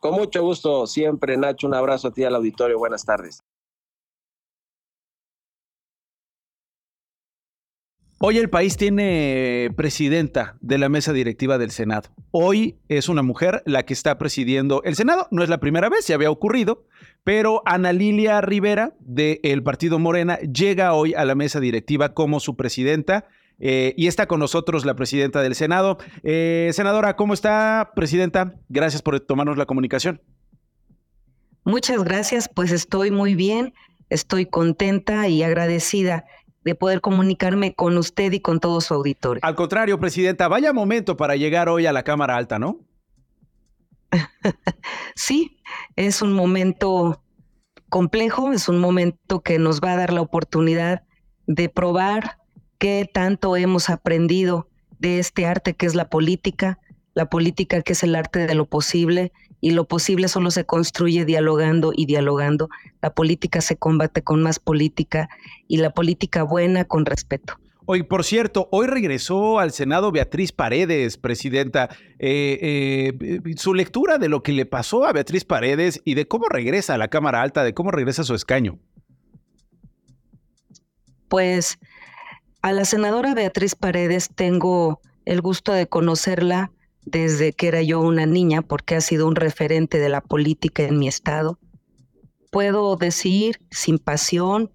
Con 0.00 0.14
mucho 0.16 0.42
gusto, 0.42 0.86
siempre, 0.86 1.38
Nacho. 1.38 1.66
Un 1.66 1.74
abrazo 1.74 2.08
a 2.08 2.10
ti 2.10 2.24
al 2.24 2.34
auditorio. 2.34 2.78
Buenas 2.78 3.06
tardes. 3.06 3.42
Hoy 8.18 8.38
el 8.38 8.48
país 8.48 8.76
tiene 8.76 9.70
presidenta 9.76 10.56
de 10.60 10.78
la 10.78 10.88
mesa 10.88 11.12
directiva 11.12 11.58
del 11.58 11.72
Senado. 11.72 12.10
Hoy 12.30 12.76
es 12.88 13.08
una 13.08 13.22
mujer 13.22 13.62
la 13.66 13.84
que 13.84 13.92
está 13.92 14.18
presidiendo 14.18 14.82
el 14.84 14.94
Senado. 14.94 15.26
No 15.32 15.42
es 15.42 15.48
la 15.48 15.58
primera 15.58 15.88
vez, 15.88 16.06
ya 16.06 16.14
había 16.14 16.30
ocurrido, 16.30 16.84
pero 17.24 17.62
Ana 17.66 17.92
Lilia 17.92 18.40
Rivera 18.40 18.94
del 19.00 19.62
partido 19.64 19.98
Morena 19.98 20.38
llega 20.38 20.94
hoy 20.94 21.14
a 21.14 21.24
la 21.24 21.34
mesa 21.34 21.58
directiva 21.58 22.14
como 22.14 22.38
su 22.38 22.56
presidenta. 22.56 23.26
Eh, 23.60 23.94
y 23.96 24.08
está 24.08 24.26
con 24.26 24.40
nosotros 24.40 24.84
la 24.84 24.94
presidenta 24.94 25.42
del 25.42 25.54
Senado. 25.54 25.98
Eh, 26.22 26.70
senadora, 26.72 27.16
¿cómo 27.16 27.34
está, 27.34 27.92
presidenta? 27.94 28.54
Gracias 28.68 29.02
por 29.02 29.18
tomarnos 29.20 29.58
la 29.58 29.66
comunicación. 29.66 30.20
Muchas 31.64 32.02
gracias, 32.02 32.48
pues 32.52 32.72
estoy 32.72 33.10
muy 33.10 33.34
bien 33.34 33.72
estoy 34.10 34.46
contenta 34.46 35.28
y 35.28 35.42
agradecida 35.42 36.24
de 36.64 36.74
poder 36.74 37.00
comunicarme 37.00 37.74
con 37.74 37.98
usted 37.98 38.32
y 38.32 38.40
con 38.40 38.58
todo 38.58 38.80
su 38.80 38.94
auditorio. 38.94 39.40
Al 39.44 39.54
contrario, 39.54 40.00
Presidenta, 40.00 40.48
vaya 40.48 40.72
momento 40.72 41.16
para 41.16 41.36
llegar 41.36 41.68
hoy 41.68 41.86
a 41.86 41.92
la 41.92 42.02
Cámara 42.02 42.36
Alta, 42.36 42.58
¿no? 42.58 42.80
sí, 45.14 45.58
es 45.96 46.22
un 46.22 46.32
momento 46.32 47.22
complejo, 47.88 48.52
es 48.52 48.68
un 48.68 48.78
momento 48.78 49.42
que 49.42 49.58
nos 49.58 49.80
va 49.80 49.92
a 49.92 49.96
dar 49.96 50.12
la 50.12 50.22
oportunidad 50.22 51.04
de 51.46 51.68
probar 51.68 52.38
qué 52.78 53.08
tanto 53.12 53.56
hemos 53.56 53.90
aprendido 53.90 54.68
de 54.98 55.18
este 55.18 55.46
arte 55.46 55.74
que 55.74 55.86
es 55.86 55.94
la 55.94 56.08
política, 56.08 56.78
la 57.14 57.28
política 57.28 57.82
que 57.82 57.92
es 57.92 58.02
el 58.02 58.14
arte 58.14 58.46
de 58.46 58.54
lo 58.54 58.64
posible 58.64 59.32
y 59.64 59.70
lo 59.70 59.86
posible 59.86 60.28
solo 60.28 60.50
se 60.50 60.66
construye 60.66 61.24
dialogando 61.24 61.92
y 61.96 62.04
dialogando. 62.04 62.68
La 63.00 63.14
política 63.14 63.62
se 63.62 63.76
combate 63.78 64.20
con 64.20 64.42
más 64.42 64.58
política 64.58 65.30
y 65.66 65.78
la 65.78 65.88
política 65.88 66.42
buena 66.42 66.84
con 66.84 67.06
respeto. 67.06 67.54
Hoy, 67.86 68.02
por 68.02 68.24
cierto, 68.24 68.68
hoy 68.72 68.88
regresó 68.88 69.58
al 69.58 69.72
Senado 69.72 70.12
Beatriz 70.12 70.52
Paredes, 70.52 71.16
presidenta. 71.16 71.88
Eh, 72.18 73.14
eh, 73.16 73.54
su 73.56 73.72
lectura 73.72 74.18
de 74.18 74.28
lo 74.28 74.42
que 74.42 74.52
le 74.52 74.66
pasó 74.66 75.06
a 75.06 75.14
Beatriz 75.14 75.46
Paredes 75.46 76.02
y 76.04 76.12
de 76.12 76.28
cómo 76.28 76.44
regresa 76.50 76.92
a 76.92 76.98
la 76.98 77.08
Cámara 77.08 77.40
Alta, 77.40 77.64
de 77.64 77.72
cómo 77.72 77.90
regresa 77.90 78.20
a 78.20 78.26
su 78.26 78.34
escaño. 78.34 78.78
Pues 81.28 81.78
a 82.60 82.70
la 82.72 82.84
senadora 82.84 83.32
Beatriz 83.34 83.74
Paredes 83.76 84.28
tengo 84.34 85.00
el 85.24 85.40
gusto 85.40 85.72
de 85.72 85.86
conocerla 85.86 86.70
desde 87.04 87.52
que 87.52 87.68
era 87.68 87.82
yo 87.82 88.00
una 88.00 88.26
niña, 88.26 88.62
porque 88.62 88.96
ha 88.96 89.00
sido 89.00 89.26
un 89.26 89.36
referente 89.36 89.98
de 89.98 90.08
la 90.08 90.20
política 90.20 90.82
en 90.84 90.98
mi 90.98 91.08
estado. 91.08 91.58
Puedo 92.50 92.96
decir 92.96 93.58
sin 93.70 93.98
pasión 93.98 94.70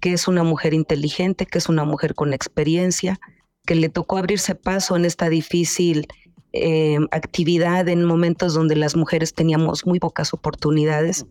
que 0.00 0.12
es 0.12 0.28
una 0.28 0.42
mujer 0.42 0.74
inteligente, 0.74 1.46
que 1.46 1.58
es 1.58 1.68
una 1.68 1.84
mujer 1.84 2.14
con 2.14 2.32
experiencia, 2.32 3.18
que 3.66 3.74
le 3.74 3.88
tocó 3.88 4.18
abrirse 4.18 4.54
paso 4.54 4.96
en 4.96 5.04
esta 5.04 5.28
difícil 5.28 6.06
eh, 6.52 6.98
actividad 7.10 7.88
en 7.88 8.04
momentos 8.04 8.54
donde 8.54 8.76
las 8.76 8.96
mujeres 8.96 9.34
teníamos 9.34 9.84
muy 9.84 9.98
pocas 9.98 10.32
oportunidades 10.32 11.26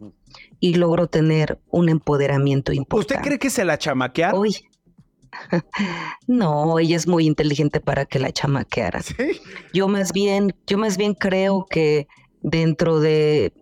y 0.60 0.76
logró 0.76 1.08
tener 1.08 1.60
un 1.70 1.90
empoderamiento 1.90 2.74
importante. 2.74 3.16
¿Usted 3.16 3.28
cree 3.28 3.40
que 3.40 3.50
se 3.50 3.66
la 3.66 3.78
chamaquearon? 3.78 4.40
Hoy. 4.40 4.56
No, 6.28 6.80
ella 6.80 6.96
es 6.96 7.08
muy 7.08 7.26
inteligente 7.26 7.80
para 7.80 8.06
que 8.06 8.20
la 8.20 8.32
chamaqueara. 8.32 9.02
Yo 9.74 9.88
más 9.88 10.12
bien, 10.12 10.56
yo 10.68 10.78
más 10.78 10.98
bien 10.98 11.14
creo 11.14 11.66
que 11.70 12.08
dentro 12.42 13.00
de 13.00 13.54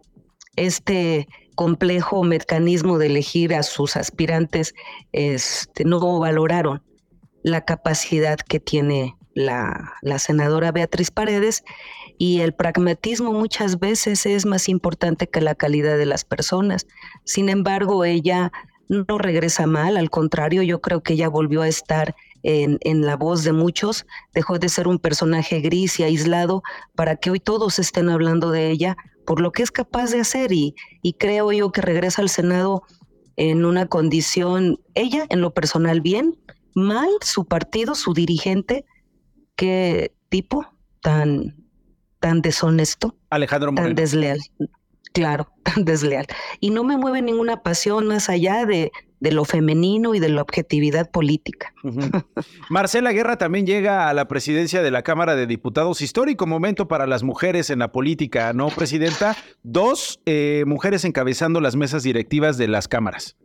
este 0.56 1.28
complejo 1.56 2.24
mecanismo 2.24 2.98
de 2.98 3.08
elegir 3.08 3.54
a 3.54 3.64
sus 3.64 3.96
aspirantes, 3.96 4.74
este, 5.12 5.86
no 5.86 6.20
valoraron 6.20 6.84
la 7.44 7.66
capacidad 7.66 8.38
que 8.38 8.60
tiene 8.60 9.16
la, 9.36 9.94
la, 10.02 10.20
senadora 10.20 10.72
Beatriz 10.72 11.12
Paredes 11.12 11.64
y 12.18 12.42
el 12.42 12.54
pragmatismo 12.54 13.34
muchas 13.34 13.80
veces 13.80 14.26
es 14.26 14.46
más 14.46 14.70
importante 14.70 15.28
que 15.28 15.42
la 15.42 15.56
calidad 15.56 15.98
de 15.98 16.06
las 16.06 16.24
personas. 16.24 16.88
Sin 17.26 17.50
embargo, 17.50 18.06
ella 18.06 18.52
no 18.94 19.18
regresa 19.18 19.68
mal, 19.68 19.98
al 19.98 20.10
contrario, 20.10 20.62
yo 20.62 20.82
creo 20.82 21.02
que 21.02 21.14
ella 21.14 21.28
volvió 21.28 21.62
a 21.62 21.68
estar 21.68 22.16
en, 22.44 22.78
en, 22.82 23.06
la 23.06 23.16
voz 23.16 23.44
de 23.44 23.54
muchos, 23.54 24.06
dejó 24.34 24.60
de 24.60 24.70
ser 24.70 24.88
un 24.88 25.00
personaje 25.00 25.62
gris 25.62 26.00
y 26.00 26.04
aislado 26.04 26.62
para 26.96 27.16
que 27.16 27.32
hoy 27.32 27.40
todos 27.40 27.80
estén 27.80 28.10
hablando 28.10 28.52
de 28.52 28.70
ella 28.70 28.98
por 29.26 29.40
lo 29.40 29.52
que 29.52 29.64
es 29.64 29.72
capaz 29.72 30.12
de 30.12 30.20
hacer 30.20 30.52
y, 30.52 30.76
y 31.02 31.14
creo 31.14 31.52
yo 31.52 31.72
que 31.72 31.82
regresa 31.82 32.22
al 32.22 32.30
Senado 32.30 32.84
en 33.36 33.66
una 33.66 33.88
condición, 33.88 34.80
ella 34.94 35.26
en 35.30 35.42
lo 35.42 35.54
personal 35.54 36.02
bien, 36.02 36.38
mal, 36.76 37.10
su 37.22 37.46
partido, 37.46 37.96
su 37.96 38.14
dirigente, 38.14 38.86
qué 39.56 40.14
tipo 40.30 40.66
tan, 41.02 41.56
tan 42.20 42.42
deshonesto, 42.42 43.16
Alejandro 43.30 43.74
tan 43.74 43.96
desleal 43.96 44.40
claro, 45.14 45.48
tan 45.64 45.86
desleal. 45.86 46.28
Y 46.60 46.72
no 46.72 46.84
me 46.84 46.98
mueve 46.98 47.22
ninguna 47.22 47.64
pasión 47.64 48.08
más 48.08 48.30
allá 48.30 48.66
de, 48.66 48.92
de 49.20 49.32
lo 49.32 49.46
femenino 49.46 50.16
y 50.16 50.20
de 50.20 50.28
la 50.28 50.42
objetividad 50.42 51.10
política. 51.10 51.74
Marcela 52.70 53.14
Guerra 53.14 53.38
también 53.38 53.66
llega 53.66 54.10
a 54.10 54.14
la 54.14 54.28
presidencia 54.28 54.82
de 54.82 54.92
la 54.92 55.04
Cámara 55.04 55.38
de 55.38 55.48
Diputados. 55.48 56.02
Histórico 56.02 56.46
momento 56.46 56.90
para 56.90 57.08
las 57.08 57.24
mujeres 57.24 57.70
en 57.70 57.80
la 57.80 57.94
política, 57.94 58.52
¿no, 58.52 58.68
Presidenta? 58.68 59.38
Dos 59.64 60.20
eh, 60.26 60.66
mujeres 60.68 61.06
encabezando 61.06 61.62
las 61.62 61.78
mesas 61.78 62.04
directivas 62.04 62.58
de 62.58 62.68
las 62.68 62.90
cámaras. 62.90 63.38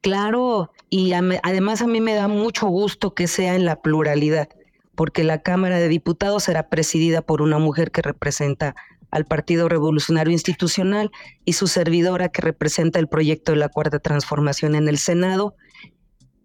Claro, 0.00 0.72
y 0.90 1.12
además 1.12 1.80
a 1.80 1.86
mí 1.86 2.00
me 2.00 2.14
da 2.14 2.26
mucho 2.26 2.66
gusto 2.66 3.14
que 3.14 3.28
sea 3.28 3.54
en 3.54 3.64
la 3.64 3.80
pluralidad, 3.80 4.48
porque 4.96 5.22
la 5.22 5.42
Cámara 5.42 5.78
de 5.78 5.86
Diputados 5.86 6.42
será 6.42 6.68
presidida 6.68 7.22
por 7.22 7.40
una 7.40 7.58
mujer 7.58 7.92
que 7.92 8.02
representa 8.02 8.74
al 9.12 9.26
Partido 9.26 9.68
Revolucionario 9.68 10.32
Institucional 10.32 11.12
y 11.44 11.52
su 11.52 11.68
servidora 11.68 12.30
que 12.30 12.42
representa 12.42 12.98
el 12.98 13.06
proyecto 13.06 13.52
de 13.52 13.58
la 13.58 13.68
Cuarta 13.68 14.00
Transformación 14.00 14.74
en 14.74 14.88
el 14.88 14.98
Senado. 14.98 15.54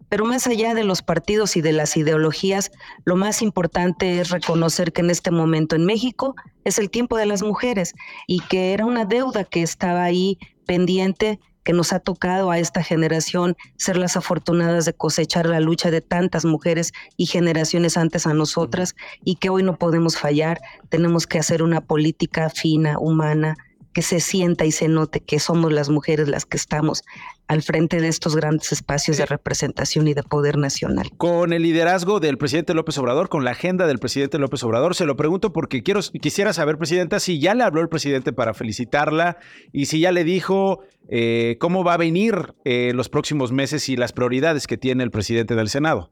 Pero 0.10 0.26
más 0.26 0.48
allá 0.48 0.74
de 0.74 0.84
los 0.84 1.02
partidos 1.02 1.58
y 1.58 1.62
de 1.62 1.74
las 1.74 1.98
ideologías, 1.98 2.72
lo 3.04 3.16
más 3.16 3.42
importante 3.42 4.20
es 4.20 4.30
reconocer 4.30 4.94
que 4.94 5.02
en 5.02 5.10
este 5.10 5.32
momento 5.32 5.76
en 5.76 5.86
México 5.86 6.36
es 6.64 6.78
el 6.78 6.90
tiempo 6.90 7.18
de 7.18 7.26
las 7.26 7.42
mujeres 7.42 7.94
y 8.28 8.42
que 8.42 8.74
era 8.74 8.86
una 8.86 9.06
deuda 9.06 9.44
que 9.44 9.64
estaba 9.64 10.04
ahí 10.04 10.38
pendiente 10.66 11.40
que 11.68 11.74
nos 11.74 11.92
ha 11.92 12.00
tocado 12.00 12.50
a 12.50 12.60
esta 12.60 12.82
generación 12.82 13.58
ser 13.76 13.98
las 13.98 14.16
afortunadas 14.16 14.86
de 14.86 14.94
cosechar 14.94 15.48
la 15.48 15.60
lucha 15.60 15.92
de 15.92 16.00
tantas 16.00 16.46
mujeres 16.46 16.94
y 17.18 17.26
generaciones 17.26 17.98
antes 17.98 18.26
a 18.26 18.34
nosotras 18.34 18.96
y 19.26 19.36
que 19.36 19.50
hoy 19.50 19.64
no 19.64 19.76
podemos 19.76 20.18
fallar. 20.18 20.62
Tenemos 20.88 21.28
que 21.28 21.40
hacer 21.40 21.62
una 21.62 21.82
política 21.82 22.50
fina, 22.50 22.98
humana, 22.98 23.58
que 23.98 24.04
se 24.04 24.20
sienta 24.20 24.64
y 24.64 24.72
se 24.72 24.88
note 24.88 25.22
que 25.22 25.40
somos 25.40 25.74
las 25.74 25.90
mujeres 25.90 26.28
las 26.28 26.46
que 26.46 26.56
estamos 26.56 27.02
al 27.48 27.64
frente 27.64 28.00
de 28.00 28.10
estos 28.10 28.36
grandes 28.36 28.72
espacios 28.72 29.18
de 29.18 29.26
representación 29.26 30.08
y 30.08 30.14
de 30.14 30.22
poder 30.22 30.56
nacional. 30.60 31.10
Con 31.18 31.52
el 31.52 31.64
liderazgo 31.64 32.20
del 32.20 32.38
presidente 32.38 32.76
López 32.76 32.96
Obrador, 33.00 33.28
con 33.28 33.44
la 33.44 33.50
agenda 33.50 33.88
del 33.88 33.98
presidente 33.98 34.38
López 34.38 34.64
Obrador, 34.64 34.94
se 34.94 35.08
lo 35.08 35.16
pregunto 35.16 35.52
porque 35.52 35.82
quiero, 35.82 36.02
quisiera 36.22 36.54
saber, 36.54 36.78
presidenta, 36.78 37.20
si 37.20 37.40
ya 37.40 37.56
le 37.56 37.64
habló 37.64 37.82
el 37.82 37.90
presidente 37.90 38.34
para 38.34 38.54
felicitarla 38.54 39.38
y 39.74 39.88
si 39.88 40.00
ya 40.00 40.12
le 40.12 40.24
dijo 40.24 40.82
eh, 41.10 41.58
cómo 41.60 41.84
va 41.84 41.96
a 41.96 41.98
venir 41.98 42.54
eh, 42.66 42.92
los 42.94 43.10
próximos 43.10 43.52
meses 43.52 43.90
y 43.90 43.96
las 43.96 44.14
prioridades 44.14 44.68
que 44.68 44.78
tiene 44.78 45.04
el 45.04 45.10
presidente 45.10 45.56
del 45.56 45.70
Senado. 45.70 46.12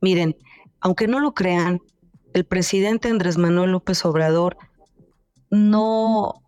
Miren, 0.00 0.34
aunque 0.80 1.06
no 1.06 1.20
lo 1.20 1.32
crean, 1.32 1.78
el 2.34 2.44
presidente 2.44 3.08
Andrés 3.08 3.38
Manuel 3.38 3.70
López 3.70 4.04
Obrador 4.04 4.56
no 5.52 6.42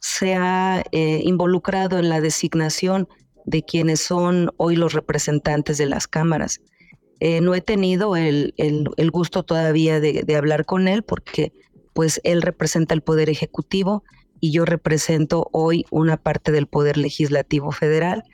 se 0.00 0.34
ha 0.34 0.82
eh, 0.92 1.20
involucrado 1.22 1.98
en 1.98 2.08
la 2.08 2.22
designación 2.22 3.06
de 3.44 3.62
quienes 3.62 4.00
son 4.00 4.50
hoy 4.56 4.76
los 4.76 4.94
representantes 4.94 5.76
de 5.76 5.86
las 5.86 6.08
cámaras. 6.08 6.60
Eh, 7.20 7.42
no 7.42 7.54
he 7.54 7.60
tenido 7.60 8.16
el, 8.16 8.54
gusto 9.12 9.42
todavía 9.42 10.00
de, 10.00 10.22
de, 10.24 10.36
hablar 10.36 10.64
con 10.64 10.88
él 10.88 11.02
porque 11.02 11.52
pues 11.92 12.18
él 12.24 12.40
representa 12.40 12.94
el 12.94 13.02
Poder 13.02 13.28
Ejecutivo 13.28 14.04
y 14.40 14.52
yo 14.52 14.64
represento 14.64 15.50
hoy 15.52 15.84
una 15.90 16.16
parte 16.16 16.50
del 16.50 16.66
Poder 16.66 16.96
Legislativo 16.96 17.72
Federal. 17.72 18.24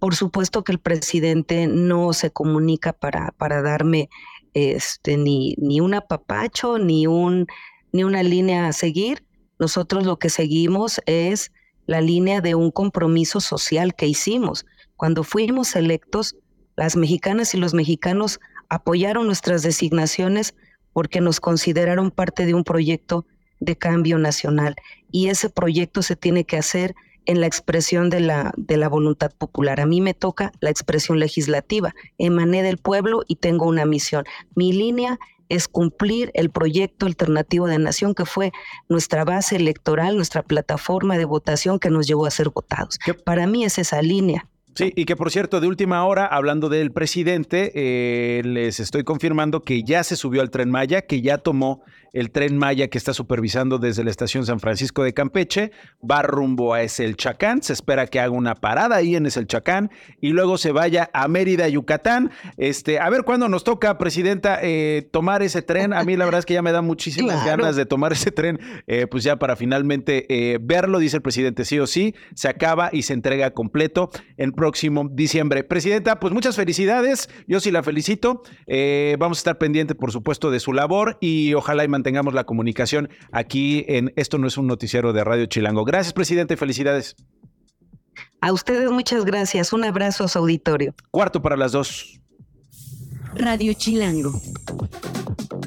Por 0.00 0.16
supuesto 0.16 0.64
que 0.64 0.72
el 0.72 0.80
presidente 0.80 1.68
no 1.68 2.12
se 2.12 2.32
comunica 2.32 2.92
para, 2.92 3.32
para 3.38 3.62
darme 3.62 4.10
este, 4.52 5.16
ni, 5.16 5.54
ni 5.58 5.80
un 5.80 5.94
apapacho, 5.94 6.78
ni, 6.78 7.06
un, 7.06 7.46
ni 7.92 8.02
una 8.02 8.24
línea 8.24 8.66
a 8.66 8.72
seguir. 8.72 9.27
Nosotros 9.58 10.06
lo 10.06 10.18
que 10.18 10.30
seguimos 10.30 11.00
es 11.06 11.52
la 11.86 12.00
línea 12.00 12.40
de 12.40 12.54
un 12.54 12.70
compromiso 12.70 13.40
social 13.40 13.94
que 13.94 14.06
hicimos. 14.06 14.66
Cuando 14.96 15.24
fuimos 15.24 15.74
electos, 15.74 16.36
las 16.76 16.96
mexicanas 16.96 17.54
y 17.54 17.58
los 17.58 17.74
mexicanos 17.74 18.40
apoyaron 18.68 19.26
nuestras 19.26 19.62
designaciones 19.62 20.54
porque 20.92 21.20
nos 21.20 21.40
consideraron 21.40 22.10
parte 22.10 22.46
de 22.46 22.54
un 22.54 22.64
proyecto 22.64 23.24
de 23.60 23.76
cambio 23.76 24.18
nacional. 24.18 24.76
Y 25.10 25.28
ese 25.28 25.50
proyecto 25.50 26.02
se 26.02 26.16
tiene 26.16 26.44
que 26.44 26.56
hacer 26.56 26.94
en 27.24 27.40
la 27.40 27.46
expresión 27.46 28.10
de 28.10 28.20
la, 28.20 28.52
de 28.56 28.76
la 28.76 28.88
voluntad 28.88 29.30
popular. 29.36 29.80
A 29.80 29.86
mí 29.86 30.00
me 30.00 30.14
toca 30.14 30.52
la 30.60 30.70
expresión 30.70 31.18
legislativa. 31.18 31.94
Emané 32.16 32.62
del 32.62 32.78
pueblo 32.78 33.22
y 33.26 33.36
tengo 33.36 33.66
una 33.66 33.84
misión. 33.84 34.24
Mi 34.54 34.72
línea 34.72 35.18
es 35.48 35.68
cumplir 35.68 36.30
el 36.34 36.50
proyecto 36.50 37.06
alternativo 37.06 37.66
de 37.66 37.78
nación 37.78 38.14
que 38.14 38.24
fue 38.24 38.52
nuestra 38.88 39.24
base 39.24 39.56
electoral, 39.56 40.16
nuestra 40.16 40.42
plataforma 40.42 41.18
de 41.18 41.24
votación 41.24 41.78
que 41.78 41.90
nos 41.90 42.06
llevó 42.06 42.26
a 42.26 42.30
ser 42.30 42.50
votados. 42.50 42.98
Para 43.24 43.46
mí 43.46 43.64
es 43.64 43.78
esa 43.78 44.02
línea. 44.02 44.48
Sí, 44.78 44.92
y 44.94 45.06
que 45.06 45.16
por 45.16 45.32
cierto, 45.32 45.60
de 45.60 45.66
última 45.66 46.04
hora, 46.04 46.24
hablando 46.24 46.68
del 46.68 46.92
presidente, 46.92 47.72
eh, 47.74 48.42
les 48.44 48.78
estoy 48.78 49.02
confirmando 49.02 49.62
que 49.62 49.82
ya 49.82 50.04
se 50.04 50.14
subió 50.14 50.40
al 50.40 50.50
tren 50.50 50.70
Maya, 50.70 51.02
que 51.02 51.20
ya 51.20 51.38
tomó 51.38 51.82
el 52.12 52.30
tren 52.30 52.56
Maya 52.56 52.88
que 52.88 52.98
está 52.98 53.12
supervisando 53.12 53.78
desde 53.78 54.04
la 54.04 54.10
estación 54.10 54.46
San 54.46 54.60
Francisco 54.60 55.02
de 55.02 55.14
Campeche, 55.14 55.72
va 56.08 56.22
rumbo 56.22 56.74
a 56.74 56.82
El 56.82 57.16
Chacán, 57.16 57.62
se 57.62 57.72
espera 57.72 58.06
que 58.06 58.20
haga 58.20 58.30
una 58.30 58.54
parada 58.54 58.96
ahí 58.96 59.16
en 59.16 59.26
El 59.26 59.46
Chacán 59.46 59.90
y 60.20 60.30
luego 60.30 60.58
se 60.58 60.72
vaya 60.72 61.10
a 61.12 61.28
Mérida, 61.28 61.68
Yucatán. 61.68 62.30
Este, 62.56 62.98
a 62.98 63.08
ver 63.10 63.24
cuándo 63.24 63.48
nos 63.48 63.64
toca, 63.64 63.98
presidenta, 63.98 64.58
eh, 64.62 65.08
tomar 65.10 65.42
ese 65.42 65.62
tren. 65.62 65.92
A 65.92 66.02
mí 66.04 66.16
la 66.16 66.24
verdad 66.24 66.40
es 66.40 66.46
que 66.46 66.54
ya 66.54 66.62
me 66.62 66.72
da 66.72 66.82
muchísimas 66.82 67.44
ganas 67.46 67.76
de 67.76 67.86
tomar 67.86 68.12
ese 68.12 68.30
tren, 68.30 68.58
eh, 68.86 69.06
pues 69.06 69.24
ya 69.24 69.38
para 69.38 69.56
finalmente 69.56 70.26
eh, 70.28 70.58
verlo, 70.60 70.98
dice 70.98 71.16
el 71.16 71.22
presidente, 71.22 71.64
sí 71.64 71.78
o 71.78 71.86
sí, 71.86 72.14
se 72.34 72.48
acaba 72.48 72.90
y 72.92 73.02
se 73.02 73.12
entrega 73.12 73.50
completo 73.50 74.10
en 74.36 74.52
próximo 74.68 75.08
diciembre. 75.10 75.64
Presidenta, 75.64 76.20
pues 76.20 76.34
muchas 76.34 76.54
felicidades, 76.54 77.30
yo 77.46 77.58
sí 77.58 77.70
la 77.70 77.82
felicito, 77.82 78.42
vamos 79.18 79.38
a 79.38 79.40
estar 79.40 79.56
pendiente, 79.56 79.94
por 79.94 80.12
supuesto, 80.12 80.50
de 80.50 80.60
su 80.60 80.74
labor 80.74 81.16
y 81.22 81.54
ojalá 81.54 81.84
y 81.84 81.88
mantengamos 81.88 82.34
la 82.34 82.44
comunicación 82.44 83.08
aquí 83.32 83.86
en 83.88 84.12
Esto 84.16 84.36
no 84.36 84.46
es 84.46 84.58
un 84.58 84.66
noticiero 84.66 85.14
de 85.14 85.24
Radio 85.24 85.46
Chilango. 85.46 85.86
Gracias, 85.86 86.12
presidente, 86.12 86.58
felicidades. 86.58 87.16
A 88.42 88.52
ustedes 88.52 88.90
muchas 88.90 89.24
gracias. 89.24 89.72
Un 89.72 89.84
abrazo 89.84 90.24
a 90.24 90.28
su 90.28 90.38
auditorio. 90.38 90.94
Cuarto 91.10 91.40
para 91.40 91.56
las 91.56 91.72
dos. 91.72 92.20
Radio 93.36 93.72
Chilango. 93.72 94.38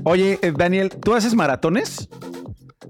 Oye, 0.03 0.37
eh, 0.43 0.53
Daniel, 0.55 0.91
¿tú 1.03 1.15
haces 1.15 1.33
maratones? 1.33 2.07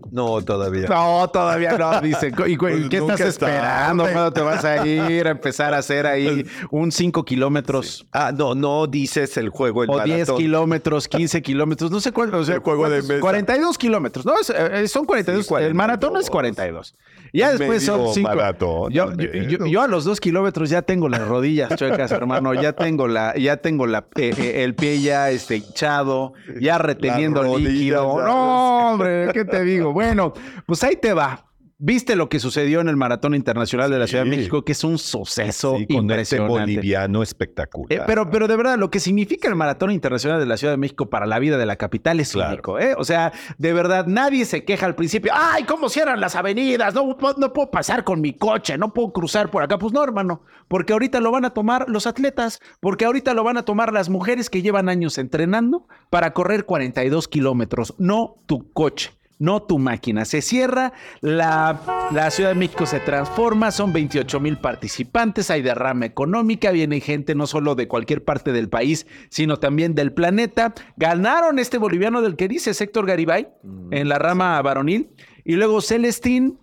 No, 0.09 0.41
todavía. 0.41 0.87
No, 0.87 1.29
todavía 1.29 1.77
no, 1.77 1.99
dice. 2.01 2.31
¿Y, 2.47 2.57
pues 2.57 2.89
qué 2.89 2.97
estás 2.97 3.19
esperando? 3.19 4.03
¿Cuándo 4.03 4.31
te 4.31 4.41
vas 4.41 4.63
a 4.63 4.85
ir 4.87 5.27
a 5.27 5.31
empezar 5.31 5.73
a 5.73 5.79
hacer 5.79 6.07
ahí 6.07 6.45
un 6.69 6.91
5 6.91 7.25
kilómetros? 7.25 8.07
Ah, 8.11 8.31
no, 8.33 8.55
no 8.55 8.87
dices 8.87 9.35
el 9.37 9.49
juego, 9.49 9.83
el 9.83 9.89
O 9.89 9.99
10 9.99 10.31
kilómetros, 10.31 11.07
15 11.07 11.41
kilómetros, 11.41 11.91
no 11.91 11.99
sé 11.99 12.11
cuánto. 12.11 12.37
O 12.37 12.43
sea, 12.45 12.55
el 12.55 12.61
juego 12.61 12.89
de 12.89 13.01
mesa. 13.01 13.19
42 13.19 13.77
kilómetros, 13.77 14.25
¿no? 14.25 14.33
Eh, 14.55 14.87
son 14.87 15.05
42. 15.05 15.51
el 15.59 15.73
maratón 15.73 16.15
es 16.17 16.29
42. 16.29 16.95
Ya 17.33 17.51
después 17.51 17.83
son 17.83 18.13
5. 18.13 18.89
Yo, 18.89 19.13
yo, 19.13 19.65
yo, 19.65 19.81
a 19.81 19.87
los 19.87 20.05
2 20.05 20.19
kilómetros 20.21 20.69
ya 20.69 20.81
tengo 20.81 21.09
las 21.09 21.27
rodillas 21.27 21.75
chuecas, 21.75 22.11
hermano. 22.11 22.53
Ya 22.53 22.73
tengo 22.73 23.07
la, 23.07 23.35
ya 23.37 23.57
tengo 23.57 23.87
la, 23.87 24.05
eh, 24.15 24.33
eh, 24.37 24.63
el 24.63 24.75
pie 24.75 25.01
ya 25.01 25.31
este, 25.31 25.57
hinchado, 25.57 26.33
ya 26.59 26.77
reteniendo 26.77 27.57
líquido. 27.57 28.21
No, 28.21 28.91
hombre, 28.93 29.29
¿qué 29.33 29.45
te 29.45 29.63
digo? 29.63 29.80
Bueno, 29.93 30.33
pues 30.65 30.83
ahí 30.83 30.95
te 30.95 31.13
va. 31.13 31.51
¿Viste 31.83 32.15
lo 32.15 32.29
que 32.29 32.39
sucedió 32.39 32.79
en 32.79 32.89
el 32.89 32.95
Maratón 32.95 33.33
Internacional 33.33 33.89
de 33.89 33.97
la 33.97 34.05
Ciudad 34.05 34.23
de 34.23 34.29
México? 34.29 34.63
Que 34.63 34.73
es 34.73 34.83
un 34.83 34.99
suceso 34.99 35.77
sí, 35.79 35.87
con 35.87 36.11
este 36.11 36.39
boliviano 36.39 37.23
espectacular. 37.23 38.01
Eh, 38.01 38.03
pero, 38.05 38.29
pero 38.29 38.47
de 38.47 38.55
verdad, 38.55 38.77
lo 38.77 38.91
que 38.91 38.99
significa 38.99 39.47
el 39.47 39.55
Maratón 39.55 39.89
Internacional 39.89 40.39
de 40.39 40.45
la 40.45 40.57
Ciudad 40.57 40.73
de 40.73 40.77
México 40.77 41.09
para 41.09 41.25
la 41.25 41.39
vida 41.39 41.57
de 41.57 41.65
la 41.65 41.77
capital 41.77 42.19
es 42.19 42.35
único. 42.35 42.77
¿eh? 42.77 42.93
O 42.99 43.03
sea, 43.03 43.33
de 43.57 43.73
verdad, 43.73 44.05
nadie 44.05 44.45
se 44.45 44.63
queja 44.63 44.85
al 44.85 44.93
principio. 44.93 45.31
¡Ay, 45.33 45.63
cómo 45.63 45.89
cierran 45.89 46.21
las 46.21 46.35
avenidas! 46.35 46.93
No, 46.93 47.17
no 47.37 47.51
puedo 47.51 47.71
pasar 47.71 48.03
con 48.03 48.21
mi 48.21 48.33
coche, 48.33 48.77
no 48.77 48.93
puedo 48.93 49.11
cruzar 49.11 49.49
por 49.49 49.63
acá. 49.63 49.79
Pues 49.79 49.91
no, 49.91 50.03
hermano, 50.03 50.43
porque 50.67 50.93
ahorita 50.93 51.19
lo 51.19 51.31
van 51.31 51.45
a 51.45 51.49
tomar 51.49 51.89
los 51.89 52.05
atletas, 52.05 52.59
porque 52.79 53.05
ahorita 53.05 53.33
lo 53.33 53.43
van 53.43 53.57
a 53.57 53.65
tomar 53.65 53.91
las 53.91 54.07
mujeres 54.07 54.51
que 54.51 54.61
llevan 54.61 54.87
años 54.87 55.17
entrenando 55.17 55.87
para 56.11 56.33
correr 56.33 56.65
42 56.65 57.27
kilómetros, 57.27 57.95
no 57.97 58.35
tu 58.45 58.71
coche 58.71 59.19
no 59.41 59.63
tu 59.63 59.79
máquina. 59.79 60.23
Se 60.23 60.41
cierra, 60.41 60.93
la, 61.19 61.81
Ciudad 62.29 62.51
de 62.51 62.55
México 62.55 62.85
se 62.85 62.99
transforma, 62.99 63.71
son 63.71 63.91
28 63.91 64.39
mil 64.39 64.57
participantes, 64.57 65.49
hay 65.49 65.63
derrama 65.63 66.05
económica, 66.05 66.69
viene 66.71 66.99
gente 66.99 67.33
no 67.33 67.47
solo 67.47 67.73
de 67.73 67.87
cualquier 67.87 68.23
parte 68.23 68.51
del 68.51 68.69
país, 68.69 69.07
sino 69.29 69.57
también 69.57 69.95
del 69.95 70.13
planeta. 70.13 70.75
Ganaron 70.95 71.57
este 71.57 71.79
boliviano 71.79 72.21
del 72.21 72.35
que 72.35 72.47
dice 72.47 72.71
Héctor 72.71 73.07
Garibay 73.07 73.47
mm, 73.63 73.93
en 73.93 74.09
la 74.09 74.19
rama 74.19 74.61
varonil. 74.61 75.09
Y 75.43 75.55
luego 75.55 75.81
Celestín, 75.81 76.59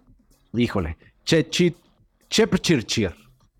híjole, 0.55 0.97
Chechit, 1.25 1.77
Chepchirchir, 2.31 3.13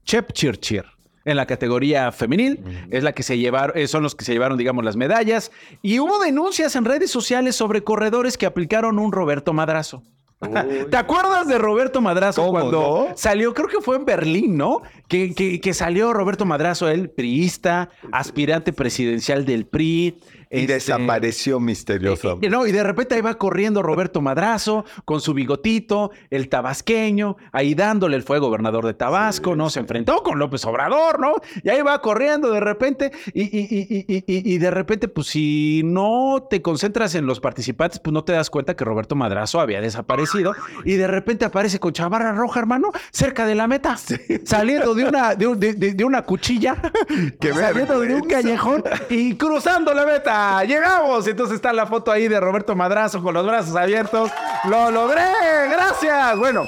Chepchirchir 0.05 0.85
en 1.29 1.37
la 1.37 1.47
categoría 1.47 2.11
femenil. 2.11 2.61
Es 2.91 3.03
la 3.03 3.13
que 3.13 3.23
se 3.23 3.39
llevaron, 3.39 3.77
eh, 3.77 3.87
son 3.87 4.03
los 4.03 4.15
que 4.15 4.25
se 4.25 4.33
llevaron, 4.33 4.57
digamos, 4.57 4.85
las 4.85 4.97
medallas. 4.97 5.53
Y 5.83 5.99
hubo 6.01 6.19
denuncias 6.19 6.75
en 6.75 6.85
redes 6.85 7.11
sociales 7.11 7.55
sobre 7.55 7.85
corredores 7.85 8.39
que 8.39 8.47
aplicaron 8.47 8.99
un 8.99 9.13
Roberto 9.13 9.53
Madrazo. 9.53 10.03
¿Te 10.91 10.97
acuerdas 10.97 11.49
de 11.49 11.59
Roberto 11.59 12.01
Madrazo 12.01 12.49
cuando 12.51 13.09
salió? 13.17 13.53
Creo 13.55 13.69
que 13.69 13.81
fue 13.81 13.97
en 13.97 14.05
Berlín, 14.05 14.57
¿no? 14.57 14.83
Que, 15.09 15.35
que, 15.61 15.75
salió 15.75 16.13
Roberto 16.13 16.47
Madrazo, 16.47 16.89
el 16.89 17.11
priista, 17.11 17.91
aspirante 18.13 18.73
presidencial 18.73 19.45
del 19.45 19.67
PRI. 19.67 20.19
Y 20.51 20.61
este, 20.61 20.75
desapareció 20.75 21.61
misteriosamente. 21.61 22.47
Y, 22.47 22.51
no, 22.51 22.67
y 22.67 22.73
de 22.73 22.83
repente 22.83 23.15
ahí 23.15 23.21
va 23.21 23.35
corriendo 23.35 23.83
Roberto 23.83 24.21
Madrazo 24.21 24.85
con 25.05 25.21
su 25.21 25.35
bigotito, 25.35 26.11
el 26.31 26.49
tabasqueño, 26.49 27.37
ahí 27.53 27.75
dándole 27.75 28.17
el 28.17 28.23
fuego 28.23 28.47
gobernador 28.47 28.87
de 28.87 28.95
Tabasco, 28.95 29.57
¿no? 29.57 29.69
Se 29.69 29.81
enfrentó 29.81 30.23
con 30.23 30.39
López 30.39 30.65
Obrador, 30.65 31.21
¿no? 31.21 31.35
Y 31.63 31.69
ahí 31.69 31.83
va 31.83 32.01
corriendo 32.01 32.51
de 32.51 32.61
repente 32.61 33.13
y, 33.35 33.49
y, 33.53 34.59
de 34.59 34.71
repente, 34.71 35.09
pues 35.09 35.29
si 35.29 35.83
no 35.85 36.47
te 36.49 36.63
concentras 36.63 37.15
en 37.15 37.27
los 37.27 37.41
participantes, 37.41 38.01
pues 38.01 38.13
no 38.13 38.25
te 38.25 38.33
das 38.33 38.49
cuenta 38.49 38.75
que 38.75 38.85
Roberto 38.85 39.17
Madrazo 39.17 39.61
había 39.61 39.81
desaparecido 39.81 40.55
y 40.85 40.95
de 40.95 41.07
repente 41.07 41.45
aparece 41.45 41.79
con 41.79 41.93
chamarra 41.93 42.33
roja, 42.33 42.61
hermano, 42.61 42.91
cerca 43.11 43.47
de 43.47 43.55
la 43.55 43.67
meta, 43.67 43.97
saliendo 44.45 44.95
de 44.95 45.05
una, 45.05 45.35
de, 45.35 46.05
una 46.05 46.23
cuchilla, 46.23 46.77
que 47.41 47.53
saliendo 47.53 48.01
de 48.01 48.15
un 48.15 48.29
callejón 48.29 48.83
y 49.11 49.35
cruzando 49.35 49.93
la 49.93 50.07
meta 50.07 50.38
llegamos. 50.67 51.27
Entonces 51.27 51.57
está 51.57 51.73
la 51.73 51.87
foto 51.87 52.11
ahí 52.11 52.29
de 52.29 52.41
Roberto 52.41 52.75
Madrazo 52.77 53.23
con 53.23 53.35
los 53.35 53.47
brazos 53.47 53.77
abiertos. 53.77 54.31
Lo 54.65 54.91
logré, 54.91 55.23
gracias. 55.71 56.39
Bueno, 56.39 56.67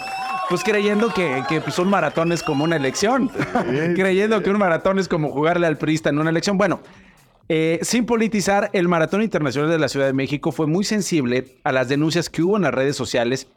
pues 0.48 0.62
creyendo 0.64 1.12
que, 1.12 1.44
que 1.48 1.60
pues 1.60 1.78
un 1.78 1.88
maratón 1.88 2.32
es 2.32 2.42
como 2.42 2.64
una 2.64 2.76
elección. 2.76 3.28
creyendo 3.94 4.42
que 4.42 4.50
un 4.50 4.58
maratón 4.58 4.98
es 4.98 5.08
como 5.08 5.30
jugarle 5.30 5.66
al 5.66 5.78
priista 5.78 6.10
en 6.10 6.18
una 6.18 6.30
elección. 6.30 6.58
Bueno, 6.58 6.80
eh, 7.52 7.80
sin 7.82 8.06
politizar, 8.06 8.70
el 8.74 8.86
Maratón 8.86 9.22
Internacional 9.22 9.68
de 9.68 9.78
la 9.80 9.88
Ciudad 9.88 10.06
de 10.06 10.12
México 10.12 10.52
fue 10.52 10.68
muy 10.68 10.84
sensible 10.84 11.58
a 11.64 11.72
las 11.72 11.88
denuncias 11.88 12.30
que 12.30 12.42
hubo 12.42 12.56
en 12.56 12.62
las 12.62 12.72
redes 12.72 12.94
sociales 12.94 13.48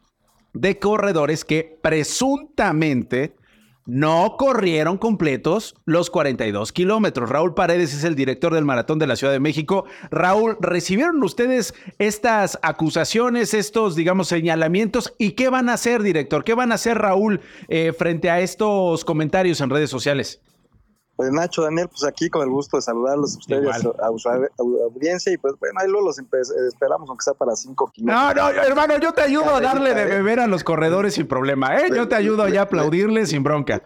de 0.52 0.80
corredores 0.80 1.44
que 1.44 1.78
presuntamente 1.80 3.36
no 3.86 4.36
corrieron 4.38 4.98
completos 4.98 5.74
los 5.84 6.10
42 6.10 6.72
kilómetros. 6.72 7.28
Raúl 7.28 7.54
Paredes 7.54 7.94
es 7.94 8.04
el 8.04 8.14
director 8.14 8.54
del 8.54 8.64
Maratón 8.64 8.98
de 8.98 9.06
la 9.06 9.16
Ciudad 9.16 9.32
de 9.32 9.40
México. 9.40 9.84
Raúl, 10.10 10.56
¿recibieron 10.60 11.22
ustedes 11.22 11.74
estas 11.98 12.58
acusaciones, 12.62 13.54
estos, 13.54 13.94
digamos, 13.96 14.28
señalamientos? 14.28 15.14
¿Y 15.18 15.32
qué 15.32 15.48
van 15.48 15.68
a 15.68 15.74
hacer, 15.74 16.02
director? 16.02 16.44
¿Qué 16.44 16.54
van 16.54 16.72
a 16.72 16.76
hacer, 16.76 16.98
Raúl, 16.98 17.40
eh, 17.68 17.92
frente 17.96 18.30
a 18.30 18.40
estos 18.40 19.04
comentarios 19.04 19.60
en 19.60 19.70
redes 19.70 19.90
sociales? 19.90 20.40
Pues 21.16 21.30
Nacho, 21.30 21.62
Daniel, 21.62 21.88
pues 21.88 22.04
aquí 22.04 22.28
con 22.28 22.42
el 22.42 22.50
gusto 22.50 22.76
de 22.76 22.82
saludarlos 22.82 23.36
a 23.36 23.38
ustedes, 23.38 23.68
a, 23.68 23.78
su 23.78 24.28
audiencia, 24.28 25.32
y 25.32 25.36
pues 25.36 25.54
bueno, 25.60 25.78
ahí 25.80 25.88
luego 25.88 26.08
los 26.08 26.18
esperamos, 26.18 27.08
aunque 27.08 27.22
sea 27.22 27.34
para 27.34 27.54
cinco 27.54 27.88
kilómetros. 27.92 28.34
No, 28.34 28.52
no, 28.52 28.62
hermano, 28.62 28.98
yo 28.98 29.12
te 29.12 29.22
ayudo 29.22 29.54
a 29.54 29.60
darle 29.60 29.94
de 29.94 30.06
beber 30.06 30.40
a 30.40 30.48
los 30.48 30.64
corredores 30.64 31.14
sin 31.14 31.28
problema, 31.28 31.76
¿eh? 31.78 31.90
Yo 31.94 32.08
te 32.08 32.16
ayudo 32.16 32.48
ya 32.48 32.60
a 32.60 32.64
aplaudirle 32.64 33.26
sin 33.26 33.44
bronca. 33.44 33.82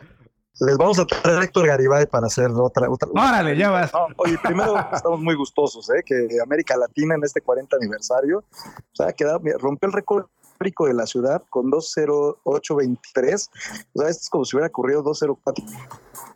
Les 0.61 0.77
vamos 0.77 0.99
a 0.99 1.07
traer 1.07 1.39
a 1.39 1.45
Héctor 1.45 1.69
Garibay 1.69 2.07
para 2.07 2.27
hacer 2.27 2.51
otra. 2.51 2.91
otra 2.91 3.09
Órale, 3.13 3.57
ya 3.57 3.71
vas. 3.71 3.93
oye, 4.17 4.37
primero 4.43 4.77
estamos 4.93 5.21
muy 5.21 5.37
gustosos, 5.37 5.89
¿eh? 5.91 6.03
Que 6.05 6.27
América 6.43 6.77
Latina 6.77 7.15
en 7.15 7.23
este 7.23 7.41
40 7.41 7.77
aniversario, 7.77 8.39
o 8.39 8.95
sea, 8.97 9.13
quedado, 9.13 9.41
rompió 9.59 9.87
el 9.87 9.93
récord 9.93 10.27
de 10.59 10.95
la 10.95 11.07
ciudad 11.07 11.43
con 11.51 11.71
20823. 11.71 13.51
O 13.95 14.01
sea, 14.01 14.09
esto 14.11 14.23
es 14.23 14.31
como 14.31 14.45
si 14.45 14.57
hubiera 14.57 14.69
ocurrido 14.69 15.03
204. 15.03 15.65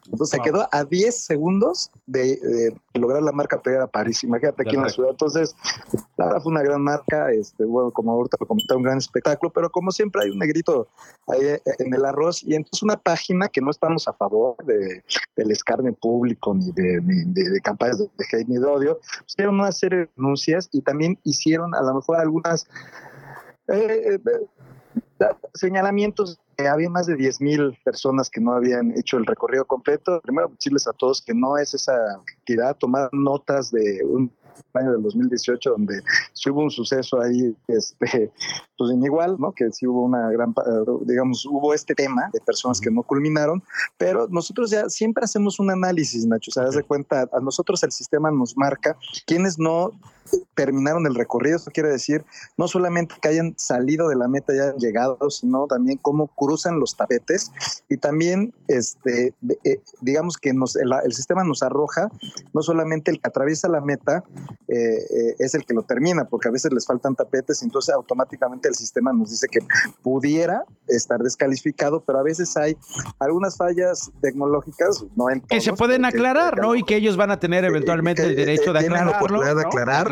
Entonces 0.07 0.31
se 0.31 0.41
quedó 0.41 0.69
a 0.71 0.85
10 0.85 1.25
segundos 1.25 1.91
de, 2.07 2.75
lograr 2.95 3.23
la 3.23 3.33
marca 3.33 3.61
pegar 3.61 3.83
a 3.83 3.87
París. 3.87 4.23
Imagínate 4.25 4.63
aquí 4.63 4.77
en 4.77 4.83
la 4.83 4.89
ciudad. 4.89 5.11
Entonces, 5.11 5.57
la 6.17 6.27
verdad 6.27 6.43
fue 6.43 6.53
una 6.53 6.63
gran 6.63 6.83
marca. 6.83 7.33
Este, 7.33 7.65
bueno, 7.65 7.91
como 7.91 8.13
ahorita 8.13 8.37
lo 8.39 8.47
comenté, 8.47 8.75
un 8.75 8.83
gran 8.83 8.99
espectáculo, 8.99 9.53
pero 9.53 9.71
como 9.71 9.91
siempre 9.91 10.23
hay 10.23 10.31
un 10.31 10.39
negrito 10.39 10.89
ahí 11.29 11.41
eh, 11.45 11.63
en 11.79 11.95
el 11.95 12.05
arroz. 12.05 12.43
Y 12.45 12.55
entonces 12.55 12.83
una 12.83 12.97
página 12.97 13.49
que 13.49 13.61
no 13.61 13.71
estamos 13.71 14.07
a 14.07 14.13
favor 14.13 14.57
de, 14.65 15.03
del 15.37 15.51
escarnio 15.51 15.95
público 15.95 16.55
ni 16.55 16.71
de, 16.73 17.01
de, 17.03 17.61
campañas 17.61 17.99
de, 17.99 18.09
hate 18.33 18.49
ni 18.49 18.59
de 18.59 18.67
odio, 18.67 19.01
hicieron 19.27 19.55
una 19.57 19.73
serie 19.73 20.01
de 20.01 20.11
denuncias 20.17 20.69
y 20.73 20.83
también 20.83 21.19
hicieron 21.25 21.75
a 21.75 21.83
lo 21.83 21.95
mejor 21.95 22.19
algunas 22.19 22.67
eh, 23.69 24.19
eh, 24.27 25.27
señalamientos. 25.55 26.41
había 26.59 26.91
más 26.91 27.07
de 27.07 27.17
10.000 27.17 27.83
personas 27.85 28.31
que 28.31 28.41
no 28.41 28.53
habían 28.53 28.97
hecho 28.99 29.17
el 29.17 29.27
recorrido 29.27 29.65
completo. 29.65 30.21
Primero, 30.21 30.49
decirles 30.49 30.87
a 30.87 30.93
todos 30.93 31.23
que 31.23 31.35
no 31.35 31.57
es 31.57 31.75
esa 31.75 31.95
actividad, 32.39 32.77
tomar 32.77 33.09
notas 33.13 33.71
de 33.71 34.05
un 34.05 34.31
año 34.75 34.93
del 34.93 35.03
2018, 35.03 35.71
donde 35.71 36.03
sí 36.33 36.51
hubo 36.51 36.63
un 36.63 36.71
suceso 36.71 37.21
ahí, 37.21 37.55
este, 37.69 38.33
pues 38.77 38.93
inigual, 38.93 39.37
¿no? 39.39 39.53
Que 39.53 39.71
sí 39.71 39.87
hubo 39.87 40.05
una 40.05 40.31
gran, 40.31 40.55
digamos, 41.03 41.45
hubo 41.47 41.75
este 41.75 41.95
tema 41.95 42.31
de 42.33 42.41
personas 42.41 42.81
que 42.81 42.91
no 42.91 43.03
culminaron, 43.03 43.63
pero 43.99 44.29
nosotros 44.29 44.71
ya 44.71 44.89
siempre 44.89 45.25
hacemos 45.25 45.59
un 45.61 45.71
análisis, 45.71 46.27
Nacho, 46.27 46.51
o 46.51 46.53
sea, 46.53 46.65
das 46.65 46.75
de 46.75 46.83
cuenta, 46.83 47.29
a 47.33 47.41
nosotros 47.41 47.83
el 47.83 47.93
sistema 47.93 48.31
nos 48.31 48.57
marca 48.57 48.97
quienes 49.27 49.59
no 49.59 49.93
terminaron 50.55 51.07
el 51.07 51.15
recorrido, 51.15 51.57
eso 51.57 51.71
quiere 51.71 51.91
decir 51.91 52.25
no 52.57 52.69
solamente 52.69 53.15
que 53.21 53.29
hayan 53.29 53.55
salido 53.57 54.09
de 54.09 54.17
la 54.17 54.29
meta 54.29 54.55
y 54.55 54.59
hayan 54.59 54.77
llegado, 54.77 55.31
sino 55.31 55.67
también 55.67 55.99
cómo 55.99 56.29
cruzan 56.29 56.79
los 56.79 56.97
tapetes 56.97 57.51
y 57.89 57.97
también, 57.97 58.55
este, 58.69 59.35
eh, 59.65 59.81
digamos 60.01 60.39
que 60.39 60.53
nos, 60.53 60.77
el, 60.77 61.13
sistema 61.13 61.45
nos 61.45 61.63
arroja 61.63 62.09
no 62.53 62.63
solamente 62.63 63.11
el 63.11 63.21
que 63.21 63.29
atraviesa 63.29 63.69
la 63.69 63.81
meta 63.81 64.25
eh, 64.69 64.75
eh, 64.75 65.37
es 65.39 65.55
el 65.55 65.65
que 65.65 65.75
lo 65.75 65.83
termina, 65.83 66.25
porque 66.25 66.49
a 66.49 66.51
veces 66.51 66.73
les 66.73 66.87
faltan 66.87 67.15
tapetes 67.15 67.63
y 67.63 67.67
entonces 67.67 67.95
automáticamente 67.95 68.69
el 68.69 68.75
sistema 68.75 69.13
nos 69.13 69.31
dice 69.31 69.47
que 69.51 69.61
pudiera 70.03 70.65
estar 70.89 71.21
descalificado, 71.21 72.03
pero 72.05 72.19
a 72.19 72.23
veces 72.23 72.57
hay 72.57 72.77
algunas 73.19 73.57
fallas 73.57 74.11
tecnológicas, 74.21 75.05
no 75.17 75.31
en 75.31 75.41
que 75.41 75.61
se 75.61 75.73
pueden 75.73 76.05
aclarar, 76.05 76.61
¿no? 76.61 76.75
Y 76.75 76.85
que 76.85 76.97
ellos 76.97 77.17
van 77.17 77.31
a 77.31 77.39
tener 77.39 77.65
eventualmente 77.65 78.23
el 78.23 78.37
derecho 78.37 78.73
de 78.73 78.81
aclararlo. 78.81 79.43
de 79.43 79.63
aclarar, 79.63 80.07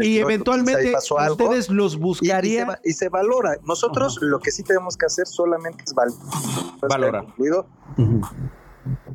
y 0.00 0.18
eventualmente 0.18 0.92
ustedes 0.94 1.70
los 1.70 1.98
buscarían. 1.98 2.76
Y, 2.84 2.92
se, 2.92 3.08
valora. 3.08 3.56
Nosotros 3.64 4.18
lo 4.20 4.40
que 4.40 4.50
sí 4.50 4.62
tenemos 4.62 4.96
que 4.96 5.06
hacer 5.06 5.26
solamente 5.26 5.84
es 5.86 5.94
valorar. 5.94 7.26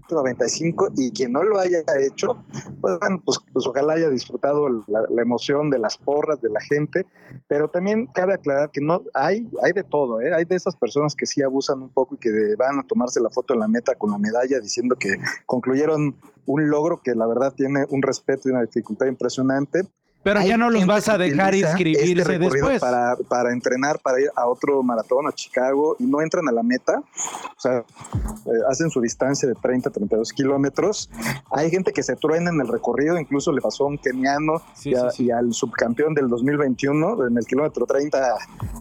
95 0.10 0.90
y 0.96 1.12
quien 1.12 1.32
no 1.32 1.44
lo 1.44 1.60
haya 1.60 1.80
hecho, 2.00 2.44
pues, 2.82 3.00
bueno, 3.00 3.22
pues, 3.26 3.40
pues 3.52 3.66
ojalá 3.68 3.94
haya 3.94 4.10
disfrutado 4.10 4.70
la, 4.88 5.22
emoción 5.22 5.70
de 5.70 5.80
las 5.80 5.98
porras 5.98 6.42
de 6.42 6.50
la 6.50 6.62
gente, 6.62 7.06
pero 7.48 7.70
también 7.70 8.08
cabe 8.08 8.36
aclarar 8.36 8.70
que 8.72 8.82
no 8.82 9.02
hay 9.14 9.50
hay 9.64 9.72
de 9.74 9.84
todo, 9.84 10.22
¿eh? 10.22 10.34
hay 10.34 10.46
de 10.46 10.56
esas 10.56 10.76
personas 10.76 11.16
que 11.16 11.26
sí 11.26 11.42
abusan 11.42 11.82
un 11.82 11.90
poco 11.90 12.16
y 12.16 12.18
que 12.20 12.56
van 12.58 12.80
a 12.80 12.84
tomarse 12.84 13.20
la 13.20 13.30
foto 13.30 13.54
en 13.54 13.62
la 13.62 13.68
meta 13.68 13.96
con 13.96 14.12
la 14.12 14.18
medalla 14.18 14.60
diciendo 14.60 14.96
que 14.96 15.16
concluyeron 15.46 16.16
un 16.46 16.70
logro 16.70 17.02
que 17.04 17.16
la 17.16 17.26
verdad 17.26 17.54
tiene 17.54 17.86
un 17.90 18.02
respeto 18.02 18.48
y 18.48 18.52
una 18.52 18.62
dificultad 18.62 19.08
impresionante 19.08 19.88
pero 20.26 20.42
ya 20.42 20.58
no 20.58 20.72
los 20.72 20.88
vas 20.88 21.08
a 21.08 21.20
dejar 21.20 21.54
inscribirse 21.54 22.20
este 22.20 22.40
después. 22.40 22.82
Para, 22.82 23.16
para 23.30 23.54
entrenar, 23.54 24.00
para 24.00 24.20
ir 24.20 24.32
a 24.36 24.48
otro 24.48 24.82
maratón, 24.82 25.28
a 25.28 25.32
Chicago, 25.32 25.96
y 26.00 26.06
no 26.06 26.20
entran 26.20 26.50
a 26.50 26.52
la 26.52 26.64
meta. 26.64 26.98
O 26.98 27.60
sea, 27.60 27.78
eh, 27.78 28.52
hacen 28.68 28.90
su 28.90 29.02
distancia 29.02 29.48
de 29.48 29.54
30, 29.54 29.92
32 29.92 30.34
kilómetros. 30.34 31.12
Hay 31.52 31.70
gente 31.70 31.94
que 31.94 32.02
se 32.02 32.16
truena 32.16 32.50
en 32.50 32.60
el 32.60 32.68
recorrido, 32.68 33.20
incluso 33.20 33.52
le 33.52 33.62
pasó 33.62 33.84
a 33.84 33.88
un 33.90 34.00
keniano 34.00 34.64
y, 34.84 35.30
al 35.30 35.54
subcampeón 35.54 36.16
del 36.16 36.28
2021, 36.28 37.28
en 37.28 37.38
el 37.38 37.46
kilómetro 37.46 37.86
30, 37.86 38.36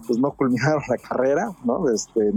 pues 0.07 0.19
no 0.19 0.33
culminaron 0.33 0.83
la 0.89 0.97
carrera, 0.99 1.53
¿no? 1.65 1.89
Este, 1.91 2.33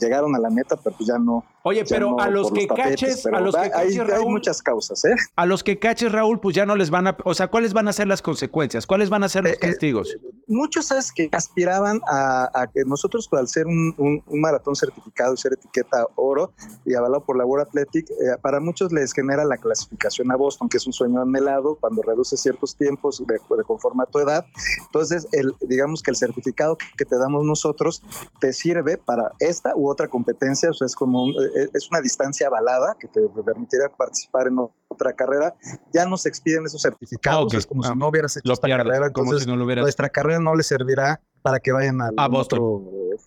llegaron 0.00 0.34
a 0.34 0.38
la 0.38 0.50
meta, 0.50 0.76
pero 0.76 0.96
pues 0.96 1.08
ya 1.08 1.18
no. 1.18 1.44
Oye, 1.62 1.84
pero 1.88 2.18
a 2.18 2.28
los 2.28 2.50
que 2.50 2.66
caches, 2.66 3.26
a 3.26 3.40
los 3.40 3.54
que 3.54 3.70
caches, 3.70 3.98
hay, 3.98 4.24
muchas 4.24 4.62
causas, 4.62 5.04
¿eh? 5.04 5.14
A 5.36 5.46
los 5.46 5.62
que 5.62 5.78
caches, 5.78 6.10
Raúl, 6.10 6.40
pues 6.40 6.56
ya 6.56 6.64
no 6.64 6.76
les 6.76 6.90
van 6.90 7.06
a, 7.06 7.16
o 7.24 7.34
sea, 7.34 7.48
¿cuáles 7.48 7.72
van 7.72 7.88
a 7.88 7.92
ser 7.92 8.08
las 8.08 8.22
consecuencias? 8.22 8.86
¿Cuáles 8.86 9.10
van 9.10 9.24
a 9.24 9.28
ser 9.28 9.44
los 9.44 9.52
eh, 9.52 9.58
eh, 9.60 9.66
castigos? 9.66 10.16
muchos, 10.50 10.86
¿sabes? 10.86 11.12
Que 11.12 11.28
aspiraban 11.32 12.00
a, 12.06 12.66
que 12.74 12.84
nosotros, 12.84 13.28
al 13.32 13.48
ser 13.48 13.66
un, 13.66 14.22
maratón 14.26 14.74
certificado 14.76 15.34
y 15.34 15.36
ser 15.36 15.52
etiqueta 15.52 16.06
oro 16.16 16.52
y 16.84 16.94
avalado 16.94 17.24
por 17.24 17.36
la 17.36 17.44
World 17.44 17.68
Athletic, 17.68 18.10
eh, 18.10 18.36
para 18.42 18.60
muchos 18.60 18.92
les 18.92 19.12
genera 19.12 19.44
la 19.44 19.56
clasificación 19.56 20.30
a 20.32 20.36
Boston, 20.36 20.68
que 20.68 20.78
es 20.78 20.86
un 20.86 20.92
sueño 20.92 21.22
anhelado 21.22 21.76
cuando 21.76 22.02
reduce 22.02 22.36
ciertos 22.36 22.76
tiempos 22.76 23.22
de, 23.26 23.34
de 23.34 23.64
conforme 23.64 24.02
a 24.02 24.06
tu 24.06 24.18
edad. 24.18 24.44
Entonces, 24.86 25.28
el, 25.32 25.54
digamos 25.60 26.02
que 26.02 26.10
el 26.10 26.16
certificado 26.16 26.50
que 26.96 27.04
te 27.04 27.18
damos 27.18 27.44
nosotros 27.44 28.02
te 28.40 28.52
sirve 28.52 28.98
para 28.98 29.32
esta 29.38 29.74
u 29.76 29.90
otra 29.90 30.08
competencia, 30.08 30.70
o 30.70 30.74
sea, 30.74 30.86
es 30.86 30.94
como 30.94 31.26
es 31.74 31.90
una 31.90 32.00
distancia 32.00 32.46
avalada 32.46 32.96
que 32.98 33.08
te 33.08 33.20
permitiría 33.44 33.88
participar 33.88 34.48
en 34.48 34.58
otra 34.88 35.12
carrera. 35.12 35.54
Ya 35.92 36.06
no 36.06 36.16
se 36.16 36.28
expiden 36.28 36.66
esos 36.66 36.82
certificados, 36.82 37.54
es 37.54 37.66
como 37.66 37.82
si 37.82 37.94
no 37.94 38.08
hubieras 38.08 38.36
hecho 38.36 38.52
esta 38.52 38.68
carrera, 38.68 39.10
como 39.10 39.38
si 39.38 39.46
no 39.46 39.56
lo 39.56 39.64
hubieras... 39.64 39.82
nuestra 39.82 40.08
carrera 40.08 40.40
no 40.40 40.54
le 40.54 40.62
servirá 40.62 41.20
para 41.42 41.60
que 41.60 41.72
vayan 41.72 42.00
a, 42.00 42.10
Otro, 42.30 42.82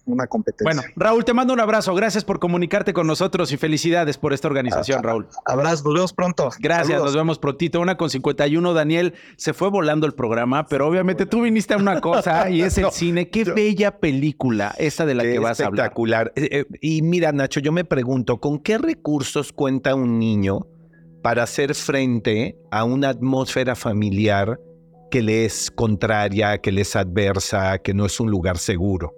una 0.05 0.27
competencia. 0.27 0.65
Bueno, 0.65 0.81
Raúl, 0.95 1.25
te 1.25 1.33
mando 1.33 1.53
un 1.53 1.59
abrazo. 1.59 1.93
Gracias 1.95 2.23
por 2.23 2.39
comunicarte 2.39 2.93
con 2.93 3.07
nosotros 3.07 3.51
y 3.51 3.57
felicidades 3.57 4.17
por 4.17 4.33
esta 4.33 4.47
organización, 4.47 5.03
Raúl. 5.03 5.27
Abrazo, 5.45 5.83
nos 5.85 5.93
vemos 5.93 6.13
pronto. 6.13 6.49
Gracias, 6.59 7.01
nos 7.01 7.15
vemos 7.15 7.39
prontito. 7.39 7.79
Una 7.81 7.97
con 7.97 8.09
51, 8.09 8.73
Daniel. 8.73 9.13
Se 9.37 9.53
fue 9.53 9.69
volando 9.69 10.07
el 10.07 10.13
programa, 10.13 10.65
pero 10.67 10.87
obviamente 10.87 11.25
tú 11.25 11.41
viniste 11.41 11.73
a 11.73 11.77
una 11.77 12.01
cosa 12.01 12.49
y 12.49 12.61
es 12.61 12.77
el 12.77 12.89
cine. 12.91 13.29
Qué 13.29 13.43
bella 13.43 13.99
película 13.99 14.73
esta 14.77 15.05
de 15.05 15.15
la 15.15 15.23
que 15.23 15.39
vas 15.39 15.59
a 15.59 15.67
hablar. 15.67 15.85
Espectacular. 15.85 16.33
Eh, 16.35 16.49
eh, 16.51 16.65
y 16.81 17.01
mira, 17.01 17.31
Nacho, 17.31 17.59
yo 17.59 17.71
me 17.71 17.85
pregunto, 17.85 18.39
¿con 18.39 18.59
qué 18.59 18.77
recursos 18.77 19.51
cuenta 19.51 19.95
un 19.95 20.19
niño 20.19 20.67
para 21.23 21.43
hacer 21.43 21.73
frente 21.73 22.57
a 22.69 22.83
una 22.83 23.09
atmósfera 23.09 23.75
familiar 23.75 24.59
que 25.09 25.21
le 25.21 25.45
es 25.45 25.69
contraria, 25.69 26.57
que 26.57 26.71
le 26.71 26.81
es 26.81 26.95
adversa, 26.95 27.77
que 27.77 27.93
no 27.93 28.05
es 28.05 28.19
un 28.19 28.31
lugar 28.31 28.57
seguro. 28.57 29.13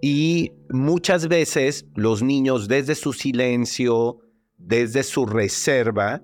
Y 0.00 0.52
muchas 0.70 1.28
veces 1.28 1.86
los 1.94 2.22
niños 2.22 2.68
desde 2.68 2.94
su 2.94 3.12
silencio, 3.12 4.18
desde 4.56 5.02
su 5.02 5.26
reserva, 5.26 6.22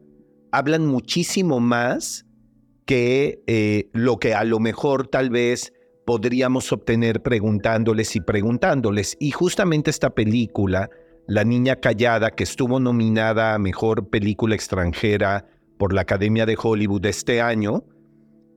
hablan 0.53 0.87
muchísimo 0.87 1.59
más 1.61 2.25
que 2.87 3.43
eh, 3.47 3.89
lo 3.93 4.19
que 4.19 4.35
a 4.35 4.45
lo 4.45 4.61
mejor 4.61 5.09
tal 5.09 5.31
vez 5.31 5.73
podríamos 6.05 6.71
obtener 6.73 7.23
preguntándoles 7.23 8.15
y 8.15 8.21
preguntándoles. 8.21 9.17
Y 9.19 9.31
justamente 9.31 9.91
esta 9.91 10.11
película, 10.11 10.91
La 11.27 11.45
Niña 11.45 11.77
Callada, 11.77 12.31
que 12.31 12.45
estuvo 12.45 12.79
nominada 12.79 13.55
a 13.55 13.59
Mejor 13.59 14.11
Película 14.11 14.55
Extranjera 14.55 15.47
por 15.79 15.93
la 15.93 16.03
Academia 16.03 16.47
de 16.47 16.57
Hollywood 16.61 17.07
este 17.07 17.41
año, 17.41 17.85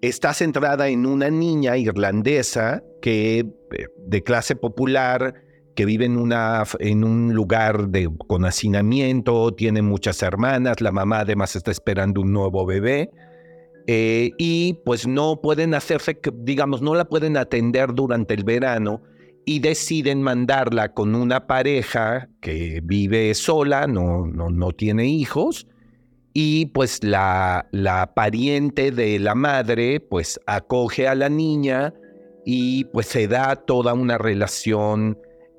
está 0.01 0.33
centrada 0.33 0.87
en 0.89 1.05
una 1.05 1.29
niña 1.29 1.77
irlandesa 1.77 2.83
que 3.01 3.39
eh, 3.39 3.87
de 3.97 4.23
clase 4.23 4.55
popular 4.55 5.43
que 5.75 5.85
vive 5.85 6.05
en, 6.05 6.17
una, 6.17 6.63
en 6.79 7.03
un 7.03 7.35
lugar 7.35 7.89
de, 7.89 8.09
con 8.27 8.45
hacinamiento, 8.45 9.53
tiene 9.53 9.83
muchas 9.83 10.23
hermanas, 10.23 10.81
la 10.81 10.91
mamá 10.91 11.19
además 11.19 11.55
está 11.55 11.69
esperando 11.69 12.21
un 12.21 12.33
nuevo 12.33 12.65
bebé, 12.65 13.11
eh, 13.85 14.31
y 14.39 14.73
pues 14.85 15.07
no 15.07 15.39
pueden 15.39 15.75
hacerse, 15.75 16.19
digamos, 16.33 16.81
no 16.81 16.95
la 16.95 17.05
pueden 17.05 17.37
atender 17.37 17.93
durante 17.93 18.33
el 18.33 18.43
verano 18.43 19.03
y 19.45 19.59
deciden 19.59 20.23
mandarla 20.23 20.93
con 20.93 21.13
una 21.13 21.45
pareja 21.45 22.27
que 22.41 22.81
vive 22.83 23.35
sola, 23.35 23.85
no, 23.85 24.25
no, 24.25 24.49
no 24.49 24.71
tiene 24.71 25.05
hijos, 25.05 25.67
y 26.39 26.67
pues 26.67 27.03
la, 27.03 27.67
la 27.71 28.13
pariente 28.13 28.91
de 28.91 29.17
la 29.17 29.33
madre 29.33 29.99
pues 29.99 30.39
acoge 30.45 31.07
a 31.07 31.15
la 31.15 31.29
niña 31.29 31.95
y 32.45 32.83
pues 32.83 33.07
se 33.07 33.27
da 33.27 33.55
toda 33.55 33.95
una 33.95 34.19
relación 34.19 35.17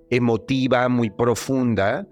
emotiva 0.08 0.88
muy 0.88 1.10
profunda. 1.10 2.06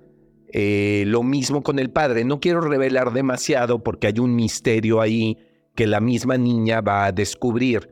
Eh, 0.52 1.04
lo 1.06 1.22
mismo 1.22 1.62
con 1.62 1.78
el 1.78 1.92
padre. 1.92 2.24
No 2.24 2.40
quiero 2.40 2.60
revelar 2.60 3.12
demasiado 3.12 3.84
porque 3.84 4.08
hay 4.08 4.18
un 4.18 4.34
misterio 4.34 5.00
ahí 5.00 5.38
que 5.76 5.86
la 5.86 6.00
misma 6.00 6.36
niña 6.36 6.80
va 6.80 7.04
a 7.04 7.12
descubrir. 7.12 7.88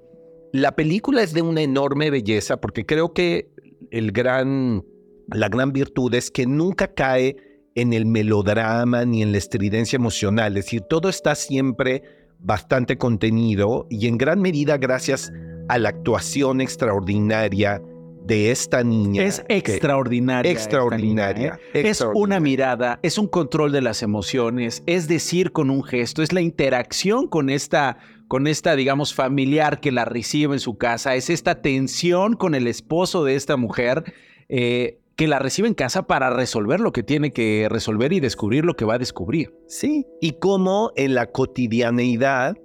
La 0.52 0.74
película 0.74 1.22
es 1.22 1.32
de 1.34 1.42
una 1.42 1.62
enorme 1.62 2.10
belleza 2.10 2.60
porque 2.60 2.84
creo 2.84 3.12
que 3.12 3.48
el 3.92 4.10
gran, 4.10 4.84
la 5.28 5.48
gran 5.48 5.72
virtud 5.72 6.12
es 6.14 6.32
que 6.32 6.46
nunca 6.46 6.92
cae 6.92 7.36
en 7.74 7.92
el 7.92 8.06
melodrama 8.06 9.04
ni 9.04 9.22
en 9.22 9.32
la 9.32 9.38
estridencia 9.38 9.96
emocional. 9.96 10.56
Es 10.56 10.66
decir, 10.66 10.82
todo 10.82 11.08
está 11.08 11.34
siempre 11.34 12.02
bastante 12.38 12.98
contenido 12.98 13.86
y 13.90 14.06
en 14.06 14.18
gran 14.18 14.40
medida 14.40 14.76
gracias 14.76 15.32
a 15.68 15.78
la 15.78 15.88
actuación 15.88 16.60
extraordinaria 16.60 17.80
de 18.24 18.50
esta 18.50 18.82
niña. 18.82 19.22
Es 19.22 19.44
extraordinaria. 19.48 20.50
Extraordinaria, 20.50 21.58
¿eh? 21.74 21.88
Es 21.88 22.04
una 22.14 22.40
mirada, 22.40 22.98
es 23.02 23.18
un 23.18 23.28
control 23.28 23.72
de 23.72 23.82
las 23.82 24.02
emociones, 24.02 24.82
es 24.86 25.08
decir 25.08 25.52
con 25.52 25.68
un 25.70 25.82
gesto, 25.82 26.22
es 26.22 26.32
la 26.32 26.40
interacción 26.40 27.28
con 27.28 27.50
esta, 27.50 27.98
con 28.28 28.46
esta, 28.46 28.76
digamos, 28.76 29.14
familiar 29.14 29.80
que 29.80 29.92
la 29.92 30.06
recibe 30.06 30.54
en 30.54 30.60
su 30.60 30.78
casa, 30.78 31.14
es 31.14 31.28
esta 31.28 31.60
tensión 31.60 32.34
con 32.34 32.54
el 32.54 32.66
esposo 32.66 33.24
de 33.24 33.34
esta 33.34 33.56
mujer. 33.56 34.04
Eh, 34.48 35.00
que 35.16 35.28
la 35.28 35.38
recibe 35.38 35.68
en 35.68 35.74
casa 35.74 36.06
para 36.06 36.30
resolver 36.30 36.80
lo 36.80 36.92
que 36.92 37.02
tiene 37.02 37.32
que 37.32 37.68
resolver 37.70 38.12
y 38.12 38.20
descubrir 38.20 38.64
lo 38.64 38.74
que 38.74 38.84
va 38.84 38.94
a 38.94 38.98
descubrir. 38.98 39.54
Sí, 39.68 40.06
y 40.20 40.32
cómo 40.32 40.92
en 40.96 41.14
la 41.14 41.30
cotidianeidad 41.30 42.56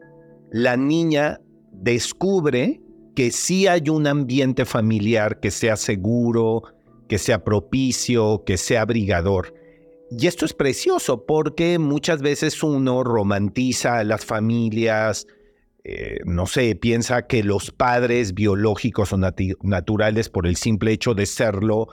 la 0.51 0.77
niña 0.77 1.39
descubre 1.71 2.81
que 3.15 3.31
sí 3.31 3.67
hay 3.67 3.89
un 3.89 4.07
ambiente 4.07 4.65
familiar 4.65 5.39
que 5.39 5.51
sea 5.51 5.75
seguro, 5.75 6.63
que 7.07 7.17
sea 7.17 7.43
propicio, 7.43 8.43
que 8.45 8.57
sea 8.57 8.81
abrigador. 8.81 9.53
Y 10.11 10.25
esto 10.25 10.45
es 10.45 10.53
precioso 10.53 11.25
porque 11.25 11.77
muchas 11.77 12.21
veces 12.21 12.63
uno 12.63 13.03
romantiza 13.03 13.99
a 13.99 14.03
las 14.03 14.25
familias, 14.25 15.27
eh, 15.83 16.19
no 16.25 16.47
sé, 16.47 16.75
piensa 16.75 17.27
que 17.27 17.43
los 17.43 17.71
padres 17.71 18.33
biológicos 18.33 19.13
o 19.13 19.17
naturales, 19.17 20.29
por 20.29 20.47
el 20.47 20.55
simple 20.55 20.93
hecho 20.93 21.13
de 21.13 21.27
serlo, 21.27 21.89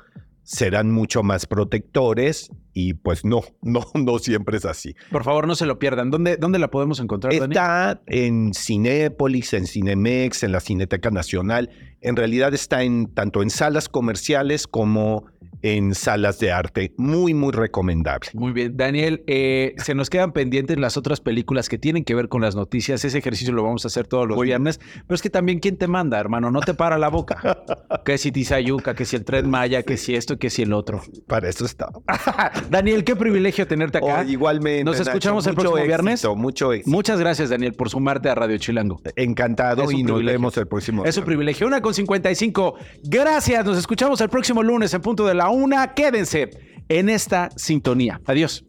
serán 0.46 0.92
mucho 0.92 1.24
más 1.24 1.44
protectores 1.44 2.52
y 2.72 2.94
pues 2.94 3.24
no, 3.24 3.42
no, 3.62 3.84
no 3.94 4.18
siempre 4.18 4.56
es 4.56 4.64
así. 4.64 4.94
Por 5.10 5.24
favor, 5.24 5.46
no 5.46 5.56
se 5.56 5.66
lo 5.66 5.78
pierdan. 5.78 6.10
¿Dónde, 6.10 6.36
dónde 6.36 6.58
la 6.58 6.70
podemos 6.70 7.00
encontrar, 7.00 7.36
Dani? 7.36 7.52
Está 7.52 8.00
en 8.06 8.54
Cinépolis, 8.54 9.52
en 9.54 9.66
Cinemex, 9.66 10.44
en 10.44 10.52
la 10.52 10.60
Cineteca 10.60 11.10
Nacional. 11.10 11.70
En 12.00 12.14
realidad 12.14 12.54
está 12.54 12.84
en 12.84 13.12
tanto 13.12 13.42
en 13.42 13.50
salas 13.50 13.88
comerciales 13.88 14.68
como 14.68 15.26
en 15.66 15.96
salas 15.96 16.38
de 16.38 16.52
arte. 16.52 16.92
Muy, 16.96 17.34
muy 17.34 17.52
recomendable. 17.52 18.30
Muy 18.34 18.52
bien, 18.52 18.76
Daniel, 18.76 19.24
eh, 19.26 19.74
se 19.78 19.96
nos 19.96 20.10
quedan 20.10 20.32
pendientes 20.32 20.78
las 20.78 20.96
otras 20.96 21.20
películas 21.20 21.68
que 21.68 21.76
tienen 21.76 22.04
que 22.04 22.14
ver 22.14 22.28
con 22.28 22.40
las 22.40 22.54
noticias. 22.54 23.04
Ese 23.04 23.18
ejercicio 23.18 23.52
lo 23.52 23.64
vamos 23.64 23.84
a 23.84 23.88
hacer 23.88 24.06
todos 24.06 24.28
los 24.28 24.40
viernes. 24.40 24.78
Pero 24.78 25.14
es 25.14 25.22
que 25.22 25.30
también, 25.30 25.58
¿quién 25.58 25.76
te 25.76 25.88
manda, 25.88 26.20
hermano? 26.20 26.52
No 26.52 26.60
te 26.60 26.74
para 26.74 26.98
la 26.98 27.08
boca. 27.08 27.64
que 28.04 28.16
si 28.16 28.30
Tizayuca, 28.30 28.94
que 28.94 29.04
si 29.04 29.16
el 29.16 29.24
Tren 29.24 29.50
Maya, 29.50 29.82
que 29.82 29.96
si 29.96 30.14
esto, 30.14 30.38
que 30.38 30.50
si 30.50 30.62
el 30.62 30.72
otro. 30.72 31.02
Para 31.26 31.48
eso 31.48 31.64
está. 31.64 31.88
Daniel, 32.70 33.02
qué 33.02 33.16
privilegio 33.16 33.66
tenerte 33.66 33.98
acá. 33.98 34.22
Oh, 34.24 34.30
igualmente. 34.30 34.84
Nos 34.84 34.98
Nacho, 34.98 35.10
escuchamos 35.10 35.46
el 35.48 35.54
próximo 35.54 35.78
éxito, 35.78 35.88
viernes. 35.88 36.24
Mucho 36.36 36.72
éxito. 36.72 36.90
Muchas 36.94 37.18
gracias, 37.18 37.50
Daniel, 37.50 37.72
por 37.72 37.90
sumarte 37.90 38.28
a 38.28 38.36
Radio 38.36 38.56
Chilango. 38.58 39.00
Encantado 39.16 39.90
y 39.90 40.04
nos 40.04 40.24
vemos 40.24 40.56
el 40.58 40.68
próximo. 40.68 41.04
Es 41.04 41.16
un 41.16 41.24
privilegio. 41.24 41.66
Una 41.66 41.80
con 41.80 41.92
55. 41.92 42.76
Gracias. 43.02 43.64
Nos 43.64 43.78
escuchamos 43.78 44.20
el 44.20 44.28
próximo 44.28 44.62
lunes 44.62 44.94
en 44.94 45.02
punto 45.02 45.26
de 45.26 45.34
la 45.34 45.48
una. 45.56 45.94
Quédense 45.94 46.50
en 46.88 47.08
esta 47.08 47.50
sintonía. 47.56 48.20
Adiós. 48.26 48.64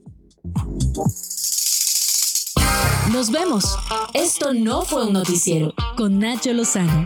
Nos 3.11 3.31
vemos. 3.31 3.77
Esto 4.13 4.53
no 4.53 4.81
fue 4.83 5.07
un 5.07 5.13
noticiero 5.13 5.73
con 5.95 6.19
Nacho 6.19 6.51
Lozano. 6.53 7.05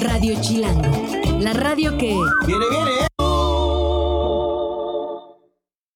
Radio 0.00 0.40
Chilango, 0.40 1.38
la 1.40 1.52
radio 1.52 1.98
que... 1.98 2.16
Viene, 2.46 2.64
viene, 2.70 2.90
¿eh? 3.02 3.07